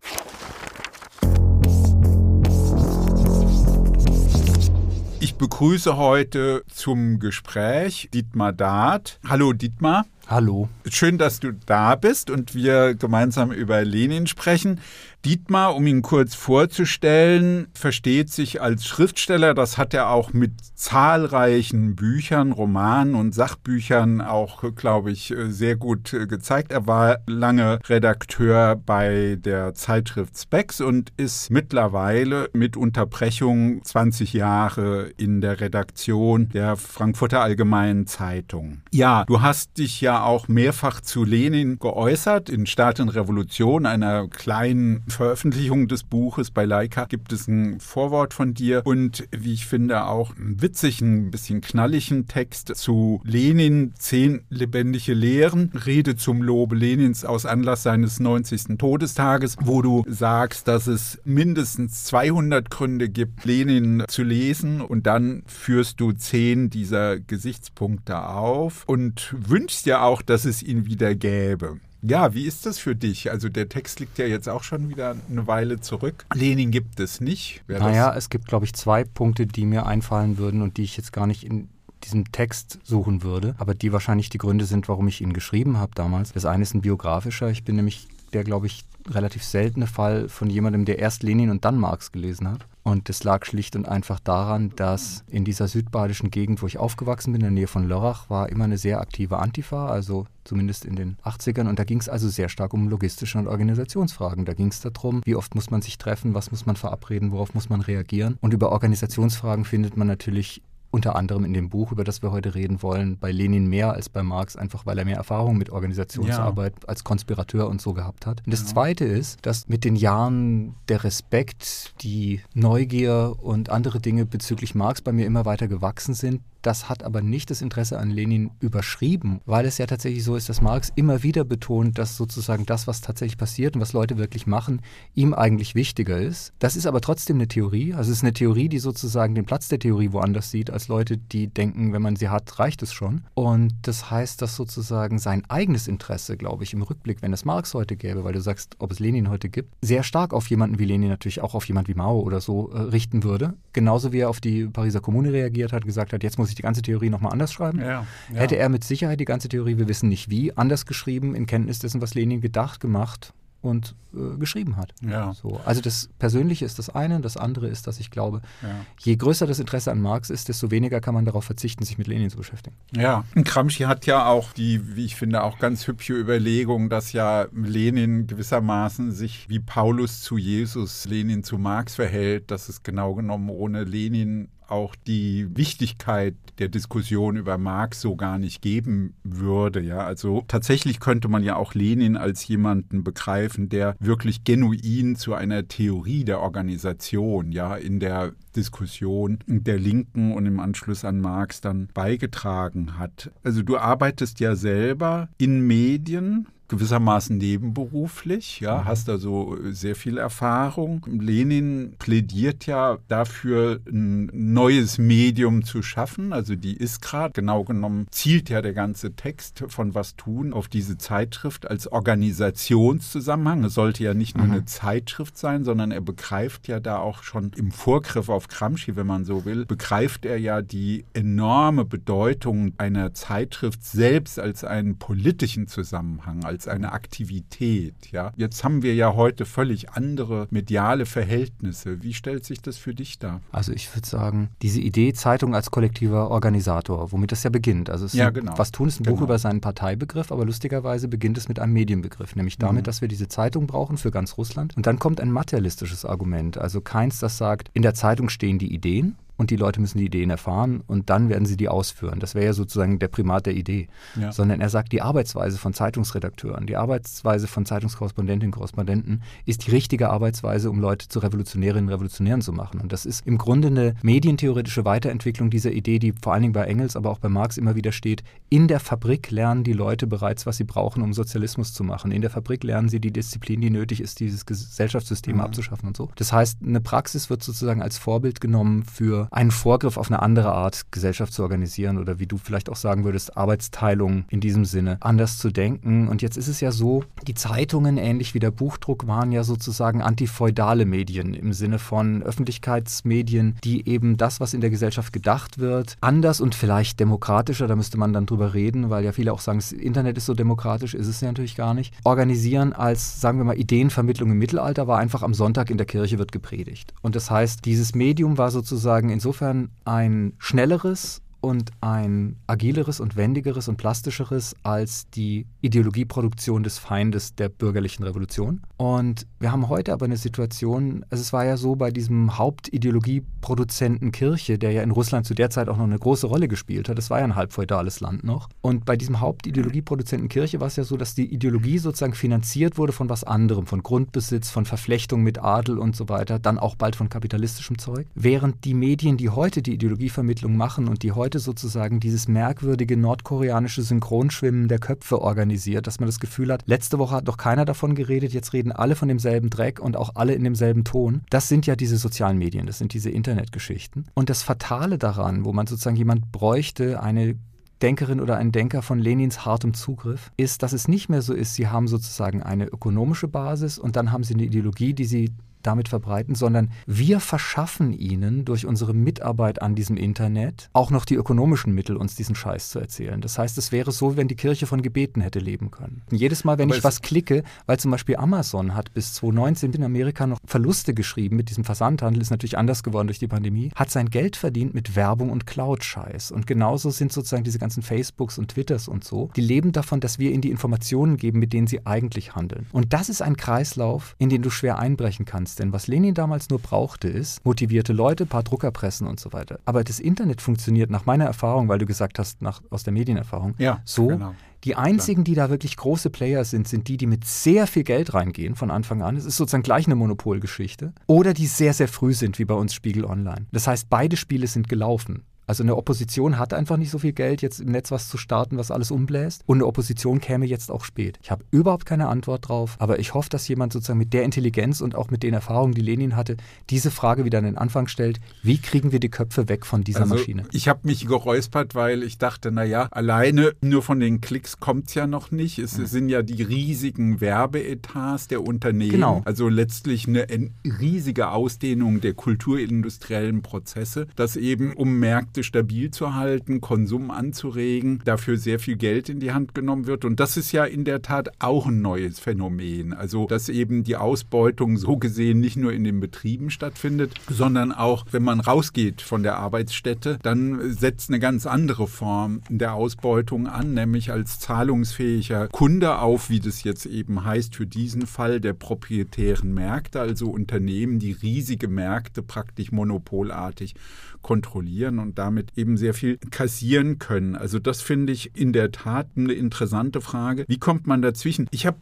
Ich 5.18 5.34
begrüße 5.34 5.96
heute 5.96 6.62
zum 6.72 7.18
Gespräch 7.18 8.08
Dietmar 8.14 8.52
Dart. 8.52 9.18
Hallo 9.28 9.52
Dietmar. 9.52 10.06
Hallo. 10.28 10.68
Schön, 10.88 11.18
dass 11.18 11.40
du 11.40 11.52
da 11.52 11.94
bist 11.94 12.30
und 12.30 12.54
wir 12.54 12.94
gemeinsam 12.94 13.52
über 13.52 13.84
Lenin 13.84 14.26
sprechen. 14.26 14.80
Dietmar, 15.24 15.76
um 15.76 15.86
ihn 15.86 16.02
kurz 16.02 16.34
vorzustellen, 16.34 17.68
versteht 17.74 18.30
sich 18.30 18.60
als 18.60 18.86
Schriftsteller. 18.86 19.54
Das 19.54 19.78
hat 19.78 19.94
er 19.94 20.10
auch 20.10 20.32
mit 20.32 20.52
zahlreichen 20.74 21.94
Büchern, 21.94 22.50
Romanen 22.50 23.14
und 23.14 23.32
Sachbüchern 23.32 24.20
auch, 24.20 24.64
glaube 24.74 25.12
ich, 25.12 25.32
sehr 25.46 25.76
gut 25.76 26.10
gezeigt. 26.10 26.72
Er 26.72 26.88
war 26.88 27.18
lange 27.28 27.78
Redakteur 27.88 28.74
bei 28.74 29.38
der 29.38 29.74
Zeitschrift 29.74 30.36
Specs 30.36 30.80
und 30.80 31.12
ist 31.16 31.50
mittlerweile 31.50 32.50
mit 32.52 32.76
Unterbrechung 32.76 33.84
20 33.84 34.32
Jahre 34.32 35.12
in 35.18 35.40
der 35.40 35.60
Redaktion 35.60 36.48
der 36.48 36.76
Frankfurter 36.76 37.42
Allgemeinen 37.42 38.08
Zeitung. 38.08 38.82
Ja, 38.90 39.24
du 39.26 39.40
hast 39.40 39.78
dich 39.78 40.00
ja 40.00 40.11
auch 40.20 40.48
mehrfach 40.48 41.00
zu 41.00 41.24
Lenin 41.24 41.78
geäußert 41.78 42.48
in 42.48 42.66
Staat 42.66 43.00
und 43.00 43.08
Revolution, 43.08 43.86
einer 43.86 44.28
kleinen 44.28 45.02
Veröffentlichung 45.08 45.88
des 45.88 46.04
Buches 46.04 46.50
bei 46.50 46.64
Leica 46.64 47.06
gibt 47.06 47.32
es 47.32 47.48
ein 47.48 47.80
Vorwort 47.80 48.34
von 48.34 48.54
dir 48.54 48.82
und 48.84 49.26
wie 49.30 49.54
ich 49.54 49.66
finde 49.66 50.04
auch 50.04 50.36
einen 50.36 50.60
witzigen, 50.60 51.26
ein 51.26 51.30
bisschen 51.30 51.60
knalligen 51.60 52.26
Text 52.28 52.72
zu 52.76 53.20
Lenin, 53.24 53.92
zehn 53.98 54.42
lebendige 54.50 55.14
Lehren, 55.14 55.70
Rede 55.86 56.16
zum 56.16 56.42
Lobe 56.42 56.76
Lenins 56.76 57.24
aus 57.24 57.46
Anlass 57.46 57.82
seines 57.82 58.20
90. 58.20 58.78
Todestages, 58.78 59.56
wo 59.60 59.82
du 59.82 60.04
sagst, 60.06 60.68
dass 60.68 60.86
es 60.86 61.20
mindestens 61.24 62.04
200 62.04 62.70
Gründe 62.70 63.08
gibt, 63.08 63.44
Lenin 63.44 64.04
zu 64.08 64.22
lesen 64.22 64.80
und 64.80 65.06
dann 65.06 65.42
führst 65.46 66.00
du 66.00 66.12
zehn 66.12 66.70
dieser 66.70 67.18
Gesichtspunkte 67.18 68.28
auf 68.28 68.84
und 68.86 69.34
wünschst 69.36 69.86
ja 69.86 70.01
auch, 70.02 70.22
dass 70.22 70.44
es 70.44 70.62
ihn 70.62 70.86
wieder 70.86 71.14
gäbe. 71.14 71.78
Ja, 72.02 72.34
wie 72.34 72.46
ist 72.46 72.66
das 72.66 72.78
für 72.78 72.96
dich? 72.96 73.30
Also 73.30 73.48
der 73.48 73.68
Text 73.68 74.00
liegt 74.00 74.18
ja 74.18 74.26
jetzt 74.26 74.48
auch 74.48 74.64
schon 74.64 74.88
wieder 74.88 75.14
eine 75.30 75.46
Weile 75.46 75.80
zurück. 75.80 76.26
Lenin 76.34 76.72
gibt 76.72 76.98
es 76.98 77.20
nicht. 77.20 77.62
Wer 77.68 77.78
naja, 77.78 78.12
es 78.16 78.28
gibt, 78.28 78.48
glaube 78.48 78.64
ich, 78.64 78.74
zwei 78.74 79.04
Punkte, 79.04 79.46
die 79.46 79.64
mir 79.64 79.86
einfallen 79.86 80.36
würden 80.36 80.62
und 80.62 80.78
die 80.78 80.82
ich 80.82 80.96
jetzt 80.96 81.12
gar 81.12 81.28
nicht 81.28 81.44
in 81.44 81.68
diesem 82.02 82.32
Text 82.32 82.80
suchen 82.82 83.22
würde, 83.22 83.54
aber 83.58 83.76
die 83.76 83.92
wahrscheinlich 83.92 84.28
die 84.28 84.38
Gründe 84.38 84.64
sind, 84.64 84.88
warum 84.88 85.06
ich 85.06 85.20
ihn 85.20 85.32
geschrieben 85.32 85.78
habe 85.78 85.92
damals. 85.94 86.32
Das 86.32 86.44
eine 86.44 86.64
ist 86.64 86.74
ein 86.74 86.80
biografischer. 86.80 87.50
Ich 87.50 87.62
bin 87.62 87.76
nämlich 87.76 88.08
der, 88.32 88.42
glaube 88.42 88.66
ich, 88.66 88.84
relativ 89.08 89.44
seltene 89.44 89.86
Fall 89.86 90.28
von 90.28 90.50
jemandem, 90.50 90.84
der 90.84 90.98
erst 90.98 91.22
Lenin 91.22 91.50
und 91.50 91.64
dann 91.64 91.78
Marx 91.78 92.10
gelesen 92.10 92.50
hat. 92.50 92.66
Und 92.84 93.08
das 93.08 93.22
lag 93.22 93.44
schlicht 93.44 93.76
und 93.76 93.86
einfach 93.86 94.18
daran, 94.18 94.72
dass 94.76 95.24
in 95.28 95.44
dieser 95.44 95.68
südbadischen 95.68 96.30
Gegend, 96.30 96.62
wo 96.62 96.66
ich 96.66 96.78
aufgewachsen 96.78 97.32
bin, 97.32 97.40
in 97.40 97.46
der 97.46 97.50
Nähe 97.52 97.66
von 97.68 97.86
Lörrach, 97.88 98.28
war 98.28 98.48
immer 98.48 98.64
eine 98.64 98.78
sehr 98.78 99.00
aktive 99.00 99.38
Antifa, 99.38 99.88
also 99.88 100.26
zumindest 100.44 100.84
in 100.84 100.96
den 100.96 101.16
80ern. 101.24 101.68
Und 101.68 101.78
da 101.78 101.84
ging 101.84 102.00
es 102.00 102.08
also 102.08 102.28
sehr 102.28 102.48
stark 102.48 102.74
um 102.74 102.88
logistische 102.88 103.38
und 103.38 103.46
Organisationsfragen. 103.46 104.44
Da 104.44 104.54
ging 104.54 104.68
es 104.68 104.80
darum, 104.80 105.22
wie 105.24 105.36
oft 105.36 105.54
muss 105.54 105.70
man 105.70 105.82
sich 105.82 105.96
treffen, 105.96 106.34
was 106.34 106.50
muss 106.50 106.66
man 106.66 106.76
verabreden, 106.76 107.30
worauf 107.30 107.54
muss 107.54 107.68
man 107.68 107.80
reagieren. 107.80 108.36
Und 108.40 108.52
über 108.52 108.72
Organisationsfragen 108.72 109.64
findet 109.64 109.96
man 109.96 110.08
natürlich 110.08 110.62
unter 110.92 111.16
anderem 111.16 111.44
in 111.44 111.54
dem 111.54 111.70
Buch, 111.70 111.90
über 111.90 112.04
das 112.04 112.22
wir 112.22 112.30
heute 112.30 112.54
reden 112.54 112.82
wollen, 112.82 113.18
bei 113.18 113.32
Lenin 113.32 113.66
mehr 113.66 113.94
als 113.94 114.10
bei 114.10 114.22
Marx, 114.22 114.56
einfach 114.56 114.84
weil 114.84 114.98
er 114.98 115.06
mehr 115.06 115.16
Erfahrung 115.16 115.56
mit 115.56 115.70
Organisationsarbeit 115.70 116.74
ja. 116.82 116.88
als 116.88 117.02
Konspirateur 117.02 117.66
und 117.68 117.80
so 117.80 117.94
gehabt 117.94 118.26
hat. 118.26 118.42
Und 118.44 118.52
das 118.52 118.60
ja. 118.60 118.66
Zweite 118.66 119.06
ist, 119.06 119.44
dass 119.44 119.68
mit 119.68 119.84
den 119.84 119.96
Jahren 119.96 120.74
der 120.88 121.02
Respekt, 121.02 121.94
die 122.02 122.42
Neugier 122.52 123.36
und 123.40 123.70
andere 123.70 124.00
Dinge 124.00 124.26
bezüglich 124.26 124.74
Marx 124.74 125.00
bei 125.00 125.12
mir 125.12 125.24
immer 125.24 125.46
weiter 125.46 125.66
gewachsen 125.66 126.12
sind, 126.12 126.42
das 126.62 126.88
hat 126.88 127.02
aber 127.02 127.20
nicht 127.20 127.50
das 127.50 127.62
Interesse 127.62 127.98
an 127.98 128.10
Lenin 128.10 128.50
überschrieben, 128.60 129.40
weil 129.46 129.66
es 129.66 129.78
ja 129.78 129.86
tatsächlich 129.86 130.24
so 130.24 130.36
ist, 130.36 130.48
dass 130.48 130.62
Marx 130.62 130.92
immer 130.94 131.22
wieder 131.22 131.44
betont, 131.44 131.98
dass 131.98 132.16
sozusagen 132.16 132.66
das, 132.66 132.86
was 132.86 133.00
tatsächlich 133.00 133.38
passiert 133.38 133.74
und 133.74 133.82
was 133.82 133.92
Leute 133.92 134.16
wirklich 134.18 134.46
machen, 134.46 134.80
ihm 135.14 135.34
eigentlich 135.34 135.74
wichtiger 135.74 136.18
ist. 136.18 136.52
Das 136.58 136.76
ist 136.76 136.86
aber 136.86 137.00
trotzdem 137.00 137.36
eine 137.36 137.48
Theorie. 137.48 137.94
Also 137.94 138.10
es 138.10 138.18
ist 138.18 138.24
eine 138.24 138.32
Theorie, 138.32 138.68
die 138.68 138.78
sozusagen 138.78 139.34
den 139.34 139.44
Platz 139.44 139.68
der 139.68 139.78
Theorie 139.78 140.12
woanders 140.12 140.50
sieht, 140.50 140.70
als 140.70 140.88
Leute, 140.88 141.18
die 141.18 141.48
denken, 141.48 141.92
wenn 141.92 142.02
man 142.02 142.16
sie 142.16 142.28
hat, 142.28 142.58
reicht 142.58 142.82
es 142.82 142.92
schon. 142.92 143.22
Und 143.34 143.74
das 143.82 144.10
heißt, 144.10 144.40
dass 144.40 144.56
sozusagen 144.56 145.18
sein 145.18 145.44
eigenes 145.48 145.88
Interesse, 145.88 146.36
glaube 146.36 146.64
ich, 146.64 146.72
im 146.72 146.82
Rückblick, 146.82 147.22
wenn 147.22 147.32
es 147.32 147.44
Marx 147.44 147.74
heute 147.74 147.96
gäbe, 147.96 148.24
weil 148.24 148.32
du 148.32 148.40
sagst, 148.40 148.76
ob 148.78 148.92
es 148.92 149.00
Lenin 149.00 149.28
heute 149.28 149.48
gibt, 149.48 149.74
sehr 149.82 150.02
stark 150.02 150.32
auf 150.32 150.48
jemanden 150.48 150.78
wie 150.78 150.84
Lenin, 150.84 151.08
natürlich 151.08 151.40
auch 151.40 151.54
auf 151.54 151.66
jemanden 151.66 151.88
wie 151.88 151.94
Mao 151.94 152.20
oder 152.20 152.40
so 152.40 152.70
äh, 152.70 152.80
richten 152.80 153.24
würde. 153.24 153.54
Genauso 153.72 154.12
wie 154.12 154.20
er 154.20 154.30
auf 154.30 154.40
die 154.40 154.66
Pariser 154.66 155.00
Kommune 155.00 155.32
reagiert 155.32 155.72
hat, 155.72 155.84
gesagt 155.84 156.12
hat, 156.12 156.22
jetzt 156.22 156.38
muss 156.38 156.48
ich 156.48 156.51
die 156.54 156.62
ganze 156.62 156.82
Theorie 156.82 157.10
nochmal 157.10 157.32
anders 157.32 157.52
schreiben. 157.52 157.80
Ja, 157.80 157.86
ja. 157.86 158.06
Hätte 158.34 158.56
er 158.56 158.68
mit 158.68 158.84
Sicherheit 158.84 159.20
die 159.20 159.24
ganze 159.24 159.48
Theorie, 159.48 159.78
wir 159.78 159.88
wissen 159.88 160.08
nicht 160.08 160.30
wie, 160.30 160.56
anders 160.56 160.86
geschrieben, 160.86 161.34
in 161.34 161.46
Kenntnis 161.46 161.78
dessen, 161.78 162.00
was 162.00 162.14
Lenin 162.14 162.40
gedacht, 162.40 162.80
gemacht 162.80 163.32
und 163.62 163.94
äh, 164.12 164.36
geschrieben 164.36 164.76
hat. 164.76 164.92
Ja. 165.00 165.32
So, 165.34 165.60
also 165.64 165.80
das 165.80 166.10
Persönliche 166.18 166.64
ist 166.64 166.78
das 166.78 166.90
eine, 166.90 167.20
das 167.20 167.36
andere 167.36 167.68
ist, 167.68 167.86
dass 167.86 168.00
ich 168.00 168.10
glaube, 168.10 168.42
ja. 168.60 168.68
je 169.00 169.16
größer 169.16 169.46
das 169.46 169.60
Interesse 169.60 169.90
an 169.92 170.00
Marx 170.00 170.30
ist, 170.30 170.48
desto 170.48 170.70
weniger 170.70 171.00
kann 171.00 171.14
man 171.14 171.24
darauf 171.24 171.44
verzichten, 171.44 171.84
sich 171.84 171.96
mit 171.96 172.08
Lenin 172.08 172.28
zu 172.28 172.36
beschäftigen. 172.36 172.76
Ja, 172.94 173.24
Gramsci 173.36 173.84
hat 173.84 174.04
ja 174.06 174.26
auch 174.26 174.52
die, 174.52 174.96
wie 174.96 175.04
ich 175.04 175.16
finde, 175.16 175.44
auch 175.44 175.58
ganz 175.58 175.86
hübsche 175.86 176.14
Überlegung, 176.14 176.90
dass 176.90 177.12
ja 177.12 177.46
Lenin 177.54 178.26
gewissermaßen 178.26 179.12
sich 179.12 179.48
wie 179.48 179.60
Paulus 179.60 180.20
zu 180.22 180.36
Jesus, 180.36 181.06
Lenin 181.06 181.44
zu 181.44 181.56
Marx 181.56 181.94
verhält, 181.94 182.50
dass 182.50 182.68
es 182.68 182.82
genau 182.82 183.14
genommen 183.14 183.48
ohne 183.48 183.84
Lenin 183.84 184.48
auch 184.72 184.96
die 185.06 185.46
Wichtigkeit 185.56 186.34
der 186.58 186.68
Diskussion 186.68 187.36
über 187.36 187.58
Marx 187.58 188.00
so 188.00 188.16
gar 188.16 188.38
nicht 188.38 188.62
geben 188.62 189.14
würde. 189.22 189.80
Ja, 189.80 189.98
also 189.98 190.44
tatsächlich 190.48 190.98
könnte 190.98 191.28
man 191.28 191.44
ja 191.44 191.56
auch 191.56 191.74
Lenin 191.74 192.16
als 192.16 192.46
jemanden 192.48 193.04
begreifen, 193.04 193.68
der 193.68 193.96
wirklich 194.00 194.44
genuin 194.44 195.16
zu 195.16 195.34
einer 195.34 195.68
Theorie 195.68 196.24
der 196.24 196.40
Organisation, 196.40 197.52
ja, 197.52 197.76
in 197.76 198.00
der 198.00 198.32
Diskussion 198.56 199.38
der 199.46 199.78
Linken 199.78 200.32
und 200.32 200.46
im 200.46 200.60
Anschluss 200.60 201.04
an 201.04 201.20
Marx 201.20 201.60
dann 201.60 201.88
beigetragen 201.94 202.98
hat. 202.98 203.30
Also 203.42 203.62
du 203.62 203.78
arbeitest 203.78 204.40
ja 204.40 204.56
selber 204.56 205.28
in 205.38 205.66
Medien, 205.66 206.48
gewissermaßen 206.68 207.36
nebenberuflich, 207.36 208.60
ja, 208.60 208.78
mhm. 208.78 208.84
hast 208.86 209.08
also 209.08 209.58
sehr 209.70 209.94
viel 209.94 210.16
Erfahrung. 210.18 211.06
Lenin 211.06 211.94
plädiert 211.98 212.66
ja 212.66 212.98
dafür, 213.08 213.80
ein 213.86 214.30
neues 214.32 214.98
Medium 214.98 215.64
zu 215.64 215.82
schaffen, 215.82 216.32
also 216.32 216.54
die 216.54 216.76
Iskra, 216.82 217.28
genau 217.28 217.64
genommen 217.64 218.06
zielt 218.10 218.48
ja 218.48 218.62
der 218.62 218.72
ganze 218.72 219.14
Text 219.14 219.64
von 219.68 219.94
Was 219.94 220.16
tun 220.16 220.52
auf 220.52 220.68
diese 220.68 220.96
Zeitschrift 220.96 221.68
als 221.68 221.90
Organisationszusammenhang. 221.90 223.64
Es 223.64 223.74
sollte 223.74 224.04
ja 224.04 224.14
nicht 224.14 224.36
nur 224.36 224.46
mhm. 224.46 224.52
eine 224.52 224.64
Zeitschrift 224.64 225.36
sein, 225.36 225.64
sondern 225.64 225.90
er 225.90 226.00
begreift 226.00 226.68
ja 226.68 226.80
da 226.80 226.98
auch 226.98 227.22
schon 227.22 227.52
im 227.56 227.70
Vorgriff 227.70 228.28
auf 228.28 228.48
Gramsci, 228.48 228.96
wenn 228.96 229.06
man 229.06 229.24
so 229.24 229.44
will, 229.44 229.66
begreift 229.66 230.24
er 230.24 230.38
ja 230.38 230.62
die 230.62 231.04
enorme 231.12 231.84
Bedeutung 231.84 232.72
einer 232.78 233.14
Zeitschrift 233.14 233.84
selbst 233.84 234.38
als 234.38 234.64
einen 234.64 234.96
politischen 234.96 235.66
Zusammenhang, 235.68 236.44
als 236.44 236.61
als 236.62 236.68
eine 236.68 236.92
Aktivität. 236.92 237.94
Ja? 238.12 238.32
Jetzt 238.36 238.64
haben 238.64 238.82
wir 238.82 238.94
ja 238.94 239.14
heute 239.14 239.44
völlig 239.44 239.90
andere 239.90 240.46
mediale 240.50 241.06
Verhältnisse. 241.06 242.02
Wie 242.02 242.14
stellt 242.14 242.44
sich 242.44 242.62
das 242.62 242.78
für 242.78 242.94
dich 242.94 243.18
dar? 243.18 243.40
Also 243.50 243.72
ich 243.72 243.94
würde 243.94 244.06
sagen, 244.06 244.50
diese 244.62 244.80
Idee 244.80 245.12
Zeitung 245.12 245.54
als 245.54 245.70
kollektiver 245.70 246.30
Organisator, 246.30 247.12
womit 247.12 247.32
das 247.32 247.42
ja 247.42 247.50
beginnt. 247.50 247.90
Also 247.90 248.06
ja, 248.16 248.28
ein, 248.28 248.34
genau. 248.34 248.54
was 248.56 248.70
tun 248.70 248.88
ist 248.88 249.00
ein 249.00 249.04
genau. 249.04 249.16
Buch 249.16 249.22
über 249.24 249.38
seinen 249.38 249.60
Parteibegriff, 249.60 250.30
aber 250.30 250.44
lustigerweise 250.44 251.08
beginnt 251.08 251.38
es 251.38 251.48
mit 251.48 251.58
einem 251.58 251.72
Medienbegriff, 251.72 252.36
nämlich 252.36 252.58
damit, 252.58 252.82
mhm. 252.82 252.86
dass 252.86 253.00
wir 253.00 253.08
diese 253.08 253.28
Zeitung 253.28 253.66
brauchen 253.66 253.96
für 253.96 254.10
ganz 254.10 254.38
Russland. 254.38 254.76
Und 254.76 254.86
dann 254.86 254.98
kommt 254.98 255.20
ein 255.20 255.32
materialistisches 255.32 256.04
Argument, 256.04 256.58
also 256.58 256.80
keins, 256.80 257.18
das 257.18 257.38
sagt, 257.38 257.70
in 257.74 257.82
der 257.82 257.94
Zeitung 257.94 258.28
stehen 258.28 258.58
die 258.58 258.72
Ideen 258.72 259.16
und 259.42 259.50
die 259.50 259.56
Leute 259.56 259.80
müssen 259.80 259.98
die 259.98 260.06
Ideen 260.06 260.30
erfahren 260.30 260.82
und 260.86 261.10
dann 261.10 261.28
werden 261.28 261.46
sie 261.46 261.56
die 261.56 261.68
ausführen. 261.68 262.20
Das 262.20 262.36
wäre 262.36 262.46
ja 262.46 262.52
sozusagen 262.52 263.00
der 263.00 263.08
Primat 263.08 263.46
der 263.46 263.54
Idee. 263.54 263.88
Ja. 264.18 264.30
Sondern 264.30 264.60
er 264.60 264.68
sagt, 264.68 264.92
die 264.92 265.02
Arbeitsweise 265.02 265.58
von 265.58 265.74
Zeitungsredakteuren, 265.74 266.66
die 266.66 266.76
Arbeitsweise 266.76 267.48
von 267.48 267.66
Zeitungskorrespondentinnen 267.66 268.52
und 268.52 268.56
Korrespondenten 268.56 269.22
ist 269.44 269.66
die 269.66 269.72
richtige 269.72 270.10
Arbeitsweise, 270.10 270.70
um 270.70 270.78
Leute 270.80 271.08
zu 271.08 271.18
Revolutionärinnen 271.18 271.86
und 271.86 271.92
Revolutionären 271.92 272.40
zu 272.40 272.52
machen. 272.52 272.80
Und 272.80 272.92
das 272.92 273.04
ist 273.04 273.26
im 273.26 273.36
Grunde 273.36 273.68
eine 273.68 273.94
medientheoretische 274.02 274.84
Weiterentwicklung 274.84 275.50
dieser 275.50 275.72
Idee, 275.72 275.98
die 275.98 276.14
vor 276.22 276.32
allen 276.32 276.42
Dingen 276.42 276.52
bei 276.52 276.64
Engels, 276.64 276.94
aber 276.94 277.10
auch 277.10 277.18
bei 277.18 277.28
Marx 277.28 277.58
immer 277.58 277.74
wieder 277.74 277.90
steht. 277.90 278.22
In 278.48 278.68
der 278.68 278.78
Fabrik 278.78 279.32
lernen 279.32 279.64
die 279.64 279.72
Leute 279.72 280.06
bereits, 280.06 280.46
was 280.46 280.56
sie 280.56 280.64
brauchen, 280.64 281.02
um 281.02 281.12
Sozialismus 281.12 281.74
zu 281.74 281.82
machen. 281.82 282.12
In 282.12 282.20
der 282.20 282.30
Fabrik 282.30 282.62
lernen 282.62 282.88
sie 282.88 283.00
die 283.00 283.12
Disziplin, 283.12 283.60
die 283.60 283.70
nötig 283.70 284.00
ist, 284.00 284.20
dieses 284.20 284.46
Gesellschaftssystem 284.46 285.36
mhm. 285.36 285.40
abzuschaffen 285.40 285.88
und 285.88 285.96
so. 285.96 286.10
Das 286.14 286.32
heißt, 286.32 286.58
eine 286.64 286.80
Praxis 286.80 287.28
wird 287.28 287.42
sozusagen 287.42 287.82
als 287.82 287.98
Vorbild 287.98 288.40
genommen 288.40 288.84
für 288.84 289.28
einen 289.32 289.50
Vorgriff 289.50 289.96
auf 289.96 290.10
eine 290.10 290.22
andere 290.22 290.52
Art, 290.52 290.90
Gesellschaft 290.90 291.32
zu 291.32 291.42
organisieren 291.42 291.98
oder 291.98 292.18
wie 292.18 292.26
du 292.26 292.36
vielleicht 292.36 292.68
auch 292.68 292.76
sagen 292.76 293.04
würdest, 293.04 293.36
Arbeitsteilung 293.36 294.24
in 294.28 294.40
diesem 294.40 294.64
Sinne, 294.64 294.98
anders 295.00 295.38
zu 295.38 295.50
denken. 295.50 296.08
Und 296.08 296.22
jetzt 296.22 296.36
ist 296.36 296.48
es 296.48 296.60
ja 296.60 296.70
so, 296.70 297.04
die 297.26 297.34
Zeitungen, 297.34 297.96
ähnlich 297.96 298.34
wie 298.34 298.38
der 298.38 298.50
Buchdruck, 298.50 299.06
waren 299.06 299.32
ja 299.32 299.44
sozusagen 299.44 300.02
antifeudale 300.02 300.84
Medien 300.86 301.34
im 301.34 301.52
Sinne 301.52 301.78
von 301.78 302.22
Öffentlichkeitsmedien, 302.22 303.56
die 303.64 303.88
eben 303.88 304.16
das, 304.16 304.40
was 304.40 304.54
in 304.54 304.60
der 304.60 304.70
Gesellschaft 304.70 305.12
gedacht 305.12 305.58
wird, 305.58 305.96
anders 306.00 306.40
und 306.40 306.54
vielleicht 306.54 307.00
demokratischer, 307.00 307.66
da 307.66 307.76
müsste 307.76 307.98
man 307.98 308.12
dann 308.12 308.26
drüber 308.26 308.54
reden, 308.54 308.90
weil 308.90 309.04
ja 309.04 309.12
viele 309.12 309.32
auch 309.32 309.40
sagen, 309.40 309.58
das 309.58 309.72
Internet 309.72 310.16
ist 310.16 310.26
so 310.26 310.34
demokratisch, 310.34 310.94
ist 310.94 311.06
es 311.06 311.20
ja 311.20 311.28
natürlich 311.28 311.56
gar 311.56 311.74
nicht, 311.74 311.94
organisieren 312.04 312.72
als, 312.72 313.20
sagen 313.20 313.38
wir 313.38 313.44
mal, 313.44 313.58
Ideenvermittlung 313.58 314.30
im 314.30 314.38
Mittelalter 314.38 314.86
war 314.86 314.98
einfach 314.98 315.22
am 315.22 315.34
Sonntag 315.34 315.70
in 315.70 315.76
der 315.76 315.86
Kirche 315.86 316.18
wird 316.18 316.32
gepredigt. 316.32 316.92
Und 317.02 317.16
das 317.16 317.30
heißt, 317.30 317.64
dieses 317.64 317.94
Medium 317.94 318.38
war 318.38 318.50
sozusagen 318.50 319.10
insofern 319.12 319.70
ein 319.84 320.34
schnelleres 320.38 321.22
und 321.42 321.70
ein 321.80 322.36
agileres 322.46 323.00
und 323.00 323.16
wendigeres 323.16 323.68
und 323.68 323.76
plastischeres 323.76 324.54
als 324.62 325.10
die 325.10 325.46
Ideologieproduktion 325.60 326.62
des 326.62 326.78
Feindes 326.78 327.34
der 327.34 327.48
bürgerlichen 327.48 328.04
Revolution. 328.04 328.62
Und 328.76 329.26
wir 329.40 329.52
haben 329.52 329.68
heute 329.68 329.92
aber 329.92 330.06
eine 330.06 330.16
Situation, 330.16 331.04
also 331.10 331.20
es 331.20 331.32
war 331.32 331.44
ja 331.44 331.56
so 331.56 331.74
bei 331.74 331.90
diesem 331.90 332.38
Hauptideologieproduzenten 332.38 334.12
Kirche, 334.12 334.56
der 334.56 334.72
ja 334.72 334.82
in 334.82 334.92
Russland 334.92 335.26
zu 335.26 335.34
der 335.34 335.50
Zeit 335.50 335.68
auch 335.68 335.76
noch 335.76 335.84
eine 335.84 335.98
große 335.98 336.26
Rolle 336.26 336.48
gespielt 336.48 336.88
hat, 336.88 336.98
es 336.98 337.10
war 337.10 337.18
ja 337.18 337.24
ein 337.24 337.34
halbfeudales 337.34 338.00
Land 338.00 338.22
noch. 338.24 338.48
Und 338.60 338.84
bei 338.84 338.96
diesem 338.96 339.20
Hauptideologieproduzenten 339.20 340.28
Kirche 340.28 340.60
war 340.60 340.68
es 340.68 340.76
ja 340.76 340.84
so, 340.84 340.96
dass 340.96 341.14
die 341.14 341.32
Ideologie 341.32 341.78
sozusagen 341.78 342.14
finanziert 342.14 342.78
wurde 342.78 342.92
von 342.92 343.08
was 343.08 343.24
anderem, 343.24 343.66
von 343.66 343.82
Grundbesitz, 343.82 344.50
von 344.50 344.64
Verflechtung 344.64 345.22
mit 345.22 345.42
Adel 345.42 345.78
und 345.78 345.96
so 345.96 346.08
weiter, 346.08 346.38
dann 346.38 346.60
auch 346.60 346.76
bald 346.76 346.94
von 346.94 347.08
kapitalistischem 347.08 347.78
Zeug. 347.78 348.06
Während 348.14 348.64
die 348.64 348.74
Medien, 348.74 349.16
die 349.16 349.28
heute 349.28 349.60
die 349.60 349.74
Ideologievermittlung 349.74 350.56
machen 350.56 350.86
und 350.86 351.02
die 351.02 351.10
heute 351.12 351.31
heute 351.32 351.38
sozusagen 351.38 351.98
dieses 351.98 352.28
merkwürdige 352.28 352.94
nordkoreanische 352.98 353.80
Synchronschwimmen 353.80 354.68
der 354.68 354.78
Köpfe 354.78 355.22
organisiert, 355.22 355.86
dass 355.86 355.98
man 355.98 356.06
das 356.06 356.20
Gefühl 356.20 356.52
hat, 356.52 356.62
letzte 356.66 356.98
Woche 356.98 357.16
hat 357.16 357.26
doch 357.26 357.38
keiner 357.38 357.64
davon 357.64 357.94
geredet, 357.94 358.34
jetzt 358.34 358.52
reden 358.52 358.70
alle 358.70 358.96
von 358.96 359.08
demselben 359.08 359.48
Dreck 359.48 359.80
und 359.80 359.96
auch 359.96 360.10
alle 360.14 360.34
in 360.34 360.44
demselben 360.44 360.84
Ton. 360.84 361.22
Das 361.30 361.48
sind 361.48 361.64
ja 361.66 361.74
diese 361.74 361.96
sozialen 361.96 362.36
Medien, 362.36 362.66
das 362.66 362.76
sind 362.76 362.92
diese 362.92 363.08
Internetgeschichten. 363.08 364.08
Und 364.12 364.28
das 364.28 364.42
Fatale 364.42 364.98
daran, 364.98 365.46
wo 365.46 365.54
man 365.54 365.66
sozusagen 365.66 365.96
jemand 365.96 366.32
bräuchte, 366.32 367.02
eine 367.02 367.36
Denkerin 367.80 368.20
oder 368.20 368.36
ein 368.36 368.52
Denker 368.52 368.82
von 368.82 368.98
Lenins 368.98 369.46
hartem 369.46 369.72
Zugriff, 369.72 370.32
ist, 370.36 370.62
dass 370.62 370.74
es 370.74 370.86
nicht 370.86 371.08
mehr 371.08 371.22
so 371.22 371.32
ist, 371.32 371.54
sie 371.54 371.68
haben 371.68 371.88
sozusagen 371.88 372.42
eine 372.42 372.66
ökonomische 372.66 373.26
Basis 373.26 373.78
und 373.78 373.96
dann 373.96 374.12
haben 374.12 374.22
sie 374.22 374.34
eine 374.34 374.44
Ideologie, 374.44 374.92
die 374.92 375.06
sie 375.06 375.30
damit 375.62 375.88
verbreiten, 375.88 376.34
sondern 376.34 376.70
wir 376.86 377.20
verschaffen 377.20 377.92
ihnen 377.92 378.44
durch 378.44 378.66
unsere 378.66 378.94
Mitarbeit 378.94 379.62
an 379.62 379.74
diesem 379.74 379.96
Internet 379.96 380.68
auch 380.72 380.90
noch 380.90 381.04
die 381.04 381.14
ökonomischen 381.14 381.74
Mittel, 381.74 381.96
uns 381.96 382.14
diesen 382.14 382.34
Scheiß 382.34 382.70
zu 382.70 382.78
erzählen. 382.78 383.20
Das 383.20 383.38
heißt, 383.38 383.56
es 383.58 383.72
wäre 383.72 383.92
so, 383.92 384.16
wenn 384.16 384.28
die 384.28 384.36
Kirche 384.36 384.66
von 384.66 384.82
Gebeten 384.82 385.20
hätte 385.20 385.38
leben 385.38 385.70
können. 385.70 386.02
Und 386.10 386.18
jedes 386.18 386.44
Mal, 386.44 386.58
wenn 386.58 386.68
Aber 386.68 386.78
ich 386.78 386.84
was 386.84 387.02
klicke, 387.02 387.42
weil 387.66 387.78
zum 387.78 387.90
Beispiel 387.90 388.16
Amazon 388.16 388.74
hat 388.74 388.92
bis 388.94 389.14
2019 389.14 389.72
in 389.72 389.84
Amerika 389.84 390.26
noch 390.26 390.38
Verluste 390.44 390.94
geschrieben 390.94 391.36
mit 391.36 391.50
diesem 391.50 391.64
Versandhandel, 391.64 392.22
ist 392.22 392.30
natürlich 392.30 392.58
anders 392.58 392.82
geworden 392.82 393.06
durch 393.06 393.18
die 393.18 393.28
Pandemie, 393.28 393.70
hat 393.74 393.90
sein 393.90 394.10
Geld 394.10 394.36
verdient 394.36 394.74
mit 394.74 394.96
Werbung 394.96 395.30
und 395.30 395.46
Cloud-Scheiß. 395.46 396.30
Und 396.32 396.46
genauso 396.46 396.90
sind 396.90 397.12
sozusagen 397.12 397.44
diese 397.44 397.58
ganzen 397.58 397.82
Facebooks 397.82 398.38
und 398.38 398.48
Twitters 398.48 398.88
und 398.88 399.04
so, 399.04 399.30
die 399.36 399.40
leben 399.40 399.72
davon, 399.72 400.00
dass 400.00 400.18
wir 400.18 400.32
ihnen 400.32 400.42
die 400.42 400.50
Informationen 400.50 401.16
geben, 401.16 401.38
mit 401.38 401.52
denen 401.52 401.66
sie 401.66 401.86
eigentlich 401.86 402.34
handeln. 402.34 402.66
Und 402.72 402.92
das 402.92 403.08
ist 403.08 403.22
ein 403.22 403.36
Kreislauf, 403.36 404.16
in 404.18 404.28
den 404.28 404.42
du 404.42 404.50
schwer 404.50 404.78
einbrechen 404.78 405.24
kannst 405.24 405.51
kannst. 405.52 405.58
Denn 405.58 405.72
was 405.72 405.86
Lenin 405.86 406.14
damals 406.14 406.48
nur 406.48 406.58
brauchte, 406.58 407.08
ist 407.08 407.44
motivierte 407.44 407.92
Leute, 407.92 408.26
paar 408.26 408.42
Druckerpressen 408.42 409.06
und 409.06 409.20
so 409.20 409.32
weiter. 409.32 409.58
Aber 409.64 409.84
das 409.84 410.00
Internet 410.00 410.40
funktioniert 410.40 410.90
nach 410.90 411.06
meiner 411.06 411.24
Erfahrung, 411.24 411.68
weil 411.68 411.78
du 411.78 411.86
gesagt 411.86 412.18
hast, 412.18 412.42
nach, 412.42 412.62
aus 412.70 412.84
der 412.84 412.92
Medienerfahrung, 412.92 413.54
ja, 413.58 413.80
so. 413.84 414.08
Genau. 414.08 414.34
Die 414.64 414.76
einzigen, 414.76 415.24
die 415.24 415.34
da 415.34 415.50
wirklich 415.50 415.76
große 415.76 416.08
Player 416.08 416.44
sind, 416.44 416.68
sind 416.68 416.86
die, 416.86 416.96
die 416.96 417.08
mit 417.08 417.24
sehr 417.24 417.66
viel 417.66 417.82
Geld 417.82 418.14
reingehen 418.14 418.54
von 418.54 418.70
Anfang 418.70 419.02
an. 419.02 419.16
Es 419.16 419.24
ist 419.24 419.36
sozusagen 419.36 419.64
gleich 419.64 419.86
eine 419.86 419.96
Monopolgeschichte. 419.96 420.92
Oder 421.08 421.34
die 421.34 421.48
sehr, 421.48 421.74
sehr 421.74 421.88
früh 421.88 422.12
sind, 422.12 422.38
wie 422.38 422.44
bei 422.44 422.54
uns 422.54 422.72
Spiegel 422.72 423.04
Online. 423.04 423.46
Das 423.50 423.66
heißt, 423.66 423.90
beide 423.90 424.16
Spiele 424.16 424.46
sind 424.46 424.68
gelaufen. 424.68 425.24
Also 425.46 425.62
eine 425.62 425.76
Opposition 425.76 426.38
hat 426.38 426.54
einfach 426.54 426.76
nicht 426.76 426.90
so 426.90 426.98
viel 426.98 427.12
Geld, 427.12 427.42
jetzt 427.42 427.60
im 427.60 427.72
Netz 427.72 427.90
was 427.90 428.08
zu 428.08 428.16
starten, 428.16 428.56
was 428.58 428.70
alles 428.70 428.90
umbläst. 428.90 429.42
Und 429.46 429.58
eine 429.58 429.66
Opposition 429.66 430.20
käme 430.20 430.46
jetzt 430.46 430.70
auch 430.70 430.84
spät. 430.84 431.18
Ich 431.22 431.30
habe 431.30 431.44
überhaupt 431.50 431.84
keine 431.84 432.08
Antwort 432.08 432.48
drauf, 432.48 432.76
aber 432.78 432.98
ich 432.98 433.14
hoffe, 433.14 433.28
dass 433.28 433.48
jemand 433.48 433.72
sozusagen 433.72 433.98
mit 433.98 434.12
der 434.12 434.22
Intelligenz 434.22 434.80
und 434.80 434.94
auch 434.94 435.10
mit 435.10 435.22
den 435.22 435.34
Erfahrungen, 435.34 435.74
die 435.74 435.80
Lenin 435.80 436.16
hatte, 436.16 436.36
diese 436.70 436.90
Frage 436.90 437.24
wieder 437.24 437.38
an 437.38 437.44
den 437.44 437.58
Anfang 437.58 437.88
stellt. 437.88 438.20
Wie 438.42 438.58
kriegen 438.58 438.92
wir 438.92 439.00
die 439.00 439.10
Köpfe 439.10 439.48
weg 439.48 439.66
von 439.66 439.82
dieser 439.82 440.02
also, 440.02 440.14
Maschine? 440.14 440.44
Ich 440.52 440.68
habe 440.68 440.80
mich 440.84 441.06
geräuspert, 441.06 441.74
weil 441.74 442.02
ich 442.02 442.18
dachte, 442.18 442.52
naja, 442.52 442.88
alleine 442.90 443.52
nur 443.60 443.82
von 443.82 443.98
den 444.00 444.20
Klicks 444.20 444.60
kommt 444.60 444.88
es 444.88 444.94
ja 444.94 445.06
noch 445.06 445.32
nicht. 445.32 445.58
Es 445.58 445.76
mhm. 445.76 445.86
sind 445.86 446.08
ja 446.08 446.22
die 446.22 446.42
riesigen 446.42 447.20
Werbeetats 447.20 448.28
der 448.28 448.42
Unternehmen. 448.42 448.92
Genau. 448.92 449.22
Also 449.24 449.48
letztlich 449.48 450.06
eine 450.06 450.26
riesige 450.64 451.30
Ausdehnung 451.30 452.00
der 452.00 452.14
kulturindustriellen 452.14 453.42
Prozesse, 453.42 454.06
dass 454.16 454.36
eben 454.36 454.72
um 454.74 454.98
Märkte 454.98 455.31
Märkte 455.32 455.44
stabil 455.44 455.90
zu 455.90 456.14
halten, 456.14 456.60
Konsum 456.60 457.10
anzuregen, 457.10 458.02
dafür 458.04 458.36
sehr 458.36 458.58
viel 458.58 458.76
Geld 458.76 459.08
in 459.08 459.18
die 459.18 459.32
Hand 459.32 459.54
genommen 459.54 459.86
wird. 459.86 460.04
Und 460.04 460.20
das 460.20 460.36
ist 460.36 460.52
ja 460.52 460.64
in 460.66 460.84
der 460.84 461.00
Tat 461.00 461.30
auch 461.38 461.66
ein 461.66 461.80
neues 461.80 462.20
Phänomen. 462.20 462.92
Also, 462.92 463.26
dass 463.28 463.48
eben 463.48 463.82
die 463.82 463.96
Ausbeutung 463.96 464.76
so 464.76 464.98
gesehen 464.98 465.40
nicht 465.40 465.56
nur 465.56 465.72
in 465.72 465.84
den 465.84 466.00
Betrieben 466.00 466.50
stattfindet, 466.50 467.14
sondern 467.30 467.72
auch, 467.72 468.04
wenn 468.10 468.22
man 468.22 468.40
rausgeht 468.40 469.00
von 469.00 469.22
der 469.22 469.38
Arbeitsstätte, 469.38 470.18
dann 470.22 470.70
setzt 470.70 471.08
eine 471.08 471.18
ganz 471.18 471.46
andere 471.46 471.86
Form 471.86 472.42
der 472.50 472.74
Ausbeutung 472.74 473.46
an, 473.46 473.72
nämlich 473.72 474.12
als 474.12 474.38
zahlungsfähiger 474.38 475.48
Kunde 475.48 475.98
auf, 475.98 476.28
wie 476.28 476.40
das 476.40 476.62
jetzt 476.62 476.84
eben 476.84 477.24
heißt, 477.24 477.56
für 477.56 477.66
diesen 477.66 478.06
Fall 478.06 478.38
der 478.38 478.52
proprietären 478.52 479.54
Märkte, 479.54 479.98
also 479.98 480.28
Unternehmen, 480.28 480.98
die 480.98 481.12
riesige 481.12 481.68
Märkte 481.68 482.22
praktisch 482.22 482.70
monopolartig 482.70 483.74
kontrollieren 484.22 484.98
und 484.98 485.18
damit 485.18 485.52
eben 485.56 485.76
sehr 485.76 485.94
viel 485.94 486.18
kassieren 486.30 486.98
können. 486.98 487.36
Also 487.36 487.58
das 487.58 487.82
finde 487.82 488.12
ich 488.12 488.36
in 488.36 488.52
der 488.52 488.72
Tat 488.72 489.08
eine 489.16 489.32
interessante 489.32 490.00
Frage. 490.00 490.44
Wie 490.48 490.58
kommt 490.58 490.86
man 490.86 491.02
dazwischen? 491.02 491.48
Ich 491.50 491.66
habe 491.66 491.78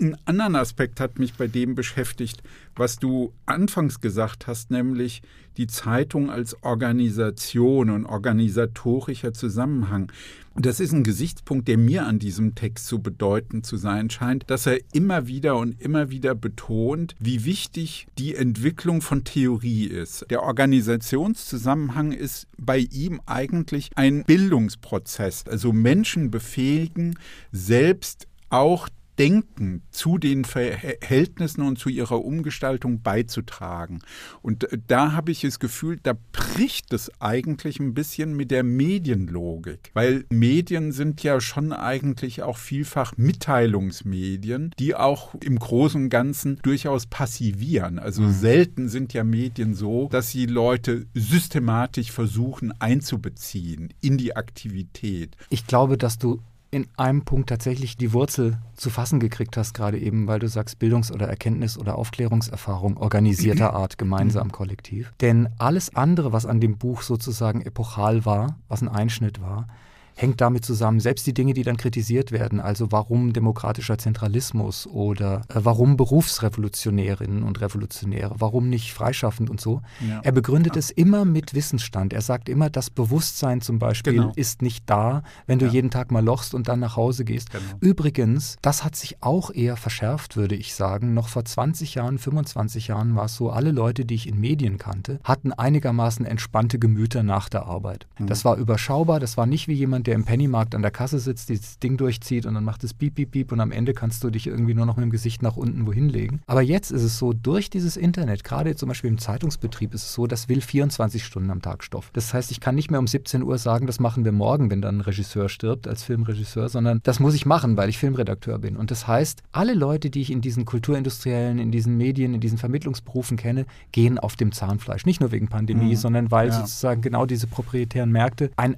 einen 0.00 0.16
anderen 0.24 0.56
Aspekt 0.56 1.00
hat 1.00 1.18
mich 1.18 1.34
bei 1.34 1.46
dem 1.46 1.74
beschäftigt, 1.74 2.42
was 2.76 2.96
du 2.96 3.32
anfangs 3.46 4.00
gesagt 4.00 4.46
hast, 4.46 4.70
nämlich 4.70 5.22
die 5.56 5.66
Zeitung 5.66 6.30
als 6.30 6.62
Organisation 6.62 7.90
und 7.90 8.06
organisatorischer 8.06 9.32
Zusammenhang. 9.32 10.10
Das 10.56 10.78
ist 10.78 10.92
ein 10.92 11.02
Gesichtspunkt, 11.02 11.66
der 11.66 11.78
mir 11.78 12.06
an 12.06 12.18
diesem 12.18 12.54
Text 12.54 12.86
so 12.86 12.98
bedeutend 12.98 13.66
zu 13.66 13.76
sein 13.76 14.08
scheint, 14.08 14.48
dass 14.48 14.66
er 14.66 14.78
immer 14.92 15.26
wieder 15.26 15.56
und 15.56 15.80
immer 15.80 16.10
wieder 16.10 16.34
betont, 16.34 17.16
wie 17.18 17.44
wichtig 17.44 18.06
die 18.18 18.36
Entwicklung 18.36 19.00
von 19.00 19.24
Theorie 19.24 19.86
ist. 19.86 20.26
Der 20.30 20.42
Organisationszusammenhang 20.42 22.12
ist 22.12 22.46
bei 22.56 22.78
ihm 22.78 23.20
eigentlich 23.26 23.90
ein 23.96 24.24
Bildungsprozess, 24.24 25.44
also 25.48 25.72
Menschen 25.72 26.30
befähigen, 26.30 27.18
selbst 27.50 28.28
auch 28.48 28.88
Denken 29.18 29.82
zu 29.90 30.18
den 30.18 30.44
Verhältnissen 30.44 31.62
und 31.62 31.78
zu 31.78 31.88
ihrer 31.88 32.24
Umgestaltung 32.24 33.02
beizutragen. 33.02 34.00
Und 34.42 34.72
äh, 34.72 34.78
da 34.86 35.12
habe 35.12 35.30
ich 35.30 35.40
das 35.40 35.58
Gefühl, 35.58 35.98
da 36.02 36.14
bricht 36.32 36.92
es 36.92 37.10
eigentlich 37.20 37.80
ein 37.80 37.94
bisschen 37.94 38.34
mit 38.34 38.50
der 38.50 38.62
Medienlogik, 38.62 39.90
weil 39.94 40.24
Medien 40.30 40.92
sind 40.92 41.22
ja 41.22 41.40
schon 41.40 41.72
eigentlich 41.72 42.42
auch 42.42 42.56
vielfach 42.56 43.16
Mitteilungsmedien, 43.16 44.72
die 44.78 44.94
auch 44.94 45.34
im 45.36 45.58
Großen 45.58 46.04
und 46.04 46.10
Ganzen 46.10 46.58
durchaus 46.62 47.06
passivieren. 47.06 47.98
Also 47.98 48.22
mhm. 48.22 48.32
selten 48.32 48.88
sind 48.88 49.12
ja 49.12 49.24
Medien 49.24 49.74
so, 49.74 50.08
dass 50.10 50.30
sie 50.30 50.46
Leute 50.46 51.06
systematisch 51.14 52.10
versuchen 52.10 52.72
einzubeziehen 52.80 53.92
in 54.00 54.18
die 54.18 54.36
Aktivität. 54.36 55.36
Ich 55.50 55.66
glaube, 55.66 55.98
dass 55.98 56.18
du 56.18 56.40
in 56.74 56.88
einem 56.96 57.22
Punkt 57.22 57.48
tatsächlich 57.48 57.96
die 57.96 58.12
Wurzel 58.12 58.58
zu 58.74 58.90
fassen 58.90 59.20
gekriegt 59.20 59.56
hast, 59.56 59.74
gerade 59.74 59.96
eben, 59.96 60.26
weil 60.26 60.40
du 60.40 60.48
sagst 60.48 60.80
Bildungs- 60.80 61.12
oder 61.12 61.28
Erkenntnis- 61.28 61.78
oder 61.78 61.96
Aufklärungserfahrung 61.96 62.96
organisierter 62.96 63.72
Art, 63.74 63.96
gemeinsam, 63.96 64.50
kollektiv. 64.50 65.14
Denn 65.20 65.48
alles 65.58 65.94
andere, 65.94 66.32
was 66.32 66.46
an 66.46 66.60
dem 66.60 66.76
Buch 66.76 67.02
sozusagen 67.02 67.60
epochal 67.60 68.24
war, 68.24 68.58
was 68.66 68.82
ein 68.82 68.88
Einschnitt 68.88 69.40
war, 69.40 69.68
hängt 70.14 70.40
damit 70.40 70.64
zusammen. 70.64 71.00
Selbst 71.00 71.26
die 71.26 71.34
Dinge, 71.34 71.54
die 71.54 71.62
dann 71.62 71.76
kritisiert 71.76 72.32
werden, 72.32 72.60
also 72.60 72.92
warum 72.92 73.32
demokratischer 73.32 73.98
Zentralismus 73.98 74.86
oder 74.86 75.42
äh, 75.48 75.60
warum 75.62 75.96
Berufsrevolutionärinnen 75.96 77.42
und 77.42 77.60
Revolutionäre, 77.60 78.34
warum 78.38 78.68
nicht 78.68 78.92
freischaffend 78.92 79.50
und 79.50 79.60
so. 79.60 79.82
Ja. 80.08 80.20
Er 80.22 80.32
begründet 80.32 80.76
ja. 80.76 80.78
es 80.78 80.90
immer 80.90 81.24
mit 81.24 81.54
Wissensstand. 81.54 82.12
Er 82.12 82.22
sagt 82.22 82.48
immer, 82.48 82.70
das 82.70 82.90
Bewusstsein 82.90 83.60
zum 83.60 83.78
Beispiel 83.78 84.14
genau. 84.14 84.32
ist 84.36 84.62
nicht 84.62 84.88
da, 84.88 85.22
wenn 85.46 85.58
du 85.58 85.66
ja. 85.66 85.72
jeden 85.72 85.90
Tag 85.90 86.10
mal 86.10 86.24
lochst 86.24 86.54
und 86.54 86.68
dann 86.68 86.80
nach 86.80 86.96
Hause 86.96 87.24
gehst. 87.24 87.50
Genau. 87.50 87.64
Übrigens, 87.80 88.56
das 88.62 88.84
hat 88.84 88.96
sich 88.96 89.22
auch 89.22 89.50
eher 89.52 89.76
verschärft, 89.76 90.36
würde 90.36 90.54
ich 90.54 90.74
sagen. 90.74 91.14
Noch 91.14 91.28
vor 91.28 91.44
20 91.44 91.94
Jahren, 91.96 92.18
25 92.18 92.88
Jahren 92.88 93.16
war 93.16 93.26
es 93.26 93.34
so, 93.34 93.50
alle 93.50 93.72
Leute, 93.72 94.04
die 94.04 94.14
ich 94.14 94.28
in 94.28 94.38
Medien 94.40 94.78
kannte, 94.78 95.18
hatten 95.24 95.52
einigermaßen 95.52 96.24
entspannte 96.24 96.78
Gemüter 96.78 97.22
nach 97.22 97.48
der 97.48 97.66
Arbeit. 97.66 98.06
Mhm. 98.18 98.26
Das 98.28 98.44
war 98.44 98.56
überschaubar, 98.56 99.20
das 99.20 99.36
war 99.36 99.46
nicht 99.46 99.68
wie 99.68 99.74
jemand, 99.74 100.03
der 100.06 100.14
im 100.14 100.24
Pennymarkt 100.24 100.74
an 100.74 100.82
der 100.82 100.90
Kasse 100.90 101.18
sitzt, 101.18 101.48
dieses 101.48 101.78
Ding 101.78 101.96
durchzieht 101.96 102.46
und 102.46 102.54
dann 102.54 102.64
macht 102.64 102.84
es 102.84 102.94
piep, 102.94 103.14
piep, 103.14 103.32
piep 103.32 103.52
und 103.52 103.60
am 103.60 103.72
Ende 103.72 103.94
kannst 103.94 104.22
du 104.24 104.30
dich 104.30 104.46
irgendwie 104.46 104.74
nur 104.74 104.86
noch 104.86 104.96
mit 104.96 105.04
dem 105.04 105.10
Gesicht 105.10 105.42
nach 105.42 105.56
unten 105.56 105.86
wohin 105.86 106.08
legen. 106.08 106.40
Aber 106.46 106.62
jetzt 106.62 106.90
ist 106.90 107.02
es 107.02 107.18
so, 107.18 107.32
durch 107.32 107.70
dieses 107.70 107.96
Internet, 107.96 108.44
gerade 108.44 108.76
zum 108.76 108.88
Beispiel 108.88 109.10
im 109.10 109.18
Zeitungsbetrieb, 109.18 109.94
ist 109.94 110.04
es 110.04 110.14
so, 110.14 110.26
das 110.26 110.48
will 110.48 110.60
24 110.60 111.24
Stunden 111.24 111.50
am 111.50 111.62
Tag 111.62 111.84
Stoff. 111.84 112.10
Das 112.12 112.32
heißt, 112.32 112.50
ich 112.50 112.60
kann 112.60 112.74
nicht 112.74 112.90
mehr 112.90 113.00
um 113.00 113.06
17 113.06 113.42
Uhr 113.42 113.58
sagen, 113.58 113.86
das 113.86 114.00
machen 114.00 114.24
wir 114.24 114.32
morgen, 114.32 114.70
wenn 114.70 114.80
dann 114.80 114.98
ein 114.98 115.00
Regisseur 115.00 115.48
stirbt 115.48 115.88
als 115.88 116.02
Filmregisseur, 116.02 116.68
sondern 116.68 117.00
das 117.02 117.20
muss 117.20 117.34
ich 117.34 117.46
machen, 117.46 117.76
weil 117.76 117.88
ich 117.88 117.98
Filmredakteur 117.98 118.58
bin. 118.58 118.76
Und 118.76 118.90
das 118.90 119.06
heißt, 119.06 119.42
alle 119.52 119.74
Leute, 119.74 120.10
die 120.10 120.20
ich 120.20 120.30
in 120.30 120.40
diesen 120.40 120.64
Kulturindustriellen, 120.64 121.58
in 121.58 121.70
diesen 121.70 121.96
Medien, 121.96 122.34
in 122.34 122.40
diesen 122.40 122.58
Vermittlungsberufen 122.58 123.36
kenne, 123.36 123.66
gehen 123.92 124.18
auf 124.18 124.36
dem 124.36 124.52
Zahnfleisch. 124.52 125.06
Nicht 125.06 125.20
nur 125.20 125.32
wegen 125.32 125.48
Pandemie, 125.48 125.92
mhm. 125.92 125.96
sondern 125.96 126.30
weil 126.30 126.48
ja. 126.48 126.54
sozusagen 126.54 127.02
genau 127.02 127.26
diese 127.26 127.46
proprietären 127.46 128.10
Märkte 128.10 128.50
ein 128.56 128.76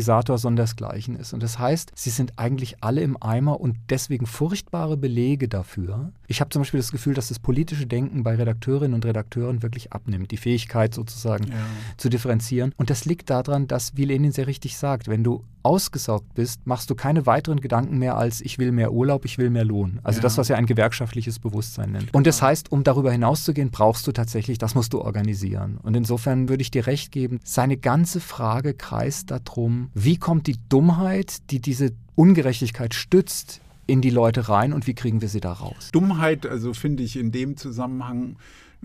Ausbeutungsorganisator 0.00 0.38
sondersgleichen 0.38 1.16
ist. 1.16 1.32
Und 1.32 1.42
das 1.42 1.58
heißt, 1.58 1.92
sie 1.94 2.10
sind 2.10 2.38
eigentlich 2.38 2.82
alle 2.82 3.02
im 3.02 3.20
Eimer 3.22 3.60
und 3.60 3.76
deswegen 3.88 4.26
furchtbare 4.26 4.96
Belege 4.96 5.48
dafür. 5.48 6.12
Ich 6.26 6.40
habe 6.40 6.50
zum 6.50 6.62
Beispiel 6.62 6.80
das 6.80 6.92
Gefühl, 6.92 7.14
dass 7.14 7.28
das 7.28 7.38
politische 7.38 7.86
Denken 7.86 8.22
bei 8.22 8.34
Redakteurinnen 8.34 8.94
und 8.94 9.04
Redakteuren 9.04 9.62
wirklich 9.62 9.92
abnimmt, 9.92 10.30
die 10.30 10.36
Fähigkeit 10.36 10.94
sozusagen 10.94 11.48
ja. 11.48 11.56
zu 11.96 12.08
differenzieren. 12.08 12.72
Und 12.76 12.90
das 12.90 13.04
liegt 13.04 13.30
daran, 13.30 13.66
dass, 13.66 13.96
wie 13.96 14.04
Lenin 14.04 14.32
sehr 14.32 14.46
richtig 14.46 14.76
sagt, 14.76 15.08
wenn 15.08 15.24
du 15.24 15.44
ausgesaugt 15.62 16.34
bist, 16.34 16.66
machst 16.66 16.90
du 16.90 16.94
keine 16.94 17.26
weiteren 17.26 17.60
Gedanken 17.60 17.98
mehr 17.98 18.16
als 18.16 18.40
ich 18.40 18.58
will 18.58 18.72
mehr 18.72 18.92
Urlaub, 18.92 19.24
ich 19.24 19.38
will 19.38 19.50
mehr 19.50 19.64
Lohn. 19.64 20.00
Also 20.02 20.18
ja. 20.18 20.22
das, 20.22 20.38
was 20.38 20.48
ja 20.48 20.56
ein 20.56 20.66
gewerkschaftliches 20.66 21.38
Bewusstsein 21.38 21.92
nennt. 21.92 22.14
Und 22.14 22.26
das 22.26 22.40
heißt, 22.40 22.72
um 22.72 22.84
darüber 22.84 23.12
hinauszugehen, 23.12 23.70
brauchst 23.70 24.06
du 24.06 24.12
tatsächlich, 24.12 24.58
das 24.58 24.74
musst 24.74 24.92
du 24.92 25.00
organisieren. 25.00 25.78
Und 25.82 25.96
insofern 25.96 26.48
würde 26.48 26.62
ich 26.62 26.70
dir 26.70 26.86
recht 26.86 27.12
geben, 27.12 27.40
seine 27.44 27.76
ganze 27.76 28.20
Frage 28.20 28.74
kreist 28.74 29.30
darum, 29.30 29.89
wie 29.94 30.16
kommt 30.16 30.46
die 30.46 30.56
Dummheit, 30.68 31.50
die 31.50 31.60
diese 31.60 31.92
Ungerechtigkeit 32.14 32.94
stützt, 32.94 33.60
in 33.86 34.00
die 34.00 34.10
Leute 34.10 34.48
rein 34.48 34.72
und 34.72 34.86
wie 34.86 34.94
kriegen 34.94 35.20
wir 35.20 35.28
sie 35.28 35.40
da 35.40 35.52
raus? 35.52 35.90
Dummheit, 35.92 36.46
also 36.46 36.74
finde 36.74 37.02
ich 37.02 37.16
in 37.16 37.32
dem 37.32 37.56
Zusammenhang 37.56 38.36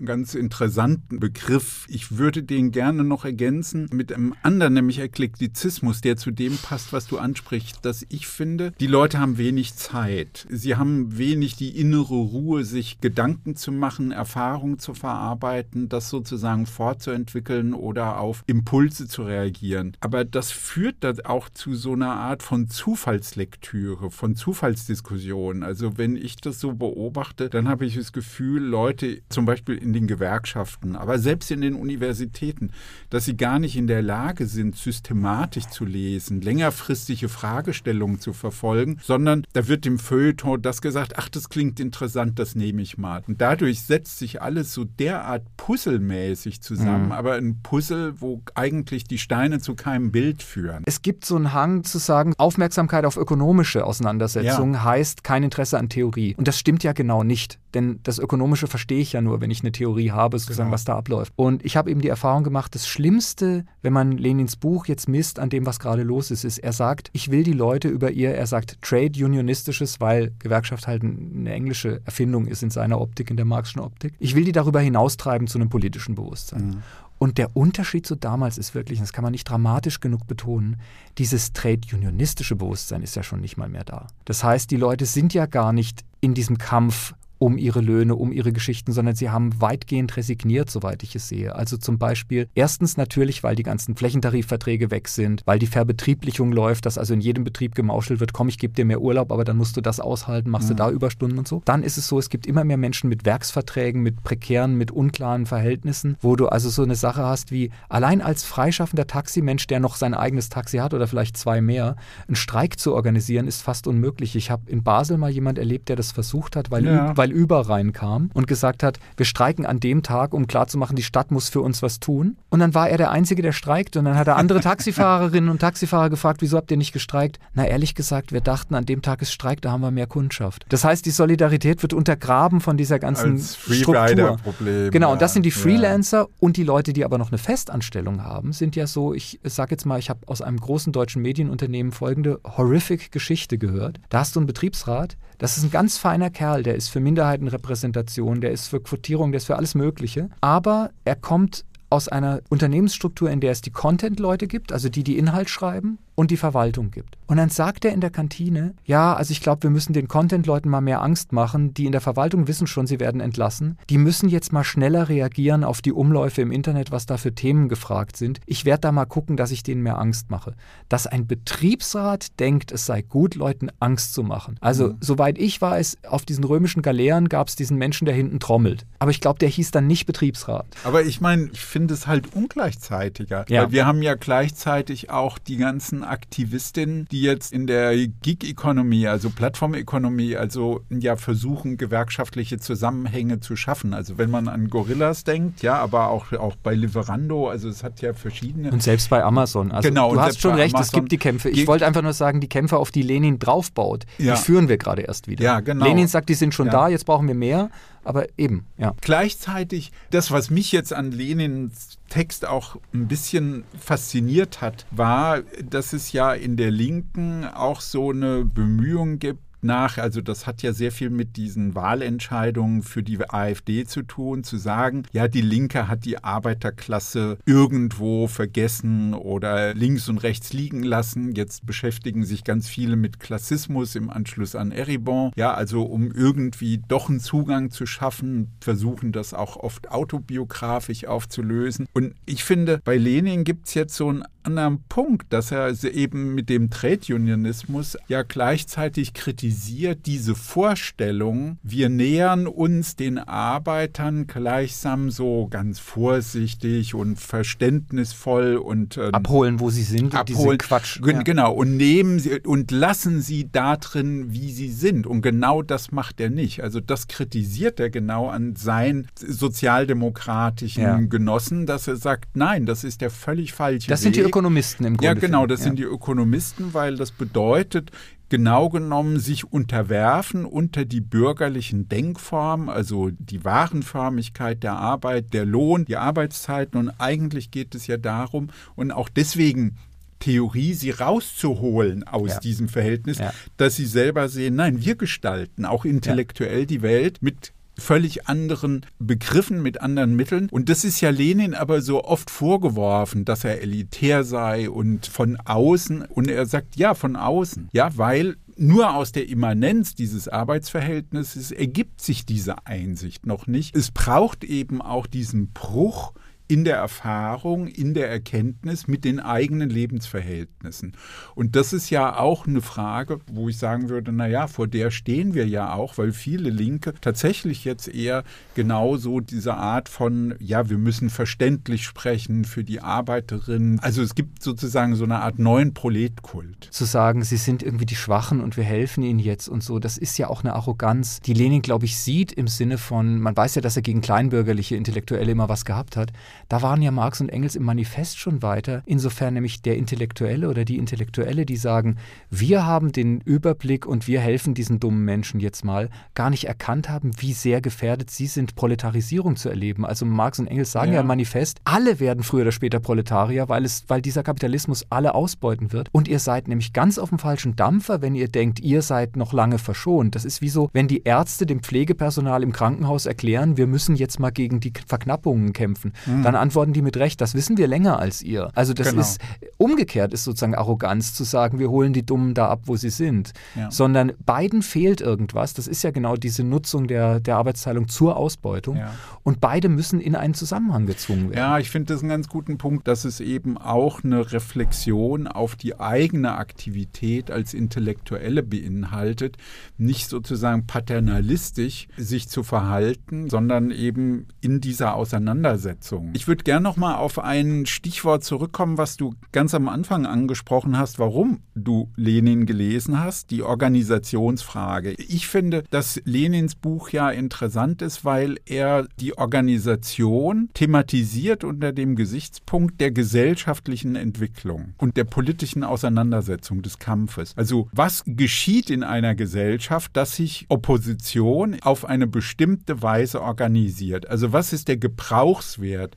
ganz 0.04 0.34
interessanten 0.34 1.20
Begriff. 1.20 1.86
Ich 1.88 2.18
würde 2.18 2.42
den 2.42 2.70
gerne 2.70 3.04
noch 3.04 3.24
ergänzen 3.24 3.88
mit 3.92 4.12
einem 4.12 4.34
anderen, 4.42 4.74
nämlich 4.74 5.00
Eklektizismus, 5.00 6.00
der 6.00 6.16
zu 6.16 6.30
dem 6.30 6.56
passt, 6.58 6.92
was 6.92 7.06
du 7.06 7.18
ansprichst, 7.18 7.84
dass 7.84 8.04
ich 8.08 8.26
finde, 8.26 8.72
die 8.80 8.86
Leute 8.86 9.18
haben 9.18 9.38
wenig 9.38 9.74
Zeit. 9.74 10.46
Sie 10.50 10.76
haben 10.76 11.16
wenig 11.16 11.56
die 11.56 11.78
innere 11.80 12.14
Ruhe, 12.14 12.64
sich 12.64 13.00
Gedanken 13.00 13.56
zu 13.56 13.72
machen, 13.72 14.12
Erfahrungen 14.12 14.78
zu 14.78 14.94
verarbeiten, 14.94 15.88
das 15.88 16.10
sozusagen 16.10 16.66
fortzuentwickeln 16.66 17.72
oder 17.72 18.20
auf 18.20 18.42
Impulse 18.46 19.08
zu 19.08 19.22
reagieren. 19.22 19.96
Aber 20.00 20.24
das 20.24 20.50
führt 20.50 20.96
dann 21.00 21.20
auch 21.20 21.48
zu 21.48 21.74
so 21.74 21.92
einer 21.92 22.14
Art 22.14 22.42
von 22.42 22.68
Zufallslektüre, 22.68 24.10
von 24.10 24.34
Zufallsdiskussion. 24.34 25.62
Also 25.62 25.96
wenn 25.96 26.16
ich 26.16 26.36
das 26.36 26.60
so 26.60 26.72
beobachte, 26.72 27.48
dann 27.48 27.68
habe 27.68 27.86
ich 27.86 27.94
das 27.94 28.12
Gefühl, 28.12 28.62
Leute 28.62 29.22
zum 29.28 29.44
Beispiel 29.44 29.76
in 29.86 29.92
den 29.92 30.06
Gewerkschaften, 30.06 30.96
aber 30.96 31.18
selbst 31.18 31.50
in 31.50 31.60
den 31.60 31.74
Universitäten, 31.74 32.70
dass 33.10 33.24
sie 33.24 33.36
gar 33.36 33.58
nicht 33.58 33.76
in 33.76 33.86
der 33.86 34.02
Lage 34.02 34.46
sind, 34.46 34.76
systematisch 34.76 35.66
zu 35.66 35.84
lesen, 35.84 36.40
längerfristige 36.40 37.28
Fragestellungen 37.28 38.20
zu 38.20 38.32
verfolgen, 38.32 38.98
sondern 39.02 39.44
da 39.52 39.68
wird 39.68 39.84
dem 39.84 39.98
Feuilleton 39.98 40.60
das 40.60 40.82
gesagt, 40.82 41.14
ach, 41.16 41.28
das 41.28 41.48
klingt 41.48 41.80
interessant, 41.80 42.38
das 42.38 42.54
nehme 42.54 42.82
ich 42.82 42.98
mal. 42.98 43.22
Und 43.26 43.40
dadurch 43.40 43.82
setzt 43.82 44.18
sich 44.18 44.42
alles 44.42 44.74
so 44.74 44.84
derart 44.84 45.44
puzzelmäßig 45.56 46.60
zusammen, 46.60 47.06
mhm. 47.06 47.12
aber 47.12 47.34
ein 47.34 47.60
Puzzle, 47.62 48.20
wo 48.20 48.42
eigentlich 48.54 49.04
die 49.04 49.18
Steine 49.18 49.60
zu 49.60 49.74
keinem 49.74 50.10
Bild 50.10 50.42
führen. 50.42 50.82
Es 50.86 51.02
gibt 51.02 51.24
so 51.24 51.36
einen 51.36 51.52
Hang 51.52 51.84
zu 51.84 51.98
sagen, 51.98 52.34
Aufmerksamkeit 52.38 53.04
auf 53.04 53.16
ökonomische 53.16 53.84
Auseinandersetzungen 53.84 54.74
ja. 54.74 54.84
heißt 54.84 55.24
kein 55.24 55.42
Interesse 55.42 55.78
an 55.78 55.88
Theorie. 55.88 56.34
Und 56.36 56.48
das 56.48 56.58
stimmt 56.58 56.82
ja 56.82 56.92
genau 56.92 57.22
nicht, 57.22 57.58
denn 57.74 58.00
das 58.02 58.18
Ökonomische 58.18 58.66
verstehe 58.66 59.00
ich 59.00 59.12
ja 59.12 59.20
nur, 59.20 59.40
wenn 59.40 59.50
ich 59.50 59.60
eine 59.60 59.72
Theorie 59.76 60.10
habe, 60.10 60.38
sozusagen, 60.38 60.68
genau. 60.68 60.74
was 60.74 60.84
da 60.84 60.96
abläuft. 60.96 61.32
Und 61.36 61.64
ich 61.64 61.76
habe 61.76 61.90
eben 61.90 62.00
die 62.00 62.08
Erfahrung 62.08 62.44
gemacht, 62.44 62.74
das 62.74 62.86
Schlimmste, 62.86 63.64
wenn 63.82 63.92
man 63.92 64.12
Lenins 64.12 64.56
Buch 64.56 64.86
jetzt 64.86 65.08
misst 65.08 65.38
an 65.38 65.50
dem, 65.50 65.66
was 65.66 65.78
gerade 65.78 66.02
los 66.02 66.30
ist, 66.30 66.44
ist, 66.44 66.58
er 66.58 66.72
sagt, 66.72 67.10
ich 67.12 67.30
will 67.30 67.42
die 67.42 67.52
Leute 67.52 67.88
über 67.88 68.10
ihr, 68.10 68.34
er 68.34 68.46
sagt 68.46 68.80
Trade 68.82 69.24
Unionistisches, 69.24 70.00
weil 70.00 70.32
Gewerkschaft 70.38 70.86
halt 70.86 71.02
eine 71.02 71.52
englische 71.52 72.00
Erfindung 72.04 72.46
ist 72.46 72.62
in 72.62 72.70
seiner 72.70 73.00
Optik, 73.00 73.30
in 73.30 73.36
der 73.36 73.46
marxischen 73.46 73.80
Optik. 73.80 74.14
Ich 74.18 74.34
will 74.34 74.44
die 74.44 74.52
darüber 74.52 74.80
hinaustreiben 74.80 75.46
zu 75.46 75.58
einem 75.58 75.68
politischen 75.68 76.14
Bewusstsein. 76.14 76.66
Mhm. 76.66 76.82
Und 77.18 77.38
der 77.38 77.56
Unterschied 77.56 78.06
zu 78.06 78.14
damals 78.14 78.58
ist 78.58 78.74
wirklich, 78.74 78.98
das 78.98 79.12
kann 79.12 79.22
man 79.22 79.32
nicht 79.32 79.48
dramatisch 79.48 80.00
genug 80.00 80.26
betonen, 80.26 80.76
dieses 81.16 81.52
trade-unionistische 81.52 82.56
Bewusstsein 82.56 83.02
ist 83.02 83.16
ja 83.16 83.22
schon 83.22 83.40
nicht 83.40 83.56
mal 83.56 83.68
mehr 83.68 83.84
da. 83.84 84.08
Das 84.26 84.44
heißt, 84.44 84.70
die 84.70 84.76
Leute 84.76 85.06
sind 85.06 85.32
ja 85.32 85.46
gar 85.46 85.72
nicht 85.72 86.04
in 86.20 86.34
diesem 86.34 86.58
Kampf 86.58 87.14
um 87.38 87.58
ihre 87.58 87.80
Löhne, 87.80 88.14
um 88.14 88.32
ihre 88.32 88.52
Geschichten, 88.52 88.92
sondern 88.92 89.14
sie 89.14 89.30
haben 89.30 89.60
weitgehend 89.60 90.16
resigniert, 90.16 90.70
soweit 90.70 91.02
ich 91.02 91.14
es 91.14 91.28
sehe. 91.28 91.54
Also 91.54 91.76
zum 91.76 91.98
Beispiel 91.98 92.48
erstens 92.54 92.96
natürlich, 92.96 93.42
weil 93.42 93.56
die 93.56 93.62
ganzen 93.62 93.96
Flächentarifverträge 93.96 94.90
weg 94.90 95.08
sind, 95.08 95.42
weil 95.44 95.58
die 95.58 95.66
Verbetrieblichung 95.66 96.52
läuft, 96.52 96.86
dass 96.86 96.98
also 96.98 97.14
in 97.14 97.20
jedem 97.20 97.44
Betrieb 97.44 97.74
gemauschelt 97.74 98.20
wird, 98.20 98.32
komm, 98.32 98.48
ich 98.48 98.58
gebe 98.58 98.74
dir 98.74 98.84
mehr 98.84 99.00
Urlaub, 99.00 99.32
aber 99.32 99.44
dann 99.44 99.56
musst 99.56 99.76
du 99.76 99.80
das 99.80 100.00
aushalten, 100.00 100.50
machst 100.50 100.68
mhm. 100.68 100.76
du 100.76 100.82
da 100.82 100.90
Überstunden 100.90 101.38
und 101.38 101.48
so. 101.48 101.62
Dann 101.64 101.82
ist 101.82 101.98
es 101.98 102.08
so, 102.08 102.18
es 102.18 102.30
gibt 102.30 102.46
immer 102.46 102.64
mehr 102.64 102.76
Menschen 102.76 103.08
mit 103.08 103.24
Werksverträgen, 103.24 104.02
mit 104.02 104.22
prekären, 104.22 104.76
mit 104.76 104.90
unklaren 104.90 105.46
Verhältnissen, 105.46 106.16
wo 106.20 106.36
du 106.36 106.48
also 106.48 106.70
so 106.70 106.82
eine 106.82 106.96
Sache 106.96 107.22
hast 107.22 107.50
wie 107.52 107.70
allein 107.88 108.22
als 108.22 108.44
freischaffender 108.44 109.06
Taximensch, 109.06 109.66
der 109.66 109.80
noch 109.80 109.96
sein 109.96 110.14
eigenes 110.14 110.48
Taxi 110.48 110.78
hat 110.78 110.94
oder 110.94 111.06
vielleicht 111.06 111.36
zwei 111.36 111.60
mehr, 111.60 111.96
einen 112.26 112.36
Streik 112.36 112.78
zu 112.78 112.94
organisieren, 112.94 113.46
ist 113.46 113.62
fast 113.62 113.86
unmöglich. 113.86 114.36
Ich 114.36 114.50
habe 114.50 114.70
in 114.70 114.82
Basel 114.82 115.18
mal 115.18 115.30
jemand 115.30 115.58
erlebt, 115.58 115.88
der 115.88 115.96
das 115.96 116.12
versucht 116.12 116.56
hat, 116.56 116.70
weil, 116.70 116.84
ja. 116.84 117.16
weil 117.16 117.25
weil 117.26 117.32
Über 117.32 117.68
reinkam 117.68 118.30
und 118.34 118.46
gesagt 118.46 118.82
hat, 118.82 119.00
wir 119.16 119.26
streiken 119.26 119.66
an 119.66 119.80
dem 119.80 120.02
Tag, 120.02 120.32
um 120.32 120.46
klarzumachen, 120.46 120.94
die 120.94 121.02
Stadt 121.02 121.32
muss 121.32 121.48
für 121.48 121.60
uns 121.60 121.82
was 121.82 121.98
tun. 121.98 122.36
Und 122.50 122.60
dann 122.60 122.74
war 122.74 122.88
er 122.88 122.98
der 122.98 123.10
Einzige, 123.10 123.42
der 123.42 123.52
streikt. 123.52 123.96
Und 123.96 124.04
dann 124.04 124.16
hat 124.16 124.28
er 124.28 124.36
andere 124.36 124.60
Taxifahrerinnen 124.66 125.50
und 125.50 125.58
Taxifahrer 125.58 126.08
gefragt, 126.08 126.40
wieso 126.40 126.56
habt 126.56 126.70
ihr 126.70 126.76
nicht 126.76 126.92
gestreikt? 126.92 127.40
Na, 127.54 127.66
ehrlich 127.66 127.94
gesagt, 127.94 128.32
wir 128.32 128.40
dachten, 128.40 128.74
an 128.74 128.86
dem 128.86 129.02
Tag 129.02 129.22
ist 129.22 129.32
Streik, 129.32 129.60
da 129.60 129.72
haben 129.72 129.80
wir 129.80 129.90
mehr 129.90 130.06
Kundschaft. 130.06 130.66
Das 130.68 130.84
heißt, 130.84 131.04
die 131.04 131.10
Solidarität 131.10 131.82
wird 131.82 131.92
untergraben 131.92 132.60
von 132.60 132.76
dieser 132.76 132.98
ganzen 132.98 133.32
Als 133.32 133.56
Struktur. 133.56 134.36
Problem. 134.36 134.90
Genau, 134.92 135.12
und 135.12 135.22
das 135.22 135.32
sind 135.32 135.44
die 135.44 135.50
Freelancer 135.50 136.20
ja. 136.20 136.26
und 136.38 136.56
die 136.56 136.62
Leute, 136.62 136.92
die 136.92 137.04
aber 137.04 137.18
noch 137.18 137.30
eine 137.30 137.38
Festanstellung 137.38 138.22
haben, 138.22 138.52
sind 138.52 138.76
ja 138.76 138.86
so, 138.86 139.14
ich 139.14 139.40
sage 139.42 139.72
jetzt 139.72 139.84
mal, 139.84 139.98
ich 139.98 140.10
habe 140.10 140.20
aus 140.26 140.42
einem 140.42 140.58
großen 140.58 140.92
deutschen 140.92 141.22
Medienunternehmen 141.22 141.90
folgende 141.90 142.38
horrific 142.44 143.10
Geschichte 143.10 143.58
gehört. 143.58 143.98
Da 144.10 144.20
hast 144.20 144.36
du 144.36 144.40
einen 144.40 144.46
Betriebsrat, 144.46 145.16
das 145.38 145.58
ist 145.58 145.64
ein 145.64 145.70
ganz 145.70 145.98
feiner 145.98 146.30
Kerl, 146.30 146.62
der 146.62 146.76
ist 146.76 146.88
für 146.88 147.00
Minderheitenrepräsentation, 147.16 148.42
der 148.42 148.50
ist 148.50 148.68
für 148.68 148.80
Quotierung, 148.80 149.32
der 149.32 149.38
ist 149.38 149.46
für 149.46 149.56
alles 149.56 149.74
Mögliche. 149.74 150.28
Aber 150.42 150.90
er 151.04 151.16
kommt 151.16 151.64
aus 151.88 152.08
einer 152.08 152.40
Unternehmensstruktur, 152.50 153.30
in 153.30 153.40
der 153.40 153.52
es 153.52 153.62
die 153.62 153.70
Content-Leute 153.70 154.46
gibt, 154.46 154.70
also 154.72 154.88
die, 154.90 155.02
die 155.02 155.16
Inhalt 155.16 155.48
schreiben, 155.48 155.98
und 156.16 156.30
die 156.32 156.36
Verwaltung 156.36 156.90
gibt. 156.90 157.18
Und 157.26 157.36
dann 157.36 157.50
sagt 157.50 157.84
er 157.84 157.92
in 157.92 158.00
der 158.00 158.10
Kantine, 158.10 158.74
ja, 158.84 159.14
also 159.14 159.30
ich 159.30 159.40
glaube, 159.40 159.64
wir 159.64 159.70
müssen 159.70 159.92
den 159.92 160.08
Content-Leuten 160.08 160.68
mal 160.68 160.80
mehr 160.80 161.02
Angst 161.02 161.32
machen. 161.32 161.74
Die 161.74 161.84
in 161.86 161.92
der 161.92 162.00
Verwaltung 162.00 162.48
wissen 162.48 162.66
schon, 162.66 162.86
sie 162.86 162.98
werden 162.98 163.20
entlassen. 163.20 163.78
Die 163.90 163.98
müssen 163.98 164.28
jetzt 164.28 164.52
mal 164.52 164.64
schneller 164.64 165.08
reagieren 165.08 165.62
auf 165.62 165.82
die 165.82 165.92
Umläufe 165.92 166.40
im 166.40 166.50
Internet, 166.50 166.90
was 166.90 167.06
da 167.06 167.18
für 167.18 167.34
Themen 167.34 167.68
gefragt 167.68 168.16
sind. 168.16 168.40
Ich 168.46 168.64
werde 168.64 168.82
da 168.82 168.92
mal 168.92 169.04
gucken, 169.04 169.36
dass 169.36 169.50
ich 169.50 169.62
denen 169.62 169.82
mehr 169.82 169.98
Angst 169.98 170.30
mache. 170.30 170.54
Dass 170.88 171.06
ein 171.06 171.26
Betriebsrat 171.26 172.40
denkt, 172.40 172.72
es 172.72 172.86
sei 172.86 173.02
gut, 173.02 173.34
Leuten 173.34 173.68
Angst 173.78 174.14
zu 174.14 174.22
machen. 174.22 174.56
Also, 174.60 174.88
mhm. 174.88 174.96
soweit 175.00 175.38
ich 175.38 175.60
weiß, 175.60 175.98
auf 176.08 176.24
diesen 176.24 176.44
römischen 176.44 176.80
Galeeren 176.80 177.28
gab 177.28 177.48
es 177.48 177.56
diesen 177.56 177.76
Menschen, 177.76 178.06
der 178.06 178.14
hinten 178.14 178.40
trommelt. 178.40 178.86
Aber 178.98 179.10
ich 179.10 179.20
glaube, 179.20 179.38
der 179.38 179.50
hieß 179.50 179.70
dann 179.70 179.86
nicht 179.86 180.06
Betriebsrat. 180.06 180.66
Aber 180.84 181.02
ich 181.02 181.20
meine, 181.20 181.50
ich 181.52 181.60
finde 181.60 181.92
es 181.92 182.06
halt 182.06 182.34
ungleichzeitiger. 182.34 183.44
Ja. 183.48 183.64
Weil 183.64 183.72
wir 183.72 183.86
haben 183.86 184.00
ja 184.00 184.14
gleichzeitig 184.14 185.10
auch 185.10 185.38
die 185.38 185.58
ganzen 185.58 186.05
Aktivistinnen, 186.06 187.06
die 187.10 187.22
jetzt 187.22 187.52
in 187.52 187.66
der 187.66 187.94
Gig-Economy, 187.96 189.06
also 189.06 189.30
Plattformökonomie, 189.30 190.36
also 190.36 190.80
ja 190.90 191.16
versuchen, 191.16 191.76
gewerkschaftliche 191.76 192.58
Zusammenhänge 192.58 193.40
zu 193.40 193.56
schaffen. 193.56 193.94
Also 193.94 194.18
wenn 194.18 194.30
man 194.30 194.48
an 194.48 194.68
Gorillas 194.68 195.24
denkt, 195.24 195.62
ja, 195.62 195.74
aber 195.78 196.08
auch, 196.08 196.32
auch 196.32 196.56
bei 196.56 196.74
Liverando, 196.74 197.48
also 197.48 197.68
es 197.68 197.82
hat 197.82 198.00
ja 198.00 198.12
verschiedene. 198.12 198.70
Und 198.70 198.82
selbst 198.82 199.10
bei 199.10 199.22
Amazon. 199.22 199.72
Also 199.72 199.88
genau, 199.88 200.14
du 200.14 200.20
hast 200.20 200.40
schon 200.40 200.54
recht, 200.54 200.74
Amazon 200.74 200.86
es 200.86 200.92
gibt 200.92 201.12
die 201.12 201.18
Kämpfe. 201.18 201.50
Ich 201.50 201.66
wollte 201.66 201.86
einfach 201.86 202.02
nur 202.02 202.12
sagen, 202.12 202.40
die 202.40 202.48
Kämpfe, 202.48 202.76
auf 202.78 202.90
die 202.90 203.02
Lenin 203.02 203.38
draufbaut, 203.38 204.06
ja. 204.18 204.34
die 204.34 204.40
führen 204.40 204.68
wir 204.68 204.78
gerade 204.78 205.02
erst 205.02 205.28
wieder. 205.28 205.44
Ja, 205.44 205.60
genau. 205.60 205.84
Lenin 205.84 206.08
sagt, 206.08 206.28
die 206.28 206.34
sind 206.34 206.54
schon 206.54 206.66
ja. 206.66 206.72
da, 206.72 206.88
jetzt 206.88 207.04
brauchen 207.06 207.28
wir 207.28 207.34
mehr. 207.34 207.70
Aber 208.06 208.26
eben, 208.38 208.66
ja. 208.78 208.94
Gleichzeitig, 209.00 209.90
das, 210.10 210.30
was 210.30 210.48
mich 210.48 210.70
jetzt 210.70 210.92
an 210.92 211.10
Lenins 211.10 211.98
Text 212.08 212.46
auch 212.46 212.76
ein 212.94 213.08
bisschen 213.08 213.64
fasziniert 213.80 214.60
hat, 214.60 214.86
war, 214.92 215.42
dass 215.64 215.92
es 215.92 216.12
ja 216.12 216.32
in 216.32 216.56
der 216.56 216.70
Linken 216.70 217.44
auch 217.44 217.80
so 217.80 218.10
eine 218.10 218.44
Bemühung 218.44 219.18
gibt, 219.18 219.40
nach, 219.66 219.98
also 219.98 220.20
das 220.20 220.46
hat 220.46 220.62
ja 220.62 220.72
sehr 220.72 220.92
viel 220.92 221.10
mit 221.10 221.36
diesen 221.36 221.74
Wahlentscheidungen 221.74 222.82
für 222.82 223.02
die 223.02 223.18
AfD 223.28 223.84
zu 223.84 224.02
tun, 224.02 224.44
zu 224.44 224.56
sagen, 224.56 225.04
ja, 225.12 225.28
die 225.28 225.40
Linke 225.40 225.88
hat 225.88 226.04
die 226.04 226.22
Arbeiterklasse 226.22 227.38
irgendwo 227.44 228.28
vergessen 228.28 229.14
oder 229.14 229.74
links 229.74 230.08
und 230.08 230.18
rechts 230.18 230.52
liegen 230.52 230.82
lassen. 230.82 231.34
Jetzt 231.34 231.66
beschäftigen 231.66 232.24
sich 232.24 232.44
ganz 232.44 232.68
viele 232.68 232.96
mit 232.96 233.20
Klassismus 233.20 233.94
im 233.96 234.10
Anschluss 234.10 234.54
an 234.54 234.72
Eribon. 234.72 235.32
Ja, 235.36 235.54
also 235.54 235.82
um 235.82 236.12
irgendwie 236.12 236.78
doch 236.88 237.08
einen 237.08 237.20
Zugang 237.20 237.70
zu 237.70 237.86
schaffen, 237.86 238.52
versuchen 238.60 239.12
das 239.12 239.34
auch 239.34 239.56
oft 239.56 239.90
autobiografisch 239.90 241.04
aufzulösen. 241.04 241.86
Und 241.92 242.14
ich 242.24 242.44
finde, 242.44 242.80
bei 242.84 242.96
Lenin 242.96 243.44
gibt 243.44 243.68
es 243.68 243.74
jetzt 243.74 243.94
so 243.96 244.08
einen 244.08 244.24
anderen 244.44 244.84
Punkt, 244.88 245.32
dass 245.32 245.50
er 245.50 245.72
eben 245.84 246.34
mit 246.34 246.48
dem 246.48 246.70
Trade 246.70 247.14
Unionismus 247.14 247.96
ja 248.06 248.22
gleichzeitig 248.22 249.12
kritisiert 249.12 249.55
diese 249.94 250.34
Vorstellung, 250.34 251.58
wir 251.62 251.88
nähern 251.88 252.46
uns 252.46 252.96
den 252.96 253.18
Arbeitern 253.18 254.26
gleichsam 254.26 255.10
so 255.10 255.48
ganz 255.50 255.78
vorsichtig 255.78 256.94
und 256.94 257.18
verständnisvoll 257.18 258.56
und 258.56 258.96
äh, 258.96 259.10
abholen, 259.12 259.60
wo 259.60 259.70
sie 259.70 259.82
sind, 259.82 260.14
abholen, 260.14 260.58
Quatsch. 260.58 261.00
Ja. 261.04 261.22
Genau, 261.22 261.52
und 261.52 261.76
nehmen 261.76 262.18
sie 262.18 262.40
und 262.40 262.70
lassen 262.70 263.20
sie 263.20 263.48
da 263.50 263.76
drin, 263.76 264.32
wie 264.32 264.50
sie 264.50 264.70
sind. 264.70 265.06
Und 265.06 265.22
genau 265.22 265.62
das 265.62 265.92
macht 265.92 266.20
er 266.20 266.30
nicht. 266.30 266.62
Also 266.62 266.80
das 266.80 267.08
kritisiert 267.08 267.80
er 267.80 267.90
genau 267.90 268.28
an 268.28 268.56
seinen 268.56 269.08
sozialdemokratischen 269.16 270.82
ja. 270.82 270.96
Genossen, 270.98 271.66
dass 271.66 271.88
er 271.88 271.96
sagt, 271.96 272.36
nein, 272.36 272.66
das 272.66 272.84
ist 272.84 273.00
der 273.00 273.10
völlig 273.10 273.52
falsche 273.52 273.88
das 273.88 274.00
Weg. 274.00 274.04
Sind 274.04 274.16
die 274.16 274.20
Ökonomisten 274.20 274.86
im 274.86 274.96
Grunde. 274.96 275.06
Ja, 275.06 275.14
genau, 275.14 275.46
das 275.46 275.60
ja. 275.60 275.64
sind 275.64 275.78
die 275.78 275.84
Ökonomisten, 275.84 276.74
weil 276.74 276.96
das 276.96 277.10
bedeutet, 277.10 277.90
genau 278.28 278.68
genommen 278.68 279.18
sich 279.18 279.50
unterwerfen 279.50 280.44
unter 280.44 280.84
die 280.84 281.00
bürgerlichen 281.00 281.88
Denkformen, 281.88 282.68
also 282.68 283.10
die 283.10 283.44
Warenförmigkeit 283.44 284.62
der 284.62 284.74
Arbeit, 284.74 285.32
der 285.32 285.44
Lohn, 285.44 285.84
die 285.84 285.96
Arbeitszeiten. 285.96 286.78
Und 286.78 286.90
eigentlich 286.98 287.50
geht 287.50 287.74
es 287.74 287.86
ja 287.86 287.96
darum, 287.96 288.48
und 288.74 288.90
auch 288.90 289.08
deswegen 289.08 289.76
Theorie, 290.18 290.72
sie 290.72 290.90
rauszuholen 290.90 292.04
aus 292.04 292.30
ja. 292.30 292.40
diesem 292.40 292.68
Verhältnis, 292.68 293.18
ja. 293.18 293.32
dass 293.58 293.76
sie 293.76 293.84
selber 293.84 294.28
sehen, 294.28 294.56
nein, 294.56 294.82
wir 294.82 294.96
gestalten 294.96 295.64
auch 295.64 295.84
intellektuell 295.84 296.60
ja. 296.60 296.66
die 296.66 296.82
Welt 296.82 297.18
mit 297.20 297.52
völlig 297.78 298.28
anderen 298.28 298.86
Begriffen, 298.98 299.62
mit 299.62 299.80
anderen 299.80 300.16
Mitteln. 300.16 300.48
Und 300.50 300.68
das 300.68 300.84
ist 300.84 301.00
ja 301.00 301.10
Lenin 301.10 301.54
aber 301.54 301.80
so 301.80 302.04
oft 302.04 302.30
vorgeworfen, 302.30 303.24
dass 303.24 303.44
er 303.44 303.60
elitär 303.62 304.24
sei 304.24 304.70
und 304.70 305.06
von 305.06 305.36
außen. 305.44 306.02
Und 306.02 306.30
er 306.30 306.46
sagt, 306.46 306.76
ja, 306.76 306.94
von 306.94 307.16
außen. 307.16 307.68
Ja, 307.72 307.96
weil 307.96 308.36
nur 308.56 308.94
aus 308.94 309.12
der 309.12 309.28
Immanenz 309.28 309.94
dieses 309.94 310.28
Arbeitsverhältnisses 310.28 311.52
ergibt 311.52 312.00
sich 312.00 312.24
diese 312.24 312.66
Einsicht 312.66 313.26
noch 313.26 313.46
nicht. 313.46 313.76
Es 313.76 313.90
braucht 313.90 314.44
eben 314.44 314.80
auch 314.80 315.06
diesen 315.06 315.52
Bruch 315.52 316.12
in 316.48 316.64
der 316.64 316.76
Erfahrung, 316.76 317.66
in 317.66 317.94
der 317.94 318.10
Erkenntnis 318.10 318.86
mit 318.86 319.04
den 319.04 319.20
eigenen 319.20 319.68
Lebensverhältnissen. 319.68 320.92
Und 321.34 321.56
das 321.56 321.72
ist 321.72 321.90
ja 321.90 322.18
auch 322.18 322.46
eine 322.46 322.62
Frage, 322.62 323.18
wo 323.26 323.48
ich 323.48 323.58
sagen 323.58 323.88
würde, 323.88 324.12
naja, 324.12 324.46
vor 324.46 324.68
der 324.68 324.90
stehen 324.90 325.34
wir 325.34 325.46
ja 325.46 325.74
auch, 325.74 325.98
weil 325.98 326.12
viele 326.12 326.50
Linke 326.50 326.94
tatsächlich 327.00 327.64
jetzt 327.64 327.88
eher 327.88 328.22
genauso 328.54 329.20
diese 329.20 329.54
Art 329.54 329.88
von, 329.88 330.34
ja, 330.38 330.70
wir 330.70 330.78
müssen 330.78 331.10
verständlich 331.10 331.84
sprechen 331.84 332.44
für 332.44 332.64
die 332.64 332.80
Arbeiterinnen. 332.80 333.80
Also 333.80 334.02
es 334.02 334.14
gibt 334.14 334.42
sozusagen 334.42 334.94
so 334.94 335.04
eine 335.04 335.20
Art 335.20 335.38
neuen 335.38 335.74
Proletkult. 335.74 336.68
Zu 336.70 336.84
sagen, 336.84 337.24
sie 337.24 337.36
sind 337.36 337.62
irgendwie 337.62 337.86
die 337.86 337.96
Schwachen 337.96 338.40
und 338.40 338.56
wir 338.56 338.64
helfen 338.64 339.02
ihnen 339.02 339.18
jetzt 339.18 339.48
und 339.48 339.62
so, 339.62 339.78
das 339.78 339.98
ist 339.98 340.18
ja 340.18 340.28
auch 340.28 340.44
eine 340.44 340.54
Arroganz, 340.54 341.20
die 341.20 341.34
Lenin, 341.34 341.62
glaube 341.62 341.86
ich, 341.86 341.96
sieht 341.98 342.32
im 342.32 342.48
Sinne 342.48 342.78
von, 342.78 343.18
man 343.18 343.36
weiß 343.36 343.56
ja, 343.56 343.62
dass 343.62 343.76
er 343.76 343.82
gegen 343.82 344.00
kleinbürgerliche 344.00 344.76
Intellektuelle 344.76 345.32
immer 345.32 345.48
was 345.48 345.64
gehabt 345.64 345.96
hat. 345.96 346.12
Da 346.48 346.62
waren 346.62 346.82
ja 346.82 346.90
Marx 346.90 347.20
und 347.20 347.28
Engels 347.28 347.56
im 347.56 347.64
Manifest 347.64 348.18
schon 348.18 348.42
weiter, 348.42 348.82
insofern 348.86 349.34
nämlich 349.34 349.62
der 349.62 349.76
Intellektuelle 349.76 350.48
oder 350.48 350.64
die 350.64 350.78
Intellektuelle, 350.78 351.46
die 351.46 351.56
sagen, 351.56 351.96
wir 352.30 352.66
haben 352.66 352.92
den 352.92 353.20
Überblick 353.20 353.86
und 353.86 354.06
wir 354.06 354.20
helfen 354.20 354.54
diesen 354.54 354.80
dummen 354.80 355.04
Menschen 355.04 355.40
jetzt 355.40 355.64
mal, 355.64 355.90
gar 356.14 356.30
nicht 356.30 356.44
erkannt 356.44 356.88
haben, 356.88 357.10
wie 357.18 357.32
sehr 357.32 357.60
gefährdet 357.60 358.10
sie 358.10 358.26
sind, 358.26 358.54
Proletarisierung 358.54 359.36
zu 359.36 359.48
erleben. 359.48 359.84
Also 359.84 360.06
Marx 360.06 360.38
und 360.38 360.46
Engels 360.46 360.72
sagen 360.72 360.92
ja, 360.92 360.96
ja 360.96 361.00
im 361.00 361.06
Manifest, 361.06 361.60
alle 361.64 362.00
werden 362.00 362.22
früher 362.22 362.42
oder 362.42 362.52
später 362.52 362.80
Proletarier, 362.80 363.48
weil, 363.48 363.64
es, 363.64 363.84
weil 363.88 364.00
dieser 364.00 364.22
Kapitalismus 364.22 364.86
alle 364.90 365.14
ausbeuten 365.14 365.72
wird. 365.72 365.88
Und 365.92 366.08
ihr 366.08 366.18
seid 366.18 366.48
nämlich 366.48 366.72
ganz 366.72 366.98
auf 366.98 367.08
dem 367.08 367.18
falschen 367.18 367.56
Dampfer, 367.56 368.02
wenn 368.02 368.14
ihr 368.14 368.28
denkt, 368.28 368.60
ihr 368.60 368.82
seid 368.82 369.16
noch 369.16 369.32
lange 369.32 369.58
verschont. 369.58 370.14
Das 370.14 370.24
ist 370.24 370.42
wie 370.42 370.48
so, 370.48 370.70
wenn 370.72 370.88
die 370.88 371.02
Ärzte 371.02 371.46
dem 371.46 371.60
Pflegepersonal 371.60 372.42
im 372.42 372.52
Krankenhaus 372.52 373.06
erklären, 373.06 373.56
wir 373.56 373.66
müssen 373.66 373.96
jetzt 373.96 374.20
mal 374.20 374.30
gegen 374.30 374.60
die 374.60 374.72
Verknappungen 374.86 375.52
kämpfen. 375.52 375.92
Mhm. 376.06 376.22
Dann 376.22 376.35
antworten 376.36 376.72
die 376.72 376.82
mit 376.82 376.96
Recht, 376.96 377.20
das 377.20 377.34
wissen 377.34 377.56
wir 377.56 377.66
länger 377.66 377.98
als 377.98 378.22
ihr. 378.22 378.50
Also 378.54 378.74
das 378.74 378.90
genau. 378.90 379.00
ist, 379.00 379.20
umgekehrt 379.56 380.12
ist 380.12 380.24
sozusagen 380.24 380.54
Arroganz 380.54 381.14
zu 381.14 381.24
sagen, 381.24 381.58
wir 381.58 381.70
holen 381.70 381.92
die 381.92 382.04
Dummen 382.04 382.34
da 382.34 382.48
ab, 382.48 382.62
wo 382.64 382.76
sie 382.76 382.90
sind. 382.90 383.32
Ja. 383.54 383.70
Sondern 383.70 384.12
beiden 384.24 384.62
fehlt 384.62 385.00
irgendwas. 385.00 385.54
Das 385.54 385.66
ist 385.66 385.82
ja 385.82 385.90
genau 385.90 386.16
diese 386.16 386.44
Nutzung 386.44 386.86
der, 386.88 387.20
der 387.20 387.36
Arbeitsteilung 387.36 387.88
zur 387.88 388.16
Ausbeutung. 388.16 388.76
Ja. 388.76 388.94
Und 389.22 389.40
beide 389.40 389.68
müssen 389.68 390.00
in 390.00 390.14
einen 390.14 390.34
Zusammenhang 390.34 390.86
gezwungen 390.86 391.30
werden. 391.30 391.38
Ja, 391.38 391.58
ich 391.58 391.70
finde 391.70 391.94
das 391.94 392.02
einen 392.02 392.10
ganz 392.10 392.28
guten 392.28 392.58
Punkt, 392.58 392.88
dass 392.88 393.04
es 393.04 393.20
eben 393.20 393.58
auch 393.58 394.04
eine 394.04 394.32
Reflexion 394.32 395.26
auf 395.26 395.56
die 395.56 395.78
eigene 395.80 396.36
Aktivität 396.36 397.30
als 397.30 397.54
Intellektuelle 397.54 398.42
beinhaltet, 398.42 399.36
nicht 399.78 400.08
sozusagen 400.08 400.66
paternalistisch 400.66 401.88
sich 401.96 402.28
zu 402.28 402.42
verhalten, 402.42 403.28
sondern 403.28 403.70
eben 403.70 404.26
in 404.40 404.60
dieser 404.60 404.94
Auseinandersetzung. 404.94 406.10
Ich 406.14 406.25
würde 406.28 406.44
gerne 406.44 406.62
noch 406.62 406.76
mal 406.76 406.96
auf 406.96 407.18
ein 407.18 407.66
Stichwort 407.66 408.24
zurückkommen, 408.24 408.78
was 408.78 408.96
du 408.96 409.14
ganz 409.32 409.54
am 409.54 409.68
Anfang 409.68 410.06
angesprochen 410.06 410.78
hast, 410.78 410.98
warum 410.98 411.40
du 411.54 411.90
Lenin 411.96 412.46
gelesen 412.46 413.00
hast, 413.00 413.30
die 413.30 413.42
Organisationsfrage. 413.42 414.92
Ich 414.92 415.26
finde, 415.26 415.64
dass 415.70 416.00
Lenins 416.04 416.54
Buch 416.54 416.90
ja 416.90 417.10
interessant 417.10 417.82
ist, 417.82 418.04
weil 418.04 418.36
er 418.46 418.86
die 419.00 419.16
Organisation 419.18 420.50
thematisiert 420.54 421.44
unter 421.44 421.72
dem 421.72 421.96
Gesichtspunkt 421.96 422.80
der 422.80 422.90
gesellschaftlichen 422.90 423.96
Entwicklung 423.96 424.74
und 424.78 424.96
der 424.96 425.04
politischen 425.04 425.64
Auseinandersetzung 425.64 426.62
des 426.62 426.78
Kampfes. 426.78 427.32
Also 427.36 427.68
was 427.72 428.02
geschieht 428.06 428.70
in 428.70 428.82
einer 428.82 429.14
Gesellschaft, 429.14 429.96
dass 429.96 430.16
sich 430.16 430.46
Opposition 430.48 431.56
auf 431.62 431.84
eine 431.84 432.06
bestimmte 432.06 432.82
Weise 432.82 433.22
organisiert? 433.22 434.08
Also 434.08 434.32
was 434.32 434.52
ist 434.52 434.68
der 434.68 434.76
Gebrauchswert 434.76 435.96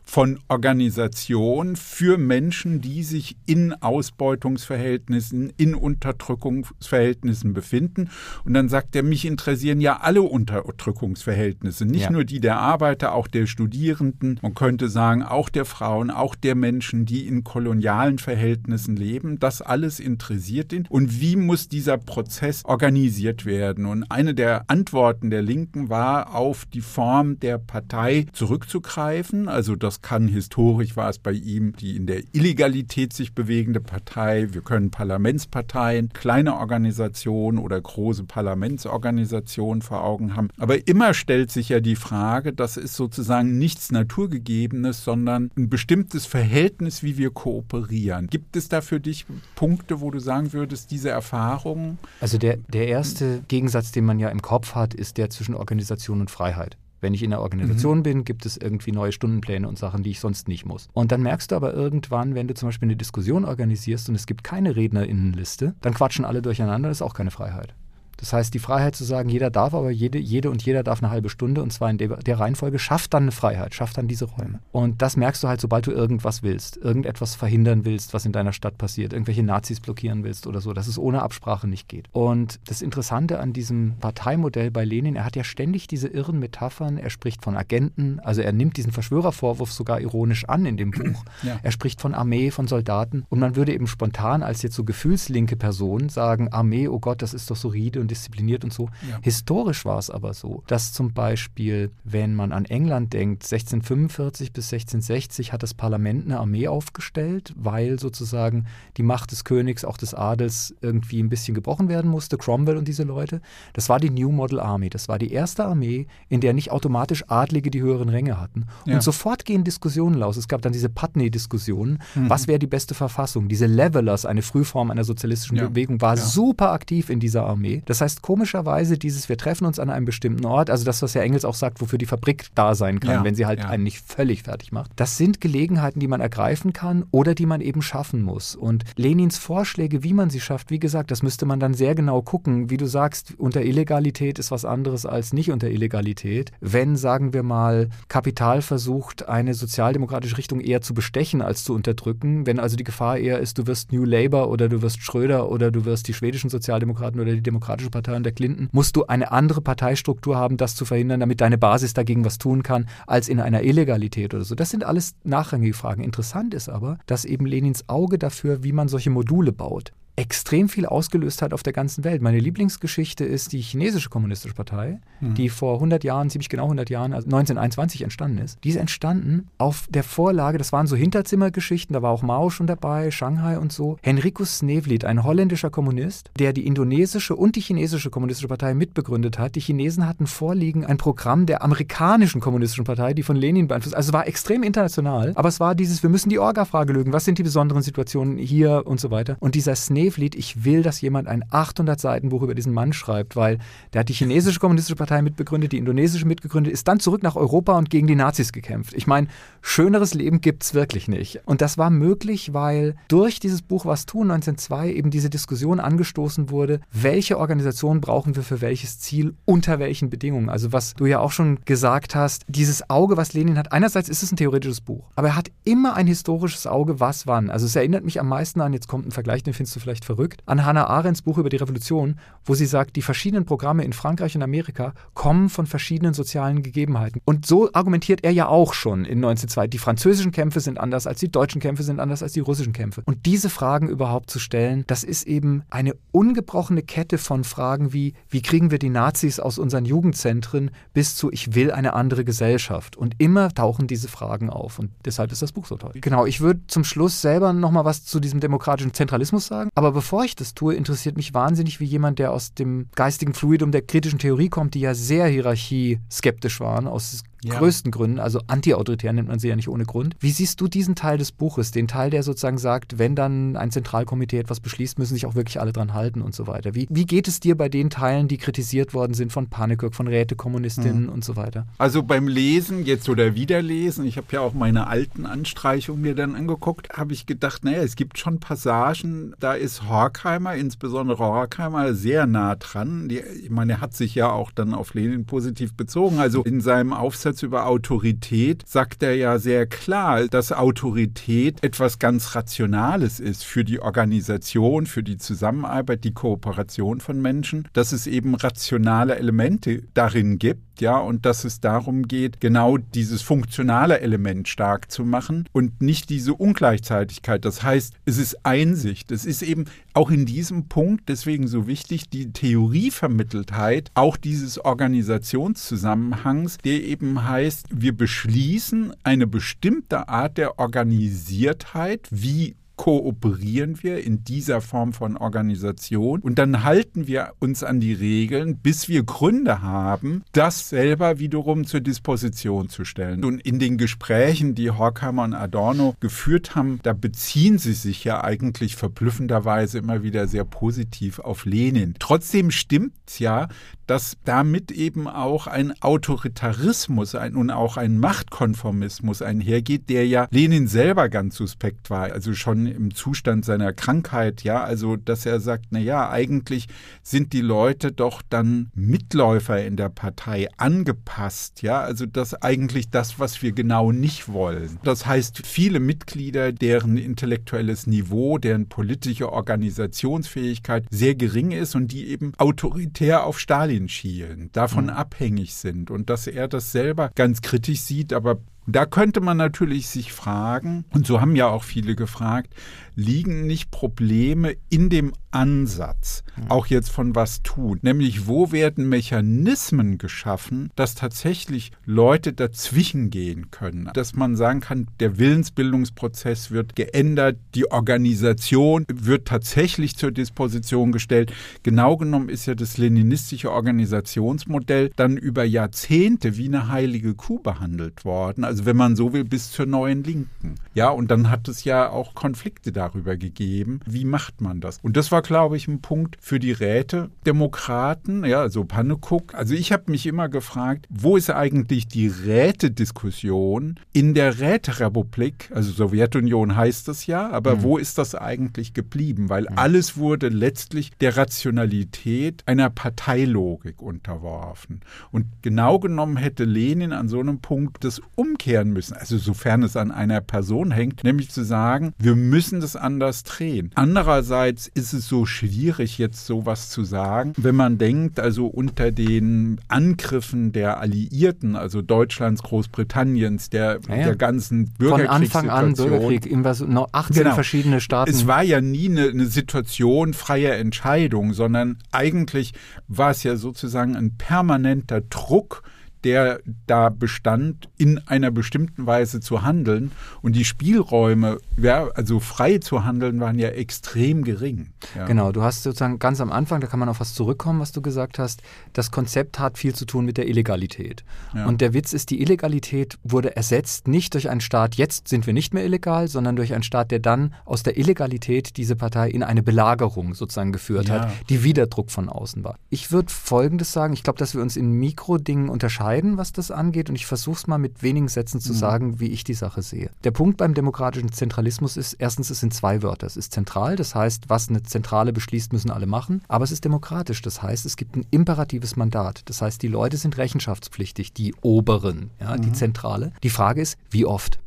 von 0.03 0.39
Organisation 0.47 1.75
für 1.75 2.17
Menschen, 2.17 2.81
die 2.81 3.03
sich 3.03 3.37
in 3.45 3.73
Ausbeutungsverhältnissen, 3.73 5.53
in 5.57 5.73
Unterdrückungsverhältnissen 5.73 7.53
befinden. 7.53 8.09
Und 8.43 8.53
dann 8.53 8.69
sagt 8.69 8.95
er, 8.95 9.03
mich 9.03 9.25
interessieren 9.25 9.79
ja 9.79 10.01
alle 10.01 10.21
Unterdrückungsverhältnisse, 10.21 11.85
nicht 11.85 12.03
ja. 12.03 12.11
nur 12.11 12.25
die 12.25 12.39
der 12.39 12.59
Arbeiter, 12.59 13.13
auch 13.13 13.27
der 13.27 13.47
Studierenden, 13.47 14.39
man 14.41 14.53
könnte 14.53 14.89
sagen, 14.89 15.23
auch 15.23 15.49
der 15.49 15.65
Frauen, 15.65 16.11
auch 16.11 16.35
der 16.35 16.55
Menschen, 16.55 17.05
die 17.05 17.27
in 17.27 17.43
kolonialen 17.43 18.17
Verhältnissen 18.17 18.95
leben. 18.95 19.39
Das 19.39 19.61
alles 19.61 19.99
interessiert 19.99 20.73
ihn. 20.73 20.87
Und 20.89 21.21
wie 21.21 21.35
muss 21.35 21.69
dieser 21.69 21.97
Prozess 21.97 22.65
organisiert 22.65 23.45
werden? 23.45 23.85
Und 23.85 24.03
eine 24.11 24.33
der 24.33 24.65
Antworten 24.67 25.29
der 25.29 25.41
Linken 25.41 25.89
war, 25.89 26.35
auf 26.35 26.65
die 26.65 26.81
Form 26.81 27.39
der 27.39 27.57
Partei 27.57 28.25
zurückzugreifen, 28.33 29.47
also 29.47 29.61
Also 29.61 29.75
das 29.91 30.01
kann 30.01 30.29
historisch 30.29 30.95
war 30.95 31.09
es 31.09 31.19
bei 31.19 31.33
ihm 31.33 31.75
die 31.75 31.97
in 31.97 32.07
der 32.07 32.23
Illegalität 32.31 33.11
sich 33.11 33.35
bewegende 33.35 33.81
Partei. 33.81 34.47
Wir 34.53 34.61
können 34.61 34.89
Parlamentsparteien, 34.89 36.13
kleine 36.13 36.55
Organisationen 36.55 37.57
oder 37.57 37.81
große 37.81 38.23
Parlamentsorganisationen 38.23 39.81
vor 39.81 40.05
Augen 40.05 40.37
haben. 40.37 40.47
Aber 40.57 40.87
immer 40.87 41.13
stellt 41.13 41.51
sich 41.51 41.67
ja 41.67 41.81
die 41.81 41.97
Frage, 41.97 42.53
das 42.53 42.77
ist 42.77 42.95
sozusagen 42.95 43.57
nichts 43.57 43.91
Naturgegebenes, 43.91 45.03
sondern 45.03 45.51
ein 45.57 45.67
bestimmtes 45.67 46.25
Verhältnis, 46.25 47.03
wie 47.03 47.17
wir 47.17 47.31
kooperieren. 47.31 48.27
Gibt 48.27 48.55
es 48.55 48.69
da 48.69 48.79
für 48.79 49.01
dich 49.01 49.25
Punkte, 49.55 49.99
wo 49.99 50.09
du 50.09 50.19
sagen 50.19 50.53
würdest, 50.53 50.91
diese 50.91 51.09
Erfahrungen? 51.09 51.97
Also 52.21 52.37
der, 52.37 52.55
der 52.69 52.87
erste 52.87 53.43
Gegensatz, 53.49 53.91
den 53.91 54.05
man 54.05 54.19
ja 54.19 54.29
im 54.29 54.41
Kopf 54.41 54.73
hat, 54.73 54.93
ist 54.93 55.17
der 55.17 55.29
zwischen 55.29 55.53
Organisation 55.53 56.21
und 56.21 56.31
Freiheit. 56.31 56.77
Wenn 57.01 57.13
ich 57.13 57.23
in 57.23 57.33
einer 57.33 57.41
Organisation 57.41 57.99
mhm. 57.99 58.03
bin, 58.03 58.23
gibt 58.23 58.45
es 58.45 58.57
irgendwie 58.57 58.91
neue 58.91 59.11
Stundenpläne 59.11 59.67
und 59.67 59.77
Sachen, 59.77 60.03
die 60.03 60.11
ich 60.11 60.19
sonst 60.19 60.47
nicht 60.47 60.65
muss. 60.65 60.87
Und 60.93 61.11
dann 61.11 61.23
merkst 61.23 61.51
du 61.51 61.55
aber 61.55 61.73
irgendwann, 61.73 62.35
wenn 62.35 62.47
du 62.47 62.53
zum 62.53 62.69
Beispiel 62.69 62.87
eine 62.87 62.95
Diskussion 62.95 63.43
organisierst 63.43 64.07
und 64.07 64.15
es 64.15 64.27
gibt 64.27 64.43
keine 64.43 64.75
Rednerinnenliste, 64.75 65.75
dann 65.81 65.93
quatschen 65.93 66.25
alle 66.25 66.41
durcheinander, 66.41 66.89
das 66.89 66.99
ist 66.99 67.01
auch 67.01 67.15
keine 67.15 67.31
Freiheit. 67.31 67.75
Das 68.21 68.33
heißt, 68.33 68.53
die 68.53 68.59
Freiheit 68.59 68.95
zu 68.95 69.03
sagen, 69.03 69.29
jeder 69.29 69.49
darf, 69.49 69.73
aber 69.73 69.89
jede, 69.89 70.19
jede 70.19 70.51
und 70.51 70.63
jeder 70.63 70.83
darf 70.83 71.01
eine 71.01 71.11
halbe 71.11 71.29
Stunde 71.29 71.63
und 71.63 71.73
zwar 71.73 71.89
in 71.89 71.97
der, 71.97 72.17
der 72.17 72.39
Reihenfolge, 72.39 72.77
schafft 72.77 73.15
dann 73.15 73.23
eine 73.23 73.31
Freiheit, 73.31 73.73
schafft 73.73 73.97
dann 73.97 74.07
diese 74.07 74.25
Räume. 74.25 74.59
Und 74.71 75.01
das 75.01 75.17
merkst 75.17 75.43
du 75.43 75.47
halt, 75.47 75.59
sobald 75.59 75.87
du 75.87 75.91
irgendwas 75.91 76.43
willst, 76.43 76.77
irgendetwas 76.77 77.33
verhindern 77.33 77.83
willst, 77.83 78.13
was 78.13 78.25
in 78.25 78.31
deiner 78.31 78.53
Stadt 78.53 78.77
passiert, 78.77 79.11
irgendwelche 79.11 79.41
Nazis 79.41 79.79
blockieren 79.79 80.23
willst 80.23 80.45
oder 80.45 80.61
so, 80.61 80.71
dass 80.71 80.85
es 80.85 80.99
ohne 80.99 81.23
Absprache 81.23 81.67
nicht 81.67 81.89
geht. 81.89 82.09
Und 82.11 82.59
das 82.65 82.83
Interessante 82.83 83.39
an 83.39 83.53
diesem 83.53 83.95
Parteimodell 83.99 84.69
bei 84.69 84.85
Lenin, 84.85 85.15
er 85.15 85.25
hat 85.25 85.35
ja 85.35 85.43
ständig 85.43 85.87
diese 85.87 86.07
irren 86.07 86.37
Metaphern, 86.37 86.97
er 86.97 87.09
spricht 87.09 87.43
von 87.43 87.57
Agenten, 87.57 88.19
also 88.19 88.41
er 88.41 88.53
nimmt 88.53 88.77
diesen 88.77 88.91
Verschwörervorwurf 88.91 89.71
sogar 89.71 89.99
ironisch 89.99 90.47
an 90.47 90.67
in 90.67 90.77
dem 90.77 90.91
Buch. 90.91 91.01
Ja. 91.43 91.59
Er 91.63 91.71
spricht 91.71 92.01
von 92.01 92.13
Armee, 92.13 92.51
von 92.51 92.67
Soldaten 92.67 93.25
und 93.29 93.39
man 93.39 93.55
würde 93.55 93.73
eben 93.73 93.87
spontan 93.87 94.43
als 94.43 94.61
jetzt 94.61 94.75
so 94.75 94.83
gefühlslinke 94.83 95.55
Person 95.55 96.09
sagen, 96.09 96.49
Armee, 96.49 96.87
oh 96.87 96.99
Gott, 96.99 97.23
das 97.23 97.33
ist 97.33 97.49
doch 97.49 97.55
so 97.55 97.69
Ride 97.69 97.99
und 97.99 98.10
diszipliniert 98.11 98.63
und 98.63 98.73
so. 98.73 98.89
Ja. 99.09 99.19
Historisch 99.21 99.85
war 99.85 99.97
es 99.97 100.09
aber 100.09 100.33
so, 100.33 100.63
dass 100.67 100.93
zum 100.93 101.13
Beispiel, 101.13 101.91
wenn 102.03 102.35
man 102.35 102.51
an 102.51 102.65
England 102.65 103.13
denkt, 103.13 103.43
1645 103.43 104.53
bis 104.53 104.71
1660 104.71 105.53
hat 105.53 105.63
das 105.63 105.73
Parlament 105.73 106.25
eine 106.25 106.39
Armee 106.39 106.67
aufgestellt, 106.67 107.53
weil 107.55 107.99
sozusagen 107.99 108.67
die 108.97 109.03
Macht 109.03 109.31
des 109.31 109.43
Königs, 109.43 109.85
auch 109.85 109.97
des 109.97 110.13
Adels 110.13 110.75
irgendwie 110.81 111.21
ein 111.21 111.29
bisschen 111.29 111.55
gebrochen 111.55 111.89
werden 111.89 112.11
musste, 112.11 112.37
Cromwell 112.37 112.77
und 112.77 112.87
diese 112.87 113.03
Leute. 113.03 113.41
Das 113.73 113.89
war 113.89 113.99
die 113.99 114.09
New 114.09 114.31
Model 114.31 114.59
Army. 114.59 114.89
Das 114.89 115.07
war 115.07 115.17
die 115.17 115.31
erste 115.31 115.65
Armee, 115.65 116.07
in 116.29 116.41
der 116.41 116.53
nicht 116.53 116.71
automatisch 116.71 117.23
Adlige 117.27 117.71
die 117.71 117.81
höheren 117.81 118.09
Ränge 118.09 118.39
hatten. 118.39 118.65
Ja. 118.85 118.95
Und 118.95 119.01
sofort 119.01 119.45
gehen 119.45 119.63
Diskussionen 119.63 120.15
los. 120.15 120.37
Es 120.37 120.47
gab 120.47 120.61
dann 120.61 120.73
diese 120.73 120.89
Putney-Diskussionen. 120.89 121.99
Mhm. 122.15 122.29
Was 122.29 122.47
wäre 122.47 122.59
die 122.59 122.67
beste 122.67 122.93
Verfassung? 122.93 123.47
Diese 123.47 123.65
Levelers, 123.65 124.25
eine 124.25 124.41
Frühform 124.41 124.91
einer 124.91 125.03
sozialistischen 125.03 125.57
ja. 125.57 125.67
Bewegung, 125.67 126.01
war 126.01 126.17
super 126.17 126.71
aktiv 126.71 127.09
in 127.09 127.19
dieser 127.19 127.45
Armee. 127.45 127.81
Das 127.85 128.00
heißt, 128.01 128.21
komischerweise 128.21 128.97
dieses, 128.97 129.29
wir 129.29 129.37
treffen 129.37 129.65
uns 129.65 129.79
an 129.79 129.89
einem 129.89 130.05
bestimmten 130.05 130.45
Ort, 130.45 130.69
also 130.69 130.83
das, 130.83 131.01
was 131.01 131.13
ja 131.13 131.21
Engels 131.21 131.45
auch 131.45 131.55
sagt, 131.55 131.81
wofür 131.81 131.97
die 131.97 132.05
Fabrik 132.05 132.47
da 132.55 132.75
sein 132.75 132.99
kann, 132.99 133.11
ja, 133.11 133.23
wenn 133.23 133.35
sie 133.35 133.45
halt 133.45 133.59
ja. 133.59 133.69
einen 133.69 133.83
nicht 133.83 134.03
völlig 134.05 134.43
fertig 134.43 134.71
macht. 134.71 134.91
Das 134.95 135.17
sind 135.17 135.41
Gelegenheiten, 135.41 135.99
die 135.99 136.07
man 136.07 136.21
ergreifen 136.21 136.73
kann 136.73 137.05
oder 137.11 137.35
die 137.35 137.45
man 137.45 137.61
eben 137.61 137.81
schaffen 137.81 138.21
muss. 138.21 138.55
Und 138.55 138.83
Lenins 138.97 139.37
Vorschläge, 139.37 140.03
wie 140.03 140.13
man 140.13 140.29
sie 140.29 140.39
schafft, 140.39 140.71
wie 140.71 140.79
gesagt, 140.79 141.11
das 141.11 141.23
müsste 141.23 141.45
man 141.45 141.59
dann 141.59 141.73
sehr 141.73 141.95
genau 141.95 142.21
gucken. 142.21 142.69
Wie 142.69 142.77
du 142.77 142.87
sagst, 142.87 143.35
unter 143.37 143.61
Illegalität 143.61 144.39
ist 144.39 144.51
was 144.51 144.65
anderes 144.65 145.05
als 145.05 145.33
nicht 145.33 145.51
unter 145.51 145.69
Illegalität. 145.69 146.51
Wenn, 146.59 146.95
sagen 146.95 147.33
wir 147.33 147.43
mal, 147.43 147.89
Kapital 148.07 148.61
versucht, 148.61 149.29
eine 149.29 149.53
sozialdemokratische 149.53 150.37
Richtung 150.37 150.59
eher 150.59 150.81
zu 150.81 150.93
bestechen 150.93 151.41
als 151.41 151.63
zu 151.63 151.73
unterdrücken, 151.73 152.45
wenn 152.45 152.59
also 152.59 152.75
die 152.75 152.83
Gefahr 152.83 153.17
eher 153.17 153.39
ist, 153.39 153.57
du 153.57 153.67
wirst 153.67 153.91
New 153.91 154.05
Labour 154.05 154.49
oder 154.49 154.69
du 154.69 154.81
wirst 154.81 155.01
Schröder 155.03 155.49
oder 155.49 155.71
du 155.71 155.85
wirst 155.85 156.07
die 156.07 156.13
schwedischen 156.13 156.49
Sozialdemokraten 156.49 157.19
oder 157.19 157.33
die 157.33 157.41
Demokratische 157.41 157.90
Partei 157.91 158.01
Partei 158.01 158.17
unter 158.17 158.31
Clinton, 158.31 158.69
musst 158.71 158.95
du 158.95 159.05
eine 159.05 159.31
andere 159.31 159.61
Parteistruktur 159.61 160.35
haben, 160.35 160.57
das 160.57 160.75
zu 160.75 160.85
verhindern, 160.85 161.19
damit 161.19 161.41
deine 161.41 161.57
Basis 161.57 161.93
dagegen 161.93 162.25
was 162.25 162.37
tun 162.37 162.63
kann, 162.63 162.87
als 163.07 163.29
in 163.29 163.39
einer 163.39 163.63
Illegalität 163.63 164.33
oder 164.33 164.43
so. 164.43 164.55
Das 164.55 164.69
sind 164.69 164.83
alles 164.83 165.15
nachrangige 165.23 165.73
Fragen. 165.73 166.03
Interessant 166.03 166.53
ist 166.53 166.69
aber, 166.69 166.97
dass 167.05 167.25
eben 167.25 167.45
Lenins 167.45 167.87
Auge 167.89 168.17
dafür, 168.17 168.63
wie 168.63 168.73
man 168.73 168.87
solche 168.87 169.09
Module 169.09 169.51
baut, 169.51 169.93
extrem 170.15 170.69
viel 170.69 170.85
ausgelöst 170.85 171.41
hat 171.41 171.53
auf 171.53 171.63
der 171.63 171.73
ganzen 171.73 172.03
Welt. 172.03 172.21
Meine 172.21 172.39
Lieblingsgeschichte 172.39 173.23
ist 173.23 173.53
die 173.53 173.61
chinesische 173.61 174.09
kommunistische 174.09 174.53
Partei, 174.53 174.99
mhm. 175.19 175.35
die 175.35 175.49
vor 175.49 175.75
100 175.75 176.03
Jahren, 176.03 176.29
ziemlich 176.29 176.49
genau 176.49 176.63
100 176.63 176.89
Jahren, 176.89 177.13
also 177.13 177.25
1921 177.27 178.03
entstanden 178.03 178.37
ist. 178.39 178.59
Die 178.63 178.69
ist 178.69 178.75
entstanden 178.75 179.47
auf 179.57 179.87
der 179.89 180.03
Vorlage, 180.03 180.57
das 180.57 180.71
waren 180.71 180.87
so 180.87 180.95
Hinterzimmergeschichten, 180.95 181.93
da 181.93 182.01
war 182.01 182.11
auch 182.11 182.21
Mao 182.23 182.49
schon 182.49 182.67
dabei, 182.67 183.11
Shanghai 183.11 183.57
und 183.57 183.71
so. 183.71 183.97
Henricus 184.01 184.59
Snevliet, 184.59 185.05
ein 185.05 185.23
holländischer 185.23 185.69
Kommunist, 185.69 186.29
der 186.37 186.53
die 186.53 186.67
indonesische 186.67 187.35
und 187.35 187.55
die 187.55 187.61
chinesische 187.61 188.09
kommunistische 188.09 188.47
Partei 188.47 188.73
mitbegründet 188.73 189.39
hat. 189.39 189.55
Die 189.55 189.61
Chinesen 189.61 190.07
hatten 190.07 190.27
vorliegen 190.27 190.85
ein 190.85 190.97
Programm 190.97 191.45
der 191.45 191.63
amerikanischen 191.63 192.41
kommunistischen 192.41 192.85
Partei, 192.85 193.13
die 193.13 193.23
von 193.23 193.35
Lenin 193.35 193.67
beeinflusst. 193.67 193.95
Also 193.95 194.09
es 194.09 194.13
war 194.13 194.27
extrem 194.27 194.63
international, 194.63 195.31
aber 195.35 195.49
es 195.49 195.59
war 195.59 195.73
dieses, 195.73 196.03
wir 196.03 196.09
müssen 196.09 196.29
die 196.29 196.39
Orga-Frage 196.39 196.93
lösen, 196.93 197.13
was 197.13 197.25
sind 197.25 197.37
die 197.37 197.43
besonderen 197.43 197.81
Situationen 197.81 198.37
hier 198.37 198.83
und 198.85 198.99
so 198.99 199.09
weiter. 199.09 199.37
Und 199.39 199.55
dieser 199.55 199.75
Snevliet 199.75 200.00
Schneeflied, 200.01 200.33
ich 200.33 200.65
will, 200.65 200.81
dass 200.81 200.99
jemand 201.01 201.27
ein 201.27 201.43
800 201.51 201.99
Seiten 201.99 202.29
Buch 202.29 202.41
über 202.41 202.55
diesen 202.55 202.73
Mann 202.73 202.91
schreibt, 202.91 203.35
weil 203.35 203.59
der 203.93 203.99
hat 203.99 204.09
die 204.09 204.13
chinesische 204.13 204.59
kommunistische 204.59 204.95
Partei 204.95 205.21
mitbegründet, 205.21 205.73
die 205.73 205.77
indonesische 205.77 206.25
mitgegründet, 206.25 206.73
ist 206.73 206.87
dann 206.87 206.99
zurück 206.99 207.21
nach 207.21 207.35
Europa 207.35 207.77
und 207.77 207.91
gegen 207.91 208.07
die 208.07 208.15
Nazis 208.15 208.51
gekämpft. 208.51 208.93
Ich 208.95 209.05
meine, 209.05 209.27
schöneres 209.61 210.15
Leben 210.15 210.41
gibt 210.41 210.63
es 210.63 210.73
wirklich 210.73 211.07
nicht. 211.07 211.41
Und 211.45 211.61
das 211.61 211.77
war 211.77 211.91
möglich, 211.91 212.53
weil 212.53 212.95
durch 213.09 213.39
dieses 213.39 213.61
Buch 213.61 213.85
Was 213.85 214.07
tun 214.07 214.31
1902 214.31 214.91
eben 214.91 215.11
diese 215.11 215.29
Diskussion 215.29 215.79
angestoßen 215.79 216.49
wurde, 216.49 216.79
welche 216.91 217.37
Organisation 217.37 218.01
brauchen 218.01 218.35
wir 218.35 218.43
für 218.43 218.61
welches 218.61 218.99
Ziel, 218.99 219.35
unter 219.45 219.77
welchen 219.77 220.09
Bedingungen. 220.09 220.49
Also 220.49 220.73
was 220.73 220.95
du 220.95 221.05
ja 221.05 221.19
auch 221.19 221.31
schon 221.31 221.59
gesagt 221.65 222.15
hast, 222.15 222.43
dieses 222.47 222.89
Auge, 222.89 223.17
was 223.17 223.33
Lenin 223.33 223.59
hat, 223.59 223.71
einerseits 223.71 224.09
ist 224.09 224.23
es 224.23 224.31
ein 224.31 224.37
theoretisches 224.37 224.81
Buch, 224.81 225.11
aber 225.15 225.27
er 225.27 225.35
hat 225.35 225.51
immer 225.63 225.93
ein 225.93 226.07
historisches 226.07 226.65
Auge, 226.65 226.99
was 226.99 227.27
wann. 227.27 227.51
Also 227.51 227.67
es 227.67 227.75
erinnert 227.75 228.03
mich 228.03 228.19
am 228.19 228.27
meisten 228.27 228.61
an, 228.61 228.73
jetzt 228.73 228.87
kommt 228.87 229.05
ein 229.05 229.11
Vergleich, 229.11 229.43
den 229.43 229.53
findest 229.53 229.75
du 229.75 229.79
vielleicht 229.79 229.90
verrückt, 229.99 230.41
an 230.45 230.65
Hannah 230.65 230.87
Arendts 230.87 231.21
Buch 231.21 231.37
über 231.37 231.49
die 231.49 231.57
Revolution, 231.57 232.15
wo 232.45 232.55
sie 232.55 232.65
sagt, 232.65 232.95
die 232.95 233.01
verschiedenen 233.01 233.45
Programme 233.45 233.83
in 233.83 233.93
Frankreich 233.93 234.35
und 234.35 234.43
Amerika 234.43 234.93
kommen 235.13 235.49
von 235.49 235.67
verschiedenen 235.67 236.13
sozialen 236.13 236.63
Gegebenheiten. 236.63 237.21
Und 237.25 237.45
so 237.45 237.69
argumentiert 237.73 238.23
er 238.23 238.31
ja 238.31 238.47
auch 238.47 238.73
schon 238.73 239.05
in 239.05 239.17
1902. 239.19 239.67
Die 239.67 239.77
französischen 239.77 240.31
Kämpfe 240.31 240.59
sind 240.59 240.79
anders 240.79 241.07
als 241.07 241.19
die 241.19 241.29
deutschen 241.29 241.61
Kämpfe, 241.61 241.83
sind 241.83 241.99
anders 241.99 242.23
als 242.23 242.33
die 242.33 242.39
russischen 242.39 242.73
Kämpfe. 242.73 243.03
Und 243.05 243.25
diese 243.25 243.49
Fragen 243.49 243.89
überhaupt 243.89 244.29
zu 244.29 244.39
stellen, 244.39 244.83
das 244.87 245.03
ist 245.03 245.27
eben 245.27 245.63
eine 245.69 245.95
ungebrochene 246.11 246.83
Kette 246.83 247.17
von 247.17 247.43
Fragen 247.43 247.93
wie, 247.93 248.13
wie 248.29 248.41
kriegen 248.41 248.71
wir 248.71 248.79
die 248.79 248.89
Nazis 248.89 249.39
aus 249.39 249.59
unseren 249.59 249.85
Jugendzentren 249.85 250.71
bis 250.93 251.15
zu, 251.15 251.31
ich 251.31 251.55
will 251.55 251.71
eine 251.71 251.93
andere 251.93 252.25
Gesellschaft. 252.25 252.95
Und 252.95 253.15
immer 253.17 253.53
tauchen 253.53 253.87
diese 253.87 254.07
Fragen 254.07 254.49
auf. 254.49 254.79
Und 254.79 254.91
deshalb 255.05 255.31
ist 255.31 255.41
das 255.41 255.51
Buch 255.51 255.65
so 255.65 255.77
toll. 255.77 255.91
Genau, 255.95 256.25
ich 256.25 256.41
würde 256.41 256.61
zum 256.67 256.83
Schluss 256.83 257.21
selber 257.21 257.53
nochmal 257.53 257.85
was 257.85 258.05
zu 258.05 258.19
diesem 258.19 258.39
demokratischen 258.39 258.93
Zentralismus 258.93 259.47
sagen. 259.47 259.69
Aber 259.81 259.93
bevor 259.93 260.23
ich 260.23 260.35
das 260.35 260.53
tue, 260.53 260.75
interessiert 260.75 261.17
mich 261.17 261.33
wahnsinnig, 261.33 261.79
wie 261.79 261.85
jemand, 261.85 262.19
der 262.19 262.33
aus 262.33 262.53
dem 262.53 262.85
geistigen 262.93 263.33
Fluidum 263.33 263.71
der 263.71 263.81
kritischen 263.81 264.19
Theorie 264.19 264.47
kommt, 264.47 264.75
die 264.75 264.79
ja 264.81 264.93
sehr 264.93 265.25
hierarchieskeptisch 265.25 266.59
waren, 266.59 266.85
aus 266.85 267.23
ja. 267.43 267.57
größten 267.57 267.91
Gründen, 267.91 268.19
also 268.19 268.41
antiautoritär 268.47 269.13
nennt 269.13 269.27
man 269.27 269.39
sie 269.39 269.47
ja 269.47 269.55
nicht 269.55 269.69
ohne 269.69 269.85
Grund. 269.85 270.15
Wie 270.19 270.31
siehst 270.31 270.61
du 270.61 270.67
diesen 270.67 270.95
Teil 270.95 271.17
des 271.17 271.31
Buches, 271.31 271.71
den 271.71 271.87
Teil, 271.87 272.09
der 272.09 272.23
sozusagen 272.23 272.57
sagt, 272.57 272.99
wenn 272.99 273.15
dann 273.15 273.55
ein 273.55 273.71
Zentralkomitee 273.71 274.39
etwas 274.39 274.59
beschließt, 274.59 274.99
müssen 274.99 275.13
sich 275.15 275.25
auch 275.25 275.35
wirklich 275.35 275.59
alle 275.59 275.73
dran 275.73 275.93
halten 275.93 276.21
und 276.21 276.35
so 276.35 276.47
weiter? 276.47 276.75
Wie, 276.75 276.87
wie 276.89 277.05
geht 277.05 277.27
es 277.27 277.39
dir 277.39 277.55
bei 277.55 277.69
den 277.69 277.89
Teilen, 277.89 278.27
die 278.27 278.37
kritisiert 278.37 278.93
worden 278.93 279.13
sind 279.13 279.31
von 279.31 279.47
Panekirk, 279.47 279.95
von 279.95 280.07
Rätekommunistinnen 280.07 281.03
mhm. 281.03 281.09
und 281.09 281.23
so 281.25 281.35
weiter? 281.35 281.65
Also 281.77 282.03
beim 282.03 282.27
Lesen 282.27 282.85
jetzt 282.85 283.09
oder 283.09 283.35
Wiederlesen, 283.35 284.05
ich 284.05 284.17
habe 284.17 284.27
ja 284.31 284.41
auch 284.41 284.53
meine 284.53 284.87
alten 284.87 285.25
Anstreichungen 285.25 286.01
mir 286.01 286.15
dann 286.15 286.35
angeguckt, 286.35 286.89
habe 286.97 287.13
ich 287.13 287.25
gedacht, 287.25 287.63
naja, 287.63 287.81
es 287.81 287.95
gibt 287.95 288.17
schon 288.17 288.39
Passagen, 288.39 289.33
da 289.39 289.53
ist 289.53 289.89
Horkheimer, 289.89 290.55
insbesondere 290.55 291.19
Horkheimer, 291.19 291.93
sehr 291.93 292.27
nah 292.27 292.55
dran. 292.55 293.09
Die, 293.09 293.19
ich 293.19 293.49
meine, 293.49 293.73
er 293.73 293.81
hat 293.81 293.93
sich 293.93 294.15
ja 294.15 294.29
auch 294.31 294.51
dann 294.51 294.73
auf 294.73 294.93
Lenin 294.93 295.25
positiv 295.25 295.73
bezogen. 295.73 296.19
Also 296.19 296.43
in 296.43 296.61
seinem 296.61 296.93
Aufsatz 296.93 297.30
Grundsatz 297.31 297.43
über 297.43 297.67
Autorität 297.67 298.63
sagt 298.67 299.03
er 299.03 299.15
ja 299.15 299.39
sehr 299.39 299.65
klar, 299.65 300.27
dass 300.27 300.51
Autorität 300.51 301.63
etwas 301.63 301.97
ganz 301.97 302.35
Rationales 302.35 303.19
ist 303.21 303.45
für 303.45 303.63
die 303.63 303.79
Organisation, 303.79 304.85
für 304.85 305.01
die 305.01 305.17
Zusammenarbeit, 305.17 306.03
die 306.03 306.13
Kooperation 306.13 306.99
von 306.99 307.21
Menschen, 307.21 307.67
dass 307.73 307.93
es 307.93 308.05
eben 308.05 308.35
rationale 308.35 309.15
Elemente 309.15 309.83
darin 309.93 310.39
gibt, 310.39 310.61
ja, 310.81 310.97
und 310.97 311.25
dass 311.25 311.45
es 311.45 311.59
darum 311.59 312.07
geht, 312.07 312.41
genau 312.41 312.77
dieses 312.77 313.21
funktionale 313.21 314.01
Element 314.01 314.47
stark 314.47 314.91
zu 314.91 315.05
machen 315.05 315.47
und 315.53 315.81
nicht 315.81 316.09
diese 316.09 316.33
Ungleichzeitigkeit. 316.33 317.45
Das 317.45 317.63
heißt, 317.63 317.93
es 318.05 318.17
ist 318.17 318.45
Einsicht. 318.45 319.11
Es 319.11 319.25
ist 319.25 319.41
eben 319.41 319.65
auch 319.93 320.11
in 320.11 320.25
diesem 320.25 320.67
Punkt 320.67 321.09
deswegen 321.09 321.47
so 321.47 321.67
wichtig, 321.67 322.09
die 322.09 322.33
Theorievermitteltheit 322.33 323.91
auch 323.93 324.17
dieses 324.17 324.63
Organisationszusammenhangs, 324.63 326.57
der 326.57 326.83
eben 326.83 327.27
heißt, 327.27 327.67
wir 327.71 327.95
beschließen 327.95 328.93
eine 329.03 329.27
bestimmte 329.27 330.09
Art 330.09 330.37
der 330.37 330.59
Organisiertheit, 330.59 332.07
wie 332.11 332.55
kooperieren 332.81 333.83
wir 333.83 334.03
in 334.03 334.23
dieser 334.23 334.59
Form 334.59 334.91
von 334.91 335.15
Organisation 335.15 336.19
und 336.19 336.39
dann 336.39 336.63
halten 336.63 337.05
wir 337.05 337.33
uns 337.37 337.63
an 337.63 337.79
die 337.79 337.93
Regeln, 337.93 338.57
bis 338.57 338.89
wir 338.89 339.03
Gründe 339.03 339.61
haben, 339.61 340.23
das 340.31 340.69
selber 340.69 341.19
wiederum 341.19 341.67
zur 341.67 341.81
Disposition 341.81 342.69
zu 342.69 342.83
stellen. 342.83 343.23
Und 343.23 343.39
in 343.39 343.59
den 343.59 343.77
Gesprächen, 343.77 344.55
die 344.55 344.71
Horkheimer 344.71 345.25
und 345.25 345.35
Adorno 345.35 345.93
geführt 345.99 346.55
haben, 346.55 346.79
da 346.81 346.93
beziehen 346.93 347.59
sie 347.59 347.73
sich 347.73 348.03
ja 348.03 348.23
eigentlich 348.23 348.75
verblüffenderweise 348.75 349.77
immer 349.77 350.01
wieder 350.01 350.27
sehr 350.27 350.43
positiv 350.43 351.19
auf 351.19 351.45
Lenin. 351.45 351.93
Trotzdem 351.99 352.49
stimmt 352.49 352.93
es 353.05 353.19
ja, 353.19 353.47
dass 353.85 354.17
damit 354.23 354.71
eben 354.71 355.07
auch 355.07 355.47
ein 355.47 355.73
Autoritarismus 355.81 357.13
ein, 357.13 357.35
und 357.35 357.51
auch 357.51 357.75
ein 357.77 357.97
Machtkonformismus 357.97 359.21
einhergeht, 359.21 359.89
der 359.89 360.07
ja 360.07 360.27
Lenin 360.31 360.67
selber 360.67 361.09
ganz 361.09 361.35
suspekt 361.35 361.89
war, 361.89 362.11
also 362.11 362.33
schon 362.33 362.70
im 362.71 362.93
Zustand 362.93 363.45
seiner 363.45 363.73
Krankheit, 363.73 364.43
ja, 364.43 364.63
also 364.63 364.95
dass 364.95 365.25
er 365.25 365.39
sagt, 365.39 365.67
na 365.69 365.79
ja, 365.79 366.09
eigentlich 366.09 366.67
sind 367.03 367.33
die 367.33 367.41
Leute 367.41 367.91
doch 367.91 368.21
dann 368.29 368.71
Mitläufer 368.73 369.63
in 369.63 369.77
der 369.77 369.89
Partei 369.89 370.47
angepasst, 370.57 371.61
ja, 371.61 371.81
also 371.81 372.05
das 372.05 372.33
eigentlich 372.41 372.89
das, 372.89 373.19
was 373.19 373.41
wir 373.41 373.51
genau 373.51 373.91
nicht 373.91 374.29
wollen. 374.29 374.79
Das 374.83 375.05
heißt, 375.05 375.45
viele 375.45 375.79
Mitglieder, 375.79 376.51
deren 376.51 376.97
intellektuelles 376.97 377.87
Niveau, 377.87 378.37
deren 378.37 378.67
politische 378.67 379.31
Organisationsfähigkeit 379.31 380.85
sehr 380.89 381.15
gering 381.15 381.51
ist 381.51 381.75
und 381.75 381.91
die 381.91 382.07
eben 382.07 382.33
autoritär 382.37 383.25
auf 383.25 383.39
Stalin 383.39 383.89
schielen, 383.89 384.49
davon 384.53 384.85
mhm. 384.85 384.91
abhängig 384.91 385.55
sind 385.55 385.91
und 385.91 386.09
dass 386.09 386.27
er 386.27 386.47
das 386.47 386.71
selber 386.71 387.11
ganz 387.15 387.41
kritisch 387.41 387.81
sieht, 387.81 388.13
aber 388.13 388.39
da 388.67 388.85
könnte 388.85 389.21
man 389.21 389.37
natürlich 389.37 389.87
sich 389.87 390.13
fragen, 390.13 390.85
und 390.91 391.07
so 391.07 391.19
haben 391.19 391.35
ja 391.35 391.47
auch 391.47 391.63
viele 391.63 391.95
gefragt, 391.95 392.53
liegen 392.95 393.47
nicht 393.47 393.71
Probleme 393.71 394.55
in 394.69 394.89
dem 394.89 395.13
Ansatz, 395.31 396.23
auch 396.49 396.67
jetzt 396.67 396.91
von 396.91 397.15
was 397.15 397.41
tun, 397.43 397.79
nämlich 397.81 398.27
wo 398.27 398.51
werden 398.51 398.89
Mechanismen 398.89 399.97
geschaffen, 399.97 400.69
dass 400.75 400.95
tatsächlich 400.95 401.71
Leute 401.85 402.33
dazwischen 402.33 403.09
gehen 403.09 403.51
können, 403.51 403.89
dass 403.93 404.15
man 404.15 404.35
sagen 404.35 404.59
kann, 404.59 404.87
der 404.99 405.17
Willensbildungsprozess 405.17 406.51
wird 406.51 406.75
geändert, 406.75 407.37
die 407.55 407.71
Organisation 407.71 408.85
wird 408.91 409.27
tatsächlich 409.27 409.95
zur 409.95 410.11
Disposition 410.11 410.91
gestellt. 410.91 411.33
Genau 411.63 411.97
genommen 411.97 412.29
ist 412.29 412.45
ja 412.45 412.55
das 412.55 412.77
leninistische 412.77 413.51
Organisationsmodell 413.51 414.91
dann 414.95 415.17
über 415.17 415.43
Jahrzehnte 415.43 416.37
wie 416.37 416.47
eine 416.47 416.67
heilige 416.67 417.13
Kuh 417.15 417.39
behandelt 417.39 418.05
worden, 418.05 418.43
also 418.43 418.65
wenn 418.65 418.77
man 418.77 418.95
so 418.95 419.13
will, 419.13 419.23
bis 419.23 419.51
zur 419.51 419.65
neuen 419.65 420.03
Linken. 420.03 420.55
Ja, 420.73 420.89
und 420.89 421.11
dann 421.11 421.29
hat 421.29 421.47
es 421.47 421.63
ja 421.63 421.89
auch 421.89 422.13
Konflikte 422.13 422.71
darüber 422.71 423.17
gegeben, 423.17 423.79
wie 423.85 424.05
macht 424.05 424.41
man 424.41 424.61
das. 424.61 424.79
Und 424.81 424.97
das 424.97 425.11
war, 425.11 425.20
glaube 425.21 425.57
ich, 425.57 425.67
ein 425.67 425.81
Punkt 425.81 426.17
für 426.19 426.39
die 426.39 426.51
Rätedemokraten, 426.51 428.25
ja, 428.25 428.41
also 428.41 428.63
Pannekuck. 428.65 429.33
Also 429.33 429.53
ich 429.53 429.71
habe 429.71 429.91
mich 429.91 430.05
immer 430.05 430.29
gefragt, 430.29 430.87
wo 430.89 431.17
ist 431.17 431.29
eigentlich 431.29 431.87
die 431.87 432.07
Rätediskussion 432.07 433.79
in 433.93 434.13
der 434.13 434.39
Räterepublik, 434.39 435.49
also 435.53 435.71
Sowjetunion 435.71 436.55
heißt 436.55 436.87
es 436.89 437.07
ja, 437.07 437.29
aber 437.29 437.57
mhm. 437.57 437.63
wo 437.63 437.77
ist 437.77 437.97
das 437.97 438.15
eigentlich 438.15 438.73
geblieben? 438.73 439.29
Weil 439.29 439.43
mhm. 439.43 439.57
alles 439.57 439.97
wurde 439.97 440.29
letztlich 440.29 440.91
der 440.99 441.17
Rationalität 441.17 442.43
einer 442.45 442.69
Parteilogik 442.69 443.81
unterworfen. 443.81 444.81
Und 445.11 445.25
genau 445.41 445.79
genommen 445.79 446.17
hätte 446.17 446.43
Lenin 446.43 446.93
an 446.93 447.07
so 447.07 447.19
einem 447.19 447.39
Punkt 447.39 447.83
das 447.83 448.01
umkehren 448.15 448.71
müssen, 448.71 448.95
also 448.95 449.17
sofern 449.17 449.63
es 449.63 449.75
an 449.75 449.91
einer 449.91 450.21
Person 450.21 450.71
hängt, 450.71 451.03
nämlich 451.03 451.29
zu 451.29 451.43
sagen, 451.43 451.93
wir 451.97 452.15
müssen 452.15 452.61
das 452.61 452.75
anders 452.75 453.23
drehen. 453.23 453.71
Andererseits 453.75 454.67
ist 454.67 454.93
es 454.93 455.07
so 455.11 455.25
schwierig, 455.25 455.97
jetzt 455.97 456.25
sowas 456.25 456.69
zu 456.69 456.85
sagen, 456.85 457.33
wenn 457.35 457.53
man 457.53 457.77
denkt, 457.77 458.17
also 458.17 458.47
unter 458.47 458.93
den 458.93 459.59
Angriffen 459.67 460.53
der 460.53 460.79
Alliierten, 460.79 461.57
also 461.57 461.81
Deutschlands, 461.81 462.41
Großbritanniens, 462.43 463.49
der, 463.49 463.81
ja, 463.89 463.95
ja. 463.95 464.03
der 464.05 464.15
ganzen 464.15 464.71
Bürgerkriegssituation. 464.71 465.29
Von 465.29 465.49
Anfang 465.49 465.49
an 465.49 465.73
Bürgerkrieg, 465.73 466.69
noch 466.69 466.87
18 466.93 467.23
genau. 467.23 467.35
verschiedene 467.35 467.81
Staaten. 467.81 468.09
Es 468.09 468.25
war 468.25 468.41
ja 468.41 468.61
nie 468.61 468.87
eine, 468.87 469.09
eine 469.09 469.25
Situation 469.25 470.13
freier 470.13 470.55
Entscheidung, 470.55 471.33
sondern 471.33 471.79
eigentlich 471.91 472.53
war 472.87 473.11
es 473.11 473.23
ja 473.23 473.35
sozusagen 473.35 473.97
ein 473.97 474.15
permanenter 474.15 475.01
Druck, 475.01 475.63
der 476.03 476.41
da 476.67 476.89
bestand, 476.89 477.69
in 477.77 477.99
einer 478.07 478.31
bestimmten 478.31 478.85
Weise 478.85 479.19
zu 479.19 479.43
handeln. 479.43 479.91
Und 480.21 480.35
die 480.35 480.45
Spielräume, 480.45 481.37
ja, 481.57 481.87
also 481.93 482.19
frei 482.19 482.57
zu 482.57 482.83
handeln, 482.83 483.19
waren 483.19 483.37
ja 483.37 483.49
extrem 483.49 484.23
gering. 484.23 484.71
Ja. 484.95 485.05
Genau, 485.05 485.31
du 485.31 485.43
hast 485.43 485.63
sozusagen 485.63 485.99
ganz 485.99 486.21
am 486.21 486.31
Anfang, 486.31 486.61
da 486.61 486.67
kann 486.67 486.79
man 486.79 486.89
auf 486.89 486.99
was 486.99 487.13
zurückkommen, 487.13 487.59
was 487.59 487.71
du 487.71 487.81
gesagt 487.81 488.19
hast, 488.19 488.41
das 488.73 488.91
Konzept 488.91 489.39
hat 489.39 489.57
viel 489.57 489.75
zu 489.75 489.85
tun 489.85 490.05
mit 490.05 490.17
der 490.17 490.27
Illegalität. 490.27 491.03
Ja. 491.35 491.45
Und 491.45 491.61
der 491.61 491.73
Witz 491.73 491.93
ist, 491.93 492.09
die 492.09 492.21
Illegalität 492.21 492.97
wurde 493.03 493.35
ersetzt 493.35 493.87
nicht 493.87 494.13
durch 494.13 494.29
einen 494.29 494.41
Staat, 494.41 494.75
jetzt 494.75 495.07
sind 495.07 495.27
wir 495.27 495.33
nicht 495.33 495.53
mehr 495.53 495.63
illegal, 495.63 496.07
sondern 496.07 496.35
durch 496.35 496.53
einen 496.53 496.63
Staat, 496.63 496.91
der 496.91 496.99
dann 496.99 497.33
aus 497.45 497.63
der 497.63 497.77
Illegalität 497.77 498.57
diese 498.57 498.75
Partei 498.75 499.09
in 499.09 499.23
eine 499.23 499.43
Belagerung 499.43 500.13
sozusagen 500.13 500.51
geführt 500.51 500.89
hat, 500.89 501.11
die 501.29 501.43
wieder 501.43 501.67
Druck 501.67 501.91
von 501.91 502.09
außen 502.09 502.43
war. 502.43 502.55
Ich 502.69 502.91
würde 502.91 503.11
Folgendes 503.11 503.71
sagen, 503.71 503.93
ich 503.93 504.03
glaube, 504.03 504.19
dass 504.19 504.33
wir 504.33 504.41
uns 504.41 504.57
in 504.57 504.71
Mikrodingen 504.71 505.49
unterscheiden 505.49 505.90
unterscheiden, 505.91 506.17
was 506.17 506.31
das 506.31 506.51
angeht, 506.51 506.89
und 506.89 506.95
ich 506.95 507.05
versuche 507.05 507.37
es 507.37 507.47
mal 507.47 507.57
mit 507.57 507.83
wenigen 507.83 508.07
Sätzen 508.07 508.39
zu 508.39 508.53
mhm. 508.53 508.57
sagen, 508.57 508.99
wie 508.99 509.07
ich 509.07 509.23
die 509.23 509.33
Sache 509.33 509.61
sehe. 509.61 509.89
Der 510.03 510.11
Punkt 510.11 510.37
beim 510.37 510.53
demokratischen 510.53 511.11
Zentralismus 511.11 511.77
ist, 511.77 511.93
erstens, 511.93 512.29
es 512.29 512.39
sind 512.39 512.53
zwei 512.53 512.81
Wörter. 512.81 513.07
Es 513.07 513.17
ist 513.17 513.33
zentral, 513.33 513.75
das 513.75 513.95
heißt, 513.95 514.29
was 514.29 514.49
eine 514.49 514.63
Zentrale 514.63 515.13
beschließt, 515.13 515.53
müssen 515.53 515.71
alle 515.71 515.85
machen, 515.85 516.21
aber 516.27 516.43
es 516.43 516.51
ist 516.51 516.63
demokratisch, 516.65 517.21
das 517.21 517.41
heißt, 517.41 517.65
es 517.65 517.75
gibt 517.75 517.95
ein 517.95 518.05
imperatives 518.11 518.75
Mandat. 518.75 519.23
Das 519.25 519.41
heißt, 519.41 519.61
die 519.61 519.67
Leute 519.67 519.97
sind 519.97 520.17
rechenschaftspflichtig, 520.17 521.13
die 521.13 521.33
Oberen, 521.41 522.11
ja, 522.19 522.35
mhm. 522.37 522.41
die 522.41 522.53
Zentrale. 522.53 523.11
Die 523.23 523.29
Frage 523.29 523.61
ist, 523.61 523.77
wie 523.89 524.05
oft? 524.05 524.39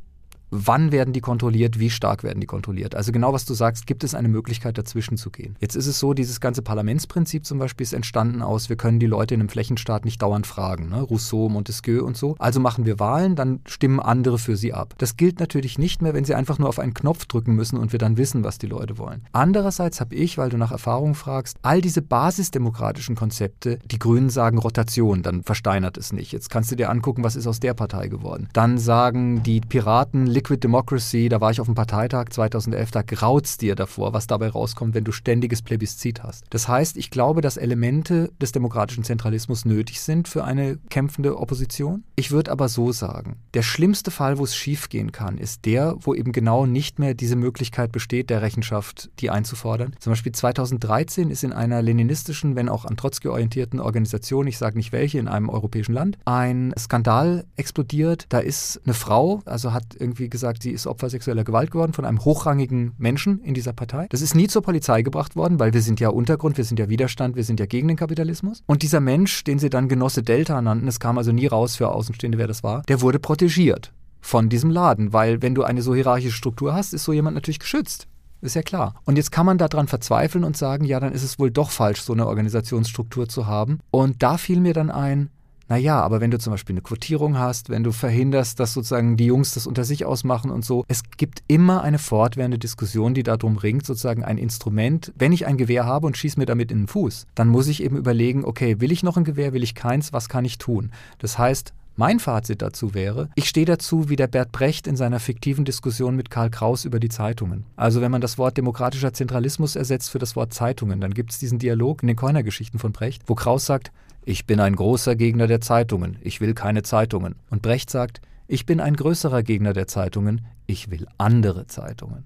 Wann 0.55 0.93
werden 0.93 1.13
die 1.13 1.21
kontrolliert, 1.21 1.79
wie 1.79 1.91
stark 1.91 2.23
werden 2.23 2.41
die 2.41 2.47
kontrolliert. 2.47 2.95
Also 2.95 3.13
genau 3.13 3.33
was 3.33 3.45
du 3.45 3.55
sagst, 3.55 3.87
gibt 3.87 4.05
es 4.05 4.15
eine 4.15 4.29
Möglichkeit 4.29 4.79
dazwischen 4.79 5.17
zu 5.17 5.31
gehen. 5.31 5.57
Jetzt 5.61 5.75
ist 5.75 5.87
es 5.87 5.99
so, 5.99 6.15
dieses 6.15 6.41
ganze 6.41 6.63
Parlamentsprinzip 6.63 7.45
zum 7.45 7.59
Beispiel 7.59 7.85
ist 7.85 7.93
entstanden 7.93 8.43
aus, 8.43 8.69
wir 8.69 8.77
können 8.77 9.01
die 9.01 9.07
Leute 9.07 9.35
in 9.35 9.41
einem 9.41 9.49
Flächenstaat 9.49 10.05
nicht 10.05 10.23
dauernd 10.23 10.47
fragen, 10.47 10.89
ne? 10.89 11.03
Rousseau, 11.03 11.49
Montesquieu 11.49 12.05
und 12.05 12.17
so. 12.17 12.37
Also 12.39 12.61
machen 12.61 12.87
wir 12.87 13.01
Wahlen, 13.01 13.35
dann 13.37 13.61
stimmen 13.67 14.01
andere 14.01 14.39
für 14.39 14.57
sie 14.57 14.73
ab. 14.73 14.95
Das 14.99 15.17
gilt 15.17 15.41
natürlich 15.41 15.79
nicht 15.79 16.03
mehr, 16.03 16.15
wenn 16.15 16.25
sie 16.25 16.35
einfach 16.35 16.59
nur 16.59 16.69
auf 16.69 16.79
einen 16.79 16.95
Knopf 16.95 17.27
drücken 17.27 17.55
müssen 17.55 17.77
und 17.77 17.93
wir 17.93 17.99
dann 17.99 18.17
wissen, 18.17 18.45
was 18.45 18.59
die 18.59 18.67
Leute 18.67 18.99
wollen. 18.99 19.23
Andererseits 19.33 20.01
habe 20.01 20.15
ich, 20.15 20.39
weil 20.39 20.51
du 20.51 20.57
nach 20.57 20.73
Erfahrung 20.73 21.15
fragst, 21.15 21.59
all 21.63 21.81
diese 21.81 22.03
basisdemokratischen 22.03 23.17
Konzepte, 23.17 23.79
die 23.91 23.99
Grünen 23.99 24.31
sagen 24.31 24.59
Rotation, 24.59 25.23
dann 25.23 25.43
versteinert 25.43 25.97
es 25.97 26.13
nicht. 26.13 26.33
Jetzt 26.33 26.51
kannst 26.51 26.71
du 26.71 26.77
dir 26.77 26.91
angucken, 26.91 27.25
was 27.25 27.37
ist 27.37 27.47
aus 27.47 27.61
der 27.61 27.75
Partei 27.75 28.09
geworden. 28.09 28.49
Dann 28.53 28.79
sagen 28.79 29.43
die 29.43 29.61
Piraten 29.61 30.27
Liquid 30.45 30.62
Democracy, 30.62 31.30
da 31.30 31.40
war 31.40 31.53
ich 31.53 31.59
auf 31.59 31.68
dem 31.68 31.74
Parteitag 31.74 32.26
2011, 32.28 32.90
da 32.90 33.01
graut's 33.01 33.57
dir 33.57 33.74
davor, 33.74 34.12
was 34.12 34.26
dabei 34.26 34.51
rauskommt, 34.51 34.95
wenn 34.95 35.03
du 35.03 35.11
ständiges 35.11 35.62
Plebiszit 35.62 36.22
hast. 36.22 36.45
Das 36.51 36.68
heißt, 36.68 36.99
ich 36.99 37.09
glaube, 37.09 37.40
dass 37.40 37.57
Elemente 37.57 38.30
des 38.42 38.53
demokratischen 38.53 39.05
Zentralismus 39.05 39.64
nötig 39.64 40.03
sind 40.03 40.28
für 40.28 40.45
eine 40.45 40.76
kämpfende 40.90 41.38
Opposition. 41.38 42.05
Ich 42.14 42.30
würde 42.30 42.53
aber 42.53 42.68
so 42.68 42.92
sagen, 42.92 43.36
der 43.55 43.62
schlimmste 43.62 44.11
Fall, 44.11 44.36
wo 44.36 44.45
es 44.45 44.55
schiefgehen 44.55 45.12
kann, 45.12 45.38
ist 45.38 45.64
der, 45.64 45.97
wo 46.01 46.12
eben 46.12 46.32
genau 46.32 46.66
nicht 46.66 46.99
mehr 46.99 47.14
diese 47.14 47.36
Möglichkeit 47.36 47.90
besteht, 47.90 48.28
der 48.28 48.42
Rechenschaft 48.42 49.09
die 49.20 49.30
einzufordern. 49.30 49.95
Zum 49.99 50.11
Beispiel 50.12 50.32
2013 50.32 51.30
ist 51.30 51.42
in 51.42 51.55
einer 51.55 51.80
leninistischen, 51.80 52.55
wenn 52.55 52.68
auch 52.68 52.84
an 52.84 52.99
Trotzki 52.99 53.28
orientierten 53.28 53.80
Organisation, 53.80 54.47
ich 54.47 54.59
sage 54.59 54.76
nicht 54.76 54.92
welche, 54.92 55.18
in 55.18 55.28
einem 55.28 55.49
europäischen 55.49 55.95
Land, 55.95 56.18
ein 56.26 56.74
Skandal 56.78 57.47
explodiert. 57.57 58.26
Da 58.28 58.40
ist 58.40 58.82
eine 58.84 58.92
Frau, 58.92 59.40
also 59.47 59.72
hat 59.72 59.97
irgendwie 59.99 60.34
gesagt, 60.35 60.64
sie 60.64 60.72
ist 60.72 60.89
Opfer 60.89 61.09
sexueller 61.09 61.45
Gewalt 61.45 61.70
geworden 61.70 61.93
von 61.93 62.05
einem 62.05 62.24
hochrangigen 62.24 62.93
Menschen 62.99 63.41
in 63.43 63.55
dieser 63.55 63.72
Partei. 63.72 64.09
Das 64.11 64.20
ist 64.20 64.35
nie 64.35 64.49
zur 64.49 64.62
Polizei 64.62 65.03
gebracht 65.03 65.37
worden, 65.37 65.61
weil 65.61 65.72
wir 65.72 65.80
sind 65.80 66.01
ja 66.01 66.09
Untergrund, 66.09 66.57
wir 66.57 66.64
sind 66.64 66.80
ja 66.80 66.89
Widerstand, 66.89 67.37
wir 67.37 67.45
sind 67.45 67.61
ja 67.61 67.66
gegen 67.66 67.87
den 67.87 67.97
Kapitalismus. 67.97 68.64
Und 68.66 68.82
dieser 68.82 68.99
Mensch, 68.99 69.45
den 69.45 69.61
sie 69.61 69.70
dann 69.70 69.89
Genosse 69.89 70.24
Delta 70.24 70.61
nannten, 70.61 70.89
es 70.89 70.99
kam 70.99 71.18
also 71.18 71.30
nie 71.30 71.47
raus 71.47 71.76
für 71.76 71.89
Außenstehende, 71.91 72.37
wer 72.37 72.49
das 72.49 72.64
war, 72.64 72.82
der 72.89 73.01
wurde 73.01 73.20
protegiert 73.20 73.93
von 74.20 74.49
diesem 74.49 74.70
Laden, 74.70 75.12
weil 75.12 75.41
wenn 75.41 75.55
du 75.55 75.62
eine 75.62 75.82
so 75.82 75.95
hierarchische 75.95 76.37
Struktur 76.37 76.74
hast, 76.74 76.95
ist 76.95 77.05
so 77.05 77.12
jemand 77.12 77.37
natürlich 77.37 77.61
geschützt. 77.61 78.09
Ist 78.41 78.57
ja 78.57 78.62
klar. 78.62 78.95
Und 79.05 79.16
jetzt 79.16 79.30
kann 79.30 79.47
man 79.47 79.57
daran 79.57 79.87
verzweifeln 79.87 80.43
und 80.43 80.57
sagen, 80.57 80.85
ja, 80.85 80.99
dann 80.99 81.12
ist 81.12 81.22
es 81.22 81.39
wohl 81.39 81.53
doch 81.53 81.70
falsch, 81.70 82.01
so 82.03 82.12
eine 82.12 82.26
Organisationsstruktur 82.26 83.28
zu 83.28 83.47
haben. 83.47 83.78
Und 83.93 84.22
da 84.22 84.37
fiel 84.37 84.61
mir 84.61 84.74
dann 84.74 84.91
ein, 84.91 85.30
naja, 85.69 86.01
aber 86.01 86.21
wenn 86.21 86.31
du 86.31 86.39
zum 86.39 86.53
Beispiel 86.53 86.75
eine 86.75 86.83
Quotierung 86.83 87.39
hast, 87.39 87.71
wenn 87.71 87.85
du 87.85 87.93
verhinderst, 87.93 88.61
dass 88.61 88.75
sozusagen 88.75 89.17
die 89.17 89.27
Jungs 89.27 89.55
das 89.55 89.67
unter 89.67 89.85
sich 89.85 90.05
ausmachen 90.05 90.51
und 90.51 90.65
so, 90.65 90.85
es 90.89 91.03
gibt 91.17 91.43
immer 91.49 91.83
eine 91.83 91.99
fortwährende 91.99 92.59
Diskussion, 92.59 93.15
die 93.15 93.23
darum 93.23 93.57
ringt, 93.57 93.87
sozusagen 93.87 94.25
ein 94.25 94.39
Instrument. 94.39 95.12
Wenn 95.17 95.33
ich 95.33 95.47
ein 95.47 95.57
Gewehr 95.57 95.87
habe 95.87 96.07
und 96.07 96.17
schieße 96.17 96.39
mir 96.39 96.47
damit 96.47 96.71
in 96.71 96.83
den 96.83 96.89
Fuß, 96.89 97.27
dann 97.35 97.49
muss 97.49 97.67
ich 97.67 97.83
eben 97.83 97.97
überlegen, 97.97 98.45
okay, 98.45 98.81
will 98.81 98.93
ich 98.93 99.03
noch 99.03 99.17
ein 99.17 99.25
Gewehr, 99.25 99.53
will 99.53 99.62
ich 99.62 99.75
keins, 99.75 100.12
was 100.12 100.29
kann 100.29 100.45
ich 100.45 100.59
tun? 100.59 100.91
Das 101.19 101.39
heißt, 101.39 101.73
mein 101.97 102.19
Fazit 102.19 102.61
dazu 102.61 102.93
wäre, 102.93 103.29
ich 103.37 103.49
stehe 103.49 103.67
dazu 103.67 104.09
wie 104.09 104.17
der 104.17 104.27
Bert 104.27 104.51
Brecht 104.51 104.89
in 104.89 104.97
seiner 104.97 105.21
fiktiven 105.21 105.65
Diskussion 105.65 106.17
mit 106.17 106.29
Karl 106.29 106.51
Kraus 106.51 106.85
über 106.85 106.99
die 106.99 107.09
Zeitungen. 107.09 107.67
Also 107.77 108.01
wenn 108.01 108.11
man 108.11 108.21
das 108.21 108.37
Wort 108.37 108.57
demokratischer 108.57 109.12
Zentralismus 109.12 109.77
ersetzt 109.77 110.11
für 110.11 110.19
das 110.19 110.35
Wort 110.35 110.53
Zeitungen, 110.53 111.01
dann 111.01 111.15
gibt 111.15 111.31
es 111.31 111.39
diesen 111.39 111.61
Dialog 111.61 112.03
in 112.03 112.09
den 112.09 112.17
Keuner-Geschichten 112.17 112.81
von 112.81 112.91
Brecht, 112.91 113.23
wo 113.29 113.37
Kraus 113.37 113.67
sagt, 113.67 113.93
ich 114.25 114.47
bin 114.47 114.61
ein 114.61 114.75
großer 114.75 115.16
Gegner 115.16 115.47
der 115.47 115.61
Zeitungen, 115.61 116.18
ich 116.22 116.41
will 116.41 116.55
keine 116.55 116.83
Zeitungen. 116.83 117.35
Und 117.51 117.62
Brecht 117.62 117.91
sagt, 117.91 118.20
ich 118.47 118.66
bin 118.66 118.81
ein 118.81 118.97
größerer 118.97 119.43
Gegner 119.43 119.72
der 119.72 119.87
Zeitungen, 119.87 120.47
ich 120.66 120.91
will 120.91 121.07
andere 121.18 121.66
Zeitungen. 121.66 122.25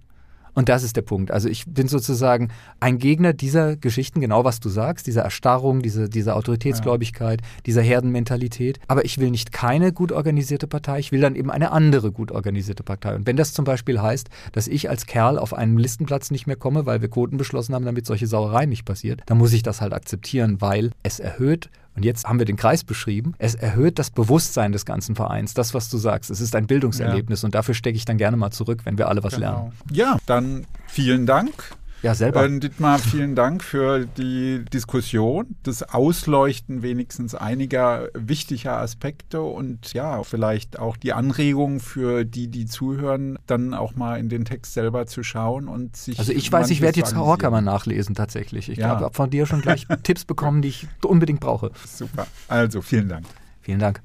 Und 0.55 0.69
das 0.69 0.83
ist 0.83 0.97
der 0.97 1.03
Punkt. 1.03 1.31
Also 1.31 1.49
ich 1.49 1.67
bin 1.67 1.87
sozusagen 1.87 2.49
ein 2.81 2.99
Gegner 2.99 3.33
dieser 3.33 3.77
Geschichten, 3.77 4.21
genau 4.21 4.45
was 4.45 4.59
du 4.59 4.69
sagst, 4.69 5.07
dieser 5.07 5.23
Erstarrung, 5.23 5.83
diese, 5.83 6.09
dieser 6.09 6.35
Autoritätsgläubigkeit, 6.35 7.43
ja. 7.43 7.47
dieser 7.65 7.83
Herdenmentalität. 7.83 8.81
Aber 8.89 9.05
ich 9.05 9.19
will 9.19 9.31
nicht 9.31 9.53
keine 9.53 9.93
gut 9.93 10.11
organisierte 10.11 10.67
Partei, 10.67 10.99
ich 10.99 11.13
will 11.13 11.21
dann 11.21 11.37
eben 11.37 11.53
eine 11.53 11.71
andere 11.71 12.11
gut 12.11 12.33
organisierte 12.33 12.83
Partei. 12.83 13.15
Und 13.15 13.25
wenn 13.25 13.37
das 13.37 13.53
zum 13.53 13.65
Beispiel 13.65 14.03
heißt, 14.03 14.31
dass 14.51 14.67
ich 14.67 14.91
als 14.91 15.07
Kerl 15.07 15.39
auf 15.39 15.55
einen 15.55 15.79
Listenplatz 15.79 16.33
nicht 16.33 16.49
mehr 16.49 16.57
komme, 16.57 16.87
weil 16.87 17.03
wir 17.03 17.09
Quoten 17.09 17.37
beschlossen 17.37 17.77
haben, 17.77 17.85
damit 17.85 18.07
solche 18.07 18.27
Sauereien 18.27 18.71
nicht 18.71 18.85
passiert, 18.85 19.23
dann 19.27 19.39
muss 19.39 19.53
ich 19.53 19.63
das 19.63 19.81
halt 19.81 19.93
akzeptieren, 19.93 20.61
weil 20.61 20.91
es 21.05 21.21
erhöht 21.21 21.71
und 21.99 22.05
jetzt 22.05 22.27
haben 22.27 22.39
wir 22.39 22.47
den 22.47 22.57
Kreis 22.57 22.85
beschrieben. 22.85 23.35
Es 23.39 23.57
erhöht 23.57 23.99
das 23.99 24.11
Bewusstsein 24.11 24.71
des 24.71 24.85
ganzen 24.85 25.17
Vereins, 25.17 25.53
das, 25.53 25.75
was 25.75 25.91
du 25.91 25.99
sagst. 25.99 26.31
Es 26.31 26.41
ist 26.41 26.55
ein 26.55 26.69
Bildungserlebnis 26.69 27.43
ja. 27.43 27.47
und 27.47 27.57
dafür 27.57 27.75
stecke 27.75 27.97
ich 27.97 28.05
dann 28.05 28.19
gerne 28.19 28.37
mal 28.37 28.53
zurück, 28.53 28.83
wenn 28.85 28.99
wir 28.99 29.09
alle 29.09 29.25
was 29.25 29.35
genau. 29.35 29.47
lernen. 29.47 29.73
Ja, 29.91 30.19
dann 30.27 30.65
vielen 30.87 31.27
Dank. 31.27 31.53
Ja, 32.03 32.15
selber. 32.15 32.45
Äh, 32.45 32.59
Dietmar, 32.59 32.99
vielen 32.99 33.35
Dank 33.35 33.65
für 33.65 34.05
die 34.05 34.65
Diskussion, 34.73 35.57
das 35.63 35.83
Ausleuchten 35.83 36.83
wenigstens 36.83 37.35
einiger 37.35 38.09
wichtiger 38.15 38.79
Aspekte 38.79 39.41
und 39.43 39.93
ja, 39.93 40.23
vielleicht 40.23 40.79
auch 40.79 40.97
die 40.97 41.13
Anregung 41.13 41.81
für 41.81 42.25
die, 42.25 42.49
die 42.49 42.67
zuhören, 42.67 43.39
dann 43.47 43.75
auch 43.75 43.97
mal 43.97 44.19
in 44.19 44.29
den 44.29 44.45
Text 44.45 44.75
selber 44.75 45.07
zu 45.07 45.23
schauen 45.23 45.69
und 45.69 45.97
sich. 45.97 46.19
Also 46.19 46.33
ich 46.33 46.51
weiß, 46.51 46.71
ich 46.71 46.81
werde 46.81 47.01
jetzt 47.01 47.17
Horkheimer 47.17 47.61
nachlesen 47.61 48.15
tatsächlich. 48.15 48.69
Ich 48.69 48.79
ja. 48.79 48.89
habe 48.89 49.11
von 49.13 49.31
dir 49.31 49.47
schon 49.47 49.61
gleich 49.61 49.87
Tipps 50.03 50.25
bekommen, 50.25 50.63
die 50.63 50.69
ich 50.69 50.87
unbedingt 51.03 51.41
brauche. 51.41 51.73
Super. 51.85 52.27
Also 52.47 52.81
vielen 52.81 53.09
Dank. 53.09 53.27
Vielen 53.61 53.81
Dank. 53.81 54.01